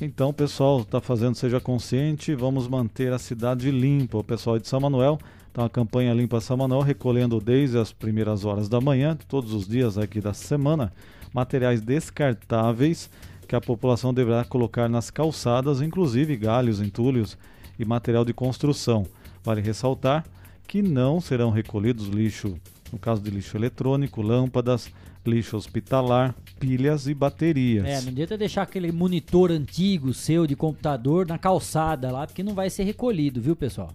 [0.00, 4.18] Então, o pessoal está fazendo Seja Consciente, vamos manter a cidade limpa.
[4.18, 5.18] O pessoal de São Manuel
[5.54, 9.68] então a campanha Limpa São Manuel recolhendo desde as primeiras horas da manhã, todos os
[9.68, 10.92] dias aqui da semana,
[11.32, 13.08] materiais descartáveis
[13.46, 17.38] que a população deverá colocar nas calçadas, inclusive galhos, entulhos
[17.78, 19.06] e material de construção.
[19.44, 20.24] Vale ressaltar
[20.66, 22.56] que não serão recolhidos lixo,
[22.92, 24.90] no caso de lixo eletrônico, lâmpadas,
[25.26, 27.84] lixo hospitalar, pilhas e baterias.
[27.84, 32.54] É, não adianta deixar aquele monitor antigo seu de computador na calçada lá, porque não
[32.54, 33.90] vai ser recolhido, viu, pessoal?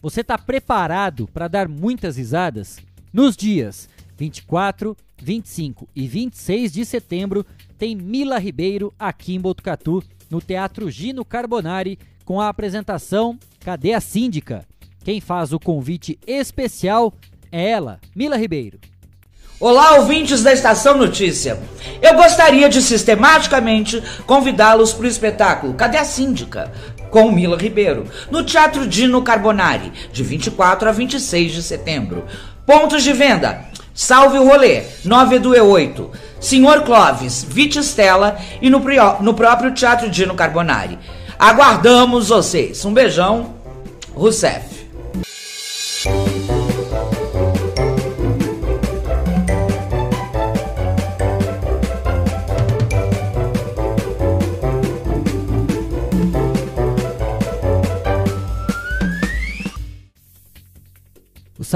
[0.00, 2.78] Você está preparado para dar muitas risadas?
[3.12, 7.44] Nos dias 24, 25 e 26 de setembro
[7.78, 14.00] tem Mila Ribeiro aqui em Botucatu, no Teatro Gino Carbonari, com a apresentação Cadê a
[14.00, 14.66] Síndica?
[15.04, 17.14] Quem faz o convite especial
[17.52, 18.78] é ela, Mila Ribeiro.
[19.58, 21.58] Olá, ouvintes da Estação Notícia.
[22.02, 26.70] Eu gostaria de sistematicamente convidá-los para o espetáculo Cadê a Síndica?
[27.10, 32.26] Com Mila Ribeiro, no Teatro Dino Carbonari, de 24 a 26 de setembro.
[32.66, 33.64] Pontos de venda:
[33.94, 38.82] Salve o Rolê, 9 do E8, Senhor Clóvis, Vite Stella e no,
[39.20, 40.98] no próprio Teatro Dino Carbonari.
[41.38, 42.84] Aguardamos vocês.
[42.84, 43.54] Um beijão,
[44.14, 44.76] Rousseff.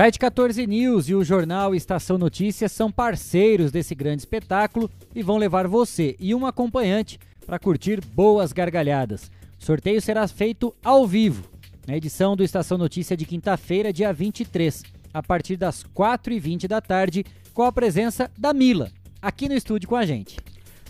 [0.00, 5.36] Site 14 News e o jornal Estação Notícias são parceiros desse grande espetáculo e vão
[5.36, 9.30] levar você e um acompanhante para curtir boas gargalhadas.
[9.60, 11.44] O sorteio será feito ao vivo,
[11.86, 17.22] na edição do Estação Notícia de quinta-feira, dia 23, a partir das 4h20 da tarde,
[17.52, 18.90] com a presença da Mila,
[19.20, 20.38] aqui no estúdio com a gente.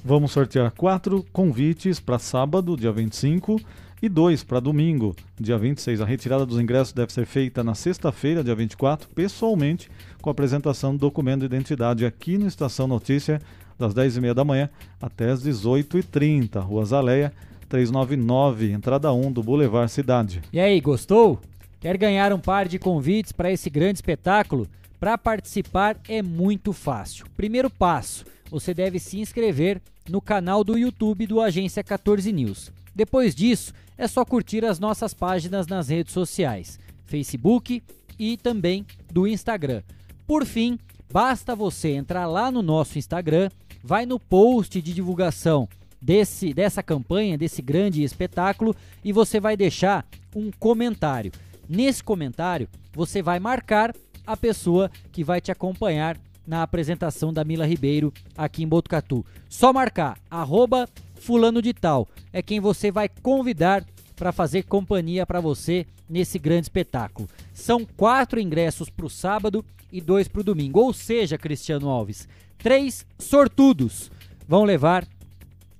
[0.04, 3.60] Vamos sortear quatro convites para sábado, dia 25,
[4.02, 6.00] e dois para domingo, dia 26.
[6.00, 9.90] A retirada dos ingressos deve ser feita na sexta-feira, dia 24, pessoalmente,
[10.22, 13.40] com a apresentação do documento de identidade aqui no Estação Notícia,
[13.78, 14.70] das 10h30 da manhã
[15.00, 17.32] até as 18h30, Rua Zaleia,
[17.68, 20.42] 399, entrada 1 do Boulevard Cidade.
[20.52, 21.40] E aí, gostou?
[21.80, 24.66] Quer ganhar um par de convites para esse grande espetáculo?
[24.98, 27.24] Para participar é muito fácil.
[27.36, 32.70] Primeiro passo, você deve se inscrever no canal do YouTube do Agência 14 News.
[32.94, 37.82] Depois disso, é só curtir as nossas páginas nas redes sociais, Facebook
[38.18, 39.82] e também do Instagram.
[40.26, 40.78] Por fim,
[41.12, 43.50] basta você entrar lá no nosso Instagram,
[43.82, 45.68] vai no post de divulgação
[46.00, 51.32] desse dessa campanha, desse grande espetáculo e você vai deixar um comentário.
[51.68, 53.94] Nesse comentário, você vai marcar
[54.26, 59.24] a pessoa que vai te acompanhar na apresentação da Mila Ribeiro aqui em Botucatu.
[59.48, 60.88] Só marcar arroba
[61.20, 62.08] fulano de tal.
[62.32, 63.84] É quem você vai convidar
[64.16, 67.28] para fazer companhia para você nesse grande espetáculo.
[67.54, 70.80] São quatro ingressos para o sábado e dois para o domingo.
[70.80, 72.28] Ou seja, Cristiano Alves,
[72.58, 74.10] três sortudos
[74.48, 75.06] vão levar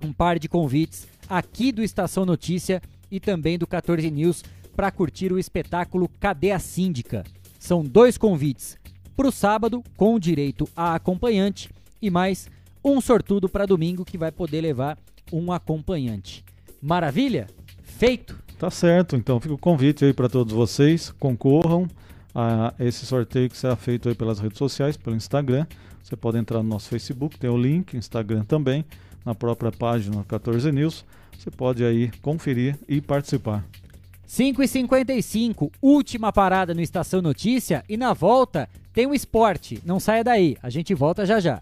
[0.01, 2.81] um par de convites aqui do Estação Notícia
[3.11, 4.43] e também do 14 News
[4.75, 7.23] para curtir o espetáculo Cadê a Síndica?
[7.59, 8.77] São dois convites
[9.15, 11.69] para o sábado, com direito a acompanhante,
[12.01, 12.49] e mais
[12.83, 14.97] um sortudo para domingo que vai poder levar
[15.31, 16.43] um acompanhante.
[16.81, 17.47] Maravilha?
[17.83, 18.37] Feito!
[18.57, 21.87] Tá certo, então fica o convite aí para todos vocês, concorram
[22.33, 25.65] a esse sorteio que será feito aí pelas redes sociais, pelo Instagram.
[26.03, 28.85] Você pode entrar no nosso Facebook, tem o link, Instagram também,
[29.25, 31.05] na própria página 14 News.
[31.37, 33.65] Você pode aí conferir e participar.
[34.25, 39.81] 5 e 55 última parada no Estação Notícia e na volta tem o esporte.
[39.83, 41.61] Não saia daí, a gente volta já já.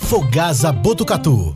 [0.11, 1.55] Fogasa Botucatu.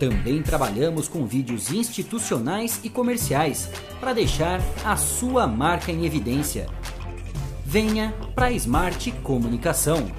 [0.00, 3.68] Também trabalhamos com vídeos institucionais e comerciais
[4.00, 6.66] para deixar a sua marca em evidência.
[7.66, 10.10] Venha para Smart Comunicação.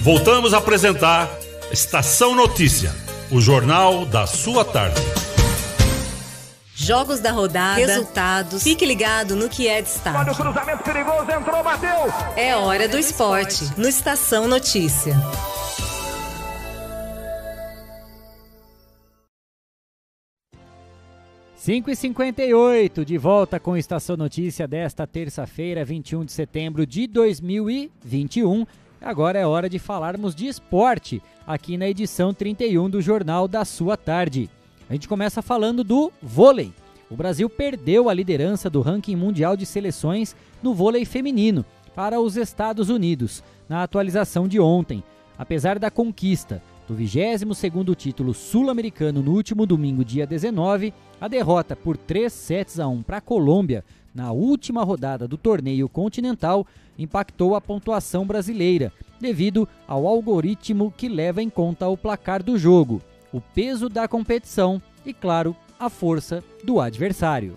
[0.00, 1.30] Voltamos a apresentar
[1.70, 2.90] Estação Notícia,
[3.30, 5.00] o jornal da sua tarde.
[6.82, 8.64] Jogos da rodada, resultados.
[8.64, 10.18] Fique ligado no que é destaque.
[10.18, 12.12] Olha o cruzamento perigoso, entrou, bateu.
[12.36, 15.14] É hora do esporte, no Estação Notícia.
[21.54, 28.66] Cinco e 58 de volta com Estação Notícia desta terça-feira, 21 de setembro de 2021.
[29.00, 33.96] Agora é hora de falarmos de esporte aqui na edição 31 do Jornal da Sua
[33.96, 34.50] Tarde.
[34.92, 36.70] A gente começa falando do vôlei.
[37.08, 41.64] O Brasil perdeu a liderança do ranking mundial de seleções no vôlei feminino
[41.94, 45.02] para os Estados Unidos na atualização de ontem.
[45.38, 51.96] Apesar da conquista do 22º título sul-americano no último domingo, dia 19, a derrota por
[51.96, 53.82] 3 sets a 1 para a Colômbia
[54.14, 56.66] na última rodada do torneio continental
[56.98, 63.00] impactou a pontuação brasileira, devido ao algoritmo que leva em conta o placar do jogo,
[63.32, 67.56] o peso da competição e, claro, a força do adversário.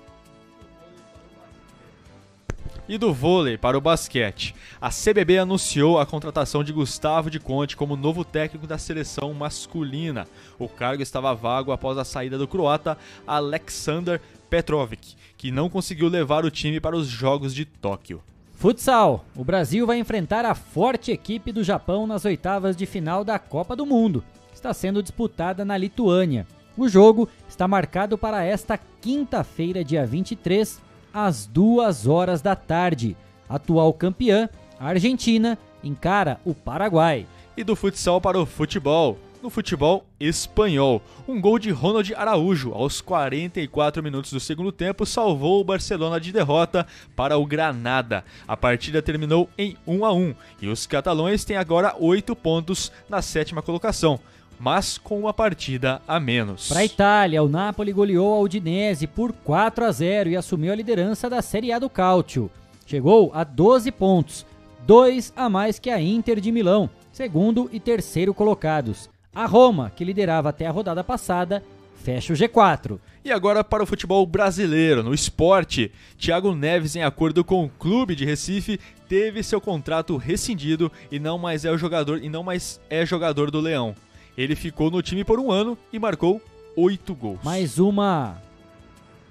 [2.88, 4.53] E do vôlei para o basquete.
[4.80, 10.27] A CBB anunciou a contratação de Gustavo de Conte como novo técnico da seleção masculina.
[10.60, 12.95] O cargo estava vago após a saída do croata
[13.26, 14.22] Aleksandar
[14.52, 18.22] Petrovic, que não conseguiu levar o time para os Jogos de Tóquio.
[18.53, 19.26] Futsal.
[19.35, 23.76] O Brasil vai enfrentar a forte equipe do Japão nas oitavas de final da Copa
[23.76, 24.23] do Mundo.
[24.56, 26.48] Está sendo disputada na Lituânia.
[26.77, 30.82] O jogo está marcado para esta quinta-feira, dia 23,
[31.14, 33.18] às 2 horas da tarde.
[33.49, 34.49] Atual campeã,
[34.80, 37.27] a Argentina, encara o Paraguai.
[37.56, 39.19] E do futsal para o futebol.
[39.44, 45.61] No futebol espanhol, um gol de Ronald Araújo aos 44 minutos do segundo tempo salvou
[45.61, 48.23] o Barcelona de derrota para o Granada.
[48.48, 53.22] A partida terminou em 1 a 1 e os catalães têm agora 8 pontos na
[53.22, 54.19] sétima colocação
[54.60, 56.68] mas com uma partida a menos.
[56.69, 60.76] Para a Itália, o Napoli goleou a Udinese por 4 a 0 e assumiu a
[60.76, 62.49] liderança da Série A do Calcio.
[62.86, 64.45] Chegou a 12 pontos,
[64.86, 69.10] dois a mais que a Inter de Milão, segundo e terceiro colocados.
[69.34, 71.64] A Roma, que liderava até a rodada passada,
[72.06, 72.99] fecha o G4.
[73.23, 75.91] E agora para o futebol brasileiro, no esporte.
[76.18, 78.80] Thiago Neves, em acordo com o clube de Recife,
[79.10, 83.49] teve seu contrato rescindido e não mais é o jogador e não mais é jogador
[83.49, 83.95] do Leão.
[84.38, 86.41] Ele ficou no time por um ano e marcou
[86.76, 87.40] oito gols.
[87.44, 88.41] Mais uma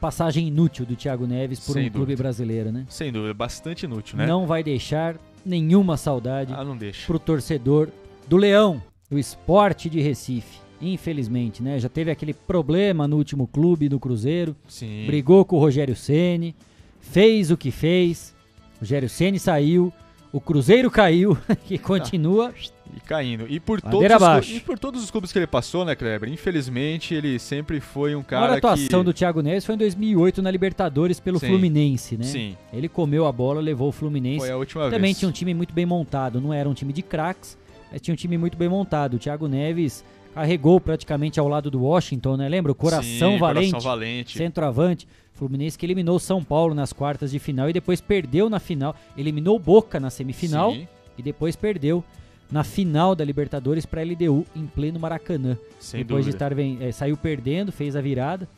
[0.00, 2.22] passagem inútil do Thiago Neves por Sem um clube dúvida.
[2.22, 2.86] brasileiro, né?
[2.88, 4.26] Sem dúvida, bastante inútil, né?
[4.26, 7.06] Não vai deixar nenhuma saudade Ah, não deixa.
[7.06, 7.88] pro torcedor
[8.26, 10.58] do Leão, do esporte de Recife.
[10.80, 11.78] Infelizmente, né?
[11.78, 14.54] Já teve aquele problema no último clube do Cruzeiro.
[14.68, 15.04] Sim.
[15.06, 16.54] Brigou com o Rogério Ceni,
[17.00, 18.34] fez o que fez.
[18.76, 19.92] O Rogério Ceni saiu,
[20.34, 22.52] o Cruzeiro caiu, que continua
[22.92, 23.46] E caindo.
[23.48, 26.28] E por, todos os, e por todos os clubes que ele passou, né, Kleber?
[26.28, 29.04] Infelizmente, ele sempre foi um A maior cara atuação que...
[29.04, 31.46] do Thiago Neves foi em 2008 na Libertadores pelo Sim.
[31.46, 32.24] Fluminense, né?
[32.24, 32.56] Sim.
[32.72, 34.40] Ele comeu a bola, levou o Fluminense.
[34.40, 35.18] Foi a última Também vez.
[35.20, 37.56] tinha um time muito bem montado, não era um time de craques,
[37.92, 39.14] Mas tinha um time muito bem montado.
[39.14, 40.04] O Thiago Neves
[40.34, 42.48] carregou praticamente ao lado do Washington, né?
[42.48, 42.72] Lembra?
[42.72, 43.70] O coração Sim, valente.
[43.70, 44.38] Coração Valente.
[44.38, 45.08] Centroavante.
[45.34, 48.94] Fluminense que eliminou São Paulo nas quartas de final e depois perdeu na final.
[49.16, 50.86] Eliminou Boca na semifinal Sim.
[51.18, 52.04] e depois perdeu
[52.50, 55.56] na final da Libertadores para a LDU em pleno Maracanã.
[55.80, 56.36] Sem depois de dúvida.
[56.46, 58.48] estar ven- eh, saiu perdendo, fez a virada,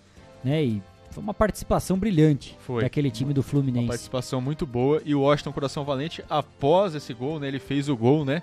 [0.44, 0.62] né?
[0.62, 2.82] E foi uma participação brilhante Foi.
[2.82, 3.86] daquele time do Uma Fluminense.
[3.88, 5.00] participação muito boa.
[5.02, 7.48] E o Washington Coração Valente, após esse gol, né?
[7.48, 8.42] Ele fez o gol, né?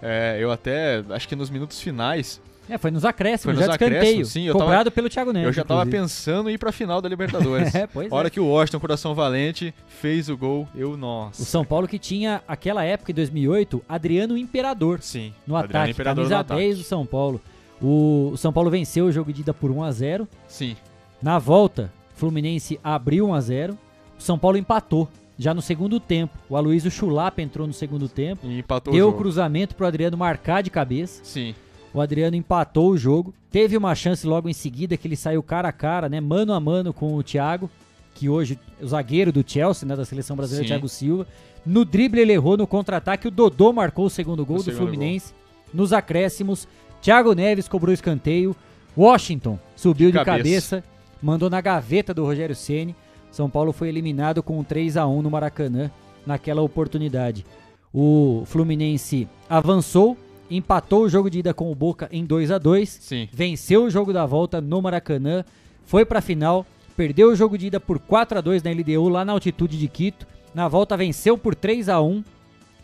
[0.00, 2.40] É, eu até, acho que nos minutos finais,
[2.74, 3.98] É, foi nos acréscimos, Foi já nos escanteio.
[3.98, 5.48] acréscimos, sim, eu tava- cobrado pelo Thiago Neves.
[5.48, 6.02] eu já tava inclusive.
[6.02, 7.72] pensando em ir pra final da Libertadores.
[7.74, 8.30] É, pois A hora é.
[8.30, 11.42] que o Washington Coração Valente fez o gol, eu, nossa.
[11.42, 15.90] O São Paulo que tinha, aquela época, em 2008, Adriano Imperador Sim, no Adriano ataque.
[15.92, 16.60] Imperador camisa no ataque.
[16.60, 17.40] 10 do São Paulo.
[17.80, 20.76] O, o São Paulo venceu o jogo de ida por 1 a 0 Sim.
[21.20, 23.78] Na volta, Fluminense abriu 1 a 0
[24.18, 25.08] O São Paulo empatou.
[25.38, 28.46] Já no segundo tempo, o Aloysio Chulapa entrou no segundo tempo.
[28.46, 31.24] E empatou deu o cruzamento pro Adriano marcar de cabeça.
[31.24, 31.54] Sim.
[31.94, 33.34] O Adriano empatou o jogo.
[33.50, 36.20] Teve uma chance logo em seguida que ele saiu cara a cara, né?
[36.20, 37.70] Mano a mano com o Thiago,
[38.14, 39.94] que hoje é o zagueiro do Chelsea, né?
[39.94, 40.72] Da seleção brasileira, Sim.
[40.74, 41.26] Thiago Silva.
[41.64, 44.78] No drible ele errou, no contra-ataque o Dodô marcou o segundo gol O do segundo
[44.80, 45.32] Fluminense.
[45.72, 46.66] Nos acréscimos,
[47.00, 48.56] Thiago Neves cobrou escanteio.
[48.96, 50.76] Washington subiu de, De cabeça.
[50.76, 50.84] cabeça.
[51.22, 52.96] mandou na gaveta do Rogério Ceni.
[53.30, 55.90] São Paulo foi eliminado com um 3 a 1 no Maracanã
[56.26, 57.44] naquela oportunidade.
[57.92, 60.16] O Fluminense avançou,
[60.50, 63.28] empatou o jogo de ida com o Boca em 2 a 2 Sim.
[63.32, 65.44] venceu o jogo da volta no Maracanã,
[65.84, 66.66] foi pra final,
[66.96, 69.88] perdeu o jogo de ida por 4 a 2 na LDU lá na altitude de
[69.88, 70.26] Quito.
[70.54, 72.22] Na volta venceu por 3 a 1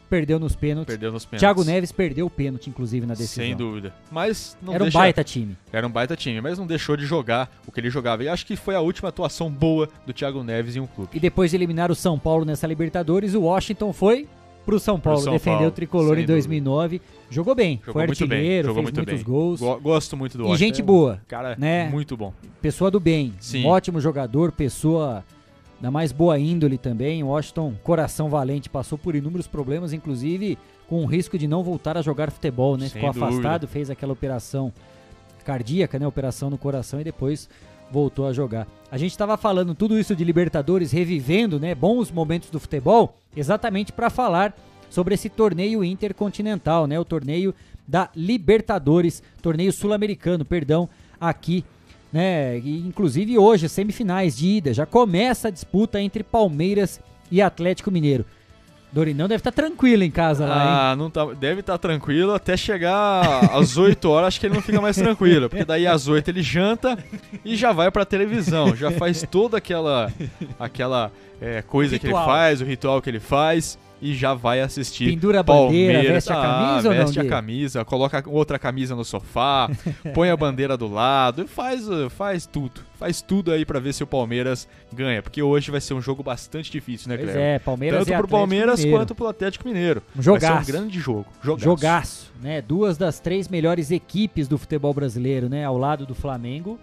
[0.08, 0.90] perdeu nos pênaltis.
[0.94, 1.40] Perdeu nos pênaltis.
[1.40, 3.44] Thiago Neves perdeu o pênalti, inclusive, na decisão.
[3.44, 3.92] Sem dúvida.
[4.10, 5.54] Mas não Era um deixa- baita time.
[5.70, 8.24] Era um baita time, mas não deixou de jogar o que ele jogava.
[8.24, 11.10] E acho que foi a última atuação boa do Thiago Neves em um clube.
[11.12, 14.26] E depois de eliminar o São Paulo nessa Libertadores, o Washington foi
[14.70, 17.00] pro São Paulo, São defendeu Paulo, o tricolor em 2009.
[17.30, 19.24] Jogou bem, Jogou foi muito bem, artilheiro, jogou fez muito muitos bem.
[19.34, 19.60] gols.
[19.60, 20.58] Go- gosto muito do E Washington.
[20.58, 21.88] gente boa, Cara, né?
[21.88, 22.32] muito bom.
[22.60, 23.64] Pessoa do bem, Sim.
[23.64, 25.24] um ótimo jogador, pessoa
[25.80, 27.22] da mais boa índole também.
[27.22, 30.58] Washington, coração valente, passou por inúmeros problemas, inclusive
[30.88, 32.88] com o risco de não voltar a jogar futebol, né?
[32.88, 33.26] Sem Ficou dúvida.
[33.26, 34.72] afastado, fez aquela operação
[35.44, 36.06] cardíaca, né?
[36.06, 37.48] Operação no coração e depois
[37.90, 38.66] voltou a jogar.
[38.90, 41.74] A gente estava falando tudo isso de Libertadores, revivendo, né?
[41.74, 44.56] Bons momentos do futebol, exatamente para falar
[44.88, 46.98] sobre esse torneio intercontinental, né?
[46.98, 47.54] O torneio
[47.86, 50.88] da Libertadores, torneio sul-americano, perdão,
[51.20, 51.64] aqui,
[52.12, 52.58] né?
[52.58, 57.00] E, inclusive hoje, semifinais de ida, já começa a disputa entre Palmeiras
[57.30, 58.24] e Atlético Mineiro.
[58.90, 60.68] Dorinão deve estar tranquilo em casa lá, hein?
[60.70, 64.62] Ah, não tá, deve estar tranquilo até chegar às 8 horas, acho que ele não
[64.62, 66.98] fica mais tranquilo, porque daí às 8 ele janta
[67.44, 70.10] e já vai pra televisão, já faz toda aquela
[70.58, 72.26] aquela é, coisa que ele Ritual.
[72.26, 76.12] faz, o ritual que ele faz e já vai assistir Pendura a bandeira, Palmeiras.
[76.14, 79.68] veste a Ah, camisa ou não, veste a camisa, coloca outra camisa no sofá,
[80.14, 82.80] põe a bandeira do lado e faz, faz tudo.
[82.98, 86.22] Faz tudo aí pra ver se o Palmeiras ganha, porque hoje vai ser um jogo
[86.22, 87.42] bastante difícil, né, Pois Cleber?
[87.46, 88.98] é, Palmeiras Tanto e pro Atlético Palmeiras Mineiro.
[88.98, 90.02] quanto pro Atlético Mineiro.
[90.16, 90.72] Um Vai ser um jogaço.
[90.72, 91.26] grande jogo.
[91.42, 91.64] Jogaço.
[91.64, 92.60] Jogaço, né?
[92.62, 95.64] Duas das três melhores equipes do futebol brasileiro, né?
[95.64, 96.78] Ao lado do Flamengo.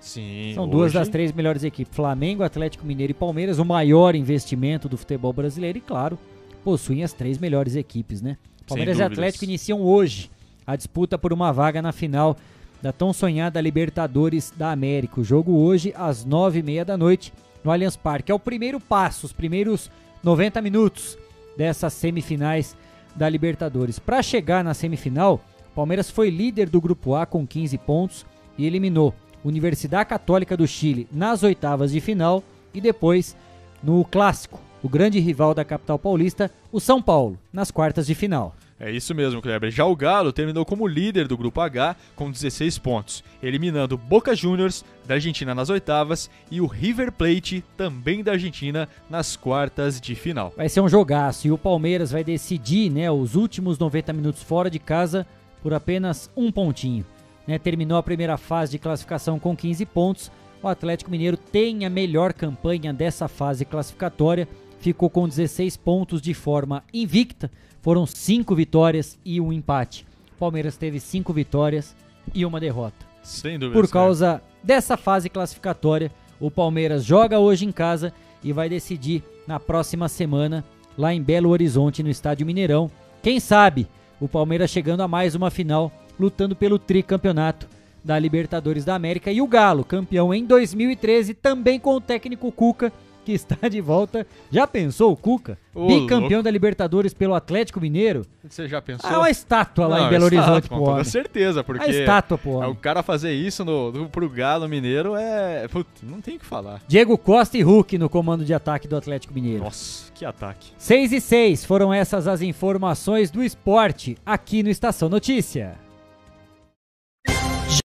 [0.00, 0.52] Sim.
[0.54, 1.94] São duas hoje- das três melhores equipes.
[1.96, 6.18] Flamengo, Atlético Mineiro e Palmeiras, o maior investimento do futebol brasileiro e, claro,
[6.64, 8.36] possuem as três melhores equipes, né?
[8.66, 9.02] Palmeiras e.
[9.02, 10.30] Atlético iniciam hoje
[10.66, 12.36] a disputa por uma vaga na final
[12.80, 15.20] da tão sonhada Libertadores da América.
[15.20, 17.32] O jogo hoje às nove e meia da noite
[17.62, 18.32] no Allianz Parque.
[18.32, 19.90] É o primeiro passo, os primeiros
[20.22, 21.18] 90 minutos
[21.56, 22.76] dessas semifinais
[23.14, 23.98] da Libertadores.
[23.98, 25.40] Para chegar na semifinal,
[25.72, 28.26] o Palmeiras foi líder do Grupo A com 15 pontos
[28.56, 29.14] e eliminou
[29.44, 32.42] Universidade Católica do Chile nas oitavas de final
[32.72, 33.36] e depois
[33.82, 38.54] no clássico, o grande rival da capital paulista, o São Paulo, nas quartas de final.
[38.78, 39.70] É isso mesmo, Kleber.
[39.70, 44.84] Já o Galo terminou como líder do grupo H com 16 pontos, eliminando Boca Juniors
[45.06, 50.52] da Argentina nas oitavas e o River Plate também da Argentina nas quartas de final.
[50.54, 54.68] Vai ser um jogaço e o Palmeiras vai decidir né, os últimos 90 minutos fora
[54.68, 55.26] de casa
[55.62, 57.06] por apenas um pontinho.
[57.46, 57.58] né?
[57.58, 60.30] terminou a primeira fase de classificação com 15 pontos.
[60.62, 64.48] O Atlético Mineiro tem a melhor campanha dessa fase classificatória,
[64.84, 67.50] ficou com 16 pontos de forma invicta.
[67.80, 70.06] Foram 5 vitórias e um empate.
[70.36, 71.96] O Palmeiras teve 5 vitórias
[72.34, 73.06] e uma derrota.
[73.22, 73.80] Sem dúvida.
[73.80, 78.12] Por causa dessa fase classificatória, o Palmeiras joga hoje em casa
[78.42, 80.62] e vai decidir na próxima semana
[80.98, 82.90] lá em Belo Horizonte, no Estádio Mineirão.
[83.22, 83.88] Quem sabe
[84.20, 85.90] o Palmeiras chegando a mais uma final,
[86.20, 87.66] lutando pelo tricampeonato
[88.04, 89.32] da Libertadores da América.
[89.32, 92.92] E o Galo, campeão em 2013, também com o técnico Cuca,
[93.24, 94.26] que está de volta.
[94.50, 95.58] Já pensou o Cuca?
[95.74, 96.42] Ô, Bicampeão louco.
[96.44, 98.24] da Libertadores pelo Atlético Mineiro?
[98.48, 99.10] Você já pensou?
[99.10, 101.88] Ah, uma estátua lá Não, em Belo estátua, Horizonte com pro toda certeza, porque A
[101.88, 102.68] estátua homem.
[102.68, 105.66] é, o cara fazer isso no, no, pro Galo Mineiro é...
[105.66, 106.80] Putz, não tem o que falar.
[106.86, 109.64] Diego Costa e Hulk no comando de ataque do Atlético Mineiro.
[109.64, 110.72] Nossa, que ataque.
[110.78, 115.83] 6 e 6 foram essas as informações do esporte aqui no Estação Notícia.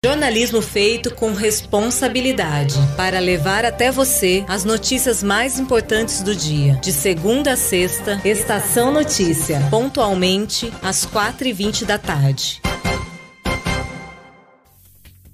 [0.05, 6.75] Jornalismo feito com responsabilidade para levar até você as notícias mais importantes do dia.
[6.75, 12.61] De segunda a sexta, Estação Notícia, pontualmente às 4h20 da tarde.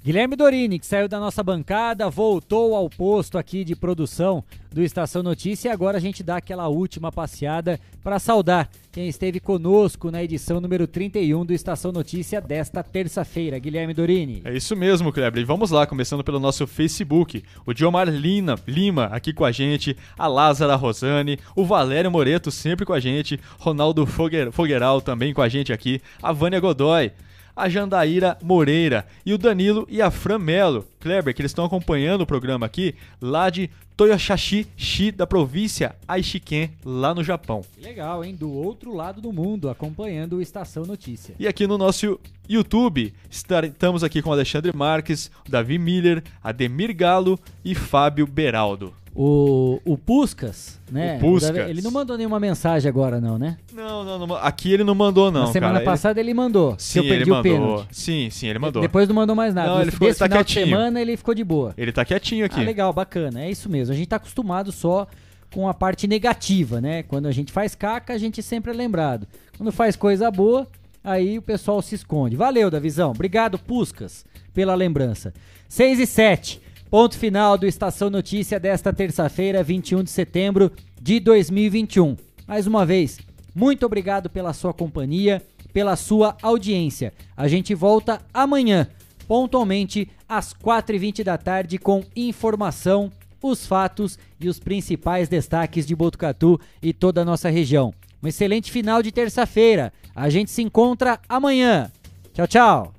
[0.06, 5.24] Guilherme Dorini, que saiu da nossa bancada, voltou ao posto aqui de produção do Estação
[5.24, 10.24] Notícia e agora a gente dá aquela última passeada para saudar quem esteve conosco na
[10.24, 13.58] edição número 31 do Estação Notícia desta terça-feira.
[13.58, 14.44] Guilherme Dorini.
[14.46, 15.42] É isso mesmo, Kleber.
[15.42, 17.44] E vamos lá, começando pelo nosso Facebook.
[17.66, 22.86] O Diomar Lina, Lima aqui com a gente, a Lázara Rosane, o Valério Moreto sempre
[22.86, 27.12] com a gente, Ronaldo Foguer, Fogueral também com a gente aqui, a Vânia Godoy,
[27.56, 30.86] a Jandaíra Moreira e o Danilo e a Fran Melo.
[31.00, 37.16] Kleber, que eles estão acompanhando o programa aqui lá de Toyoshashi-shi, da província Aishiken, lá
[37.16, 37.62] no Japão.
[37.82, 38.36] Legal, hein?
[38.36, 41.34] Do outro lado do mundo, acompanhando o Estação Notícia.
[41.40, 42.20] E aqui no nosso
[42.50, 48.94] YouTube, estamos aqui com Alexandre Marques, Davi Miller, Ademir Galo e Fábio Beraldo.
[49.18, 51.16] O, o Puscas, né?
[51.16, 51.70] O Puskas.
[51.70, 53.58] Ele não mandou nenhuma mensagem agora, não, né?
[53.74, 55.86] Não, não, não, aqui ele não mandou não, Na semana cara.
[55.86, 56.72] passada ele mandou.
[56.72, 56.76] Ele...
[56.78, 57.86] que Sim, eu perdi ele o mandou.
[57.92, 58.82] Sim, sim, ele mandou.
[58.82, 59.70] Depois não mandou mais nada.
[59.70, 60.66] Não, ele ficou- Desse tá final de quietinho.
[60.76, 61.74] semana ele ficou de boa.
[61.78, 62.60] Ele tá quietinho aqui.
[62.60, 63.42] Ah, legal, bacana.
[63.42, 63.94] É isso mesmo.
[63.94, 65.08] A gente tá acostumado só
[65.50, 67.04] com a parte negativa, né?
[67.04, 69.26] Quando a gente faz caca, a gente sempre é lembrado.
[69.58, 70.68] Quando faz coisa boa,
[71.02, 72.36] aí o pessoal se esconde.
[72.36, 73.12] Valeu, Davizão.
[73.12, 75.34] Obrigado, Puscas, pela lembrança.
[75.70, 76.65] 6 e 7.
[76.96, 82.16] Ponto final do Estação Notícia desta terça-feira, 21 de setembro de 2021.
[82.48, 83.20] Mais uma vez,
[83.54, 87.12] muito obrigado pela sua companhia, pela sua audiência.
[87.36, 88.88] A gente volta amanhã,
[89.28, 93.12] pontualmente às 4h20 da tarde, com informação,
[93.44, 97.94] os fatos e os principais destaques de Botucatu e toda a nossa região.
[98.24, 99.92] Um excelente final de terça-feira.
[100.16, 101.92] A gente se encontra amanhã.
[102.34, 102.95] Tchau, tchau.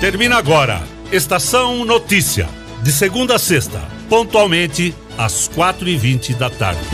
[0.00, 0.80] Termina agora.
[1.10, 2.48] Estação Notícia.
[2.84, 6.86] De segunda a sexta, pontualmente às 4h20 da tarde.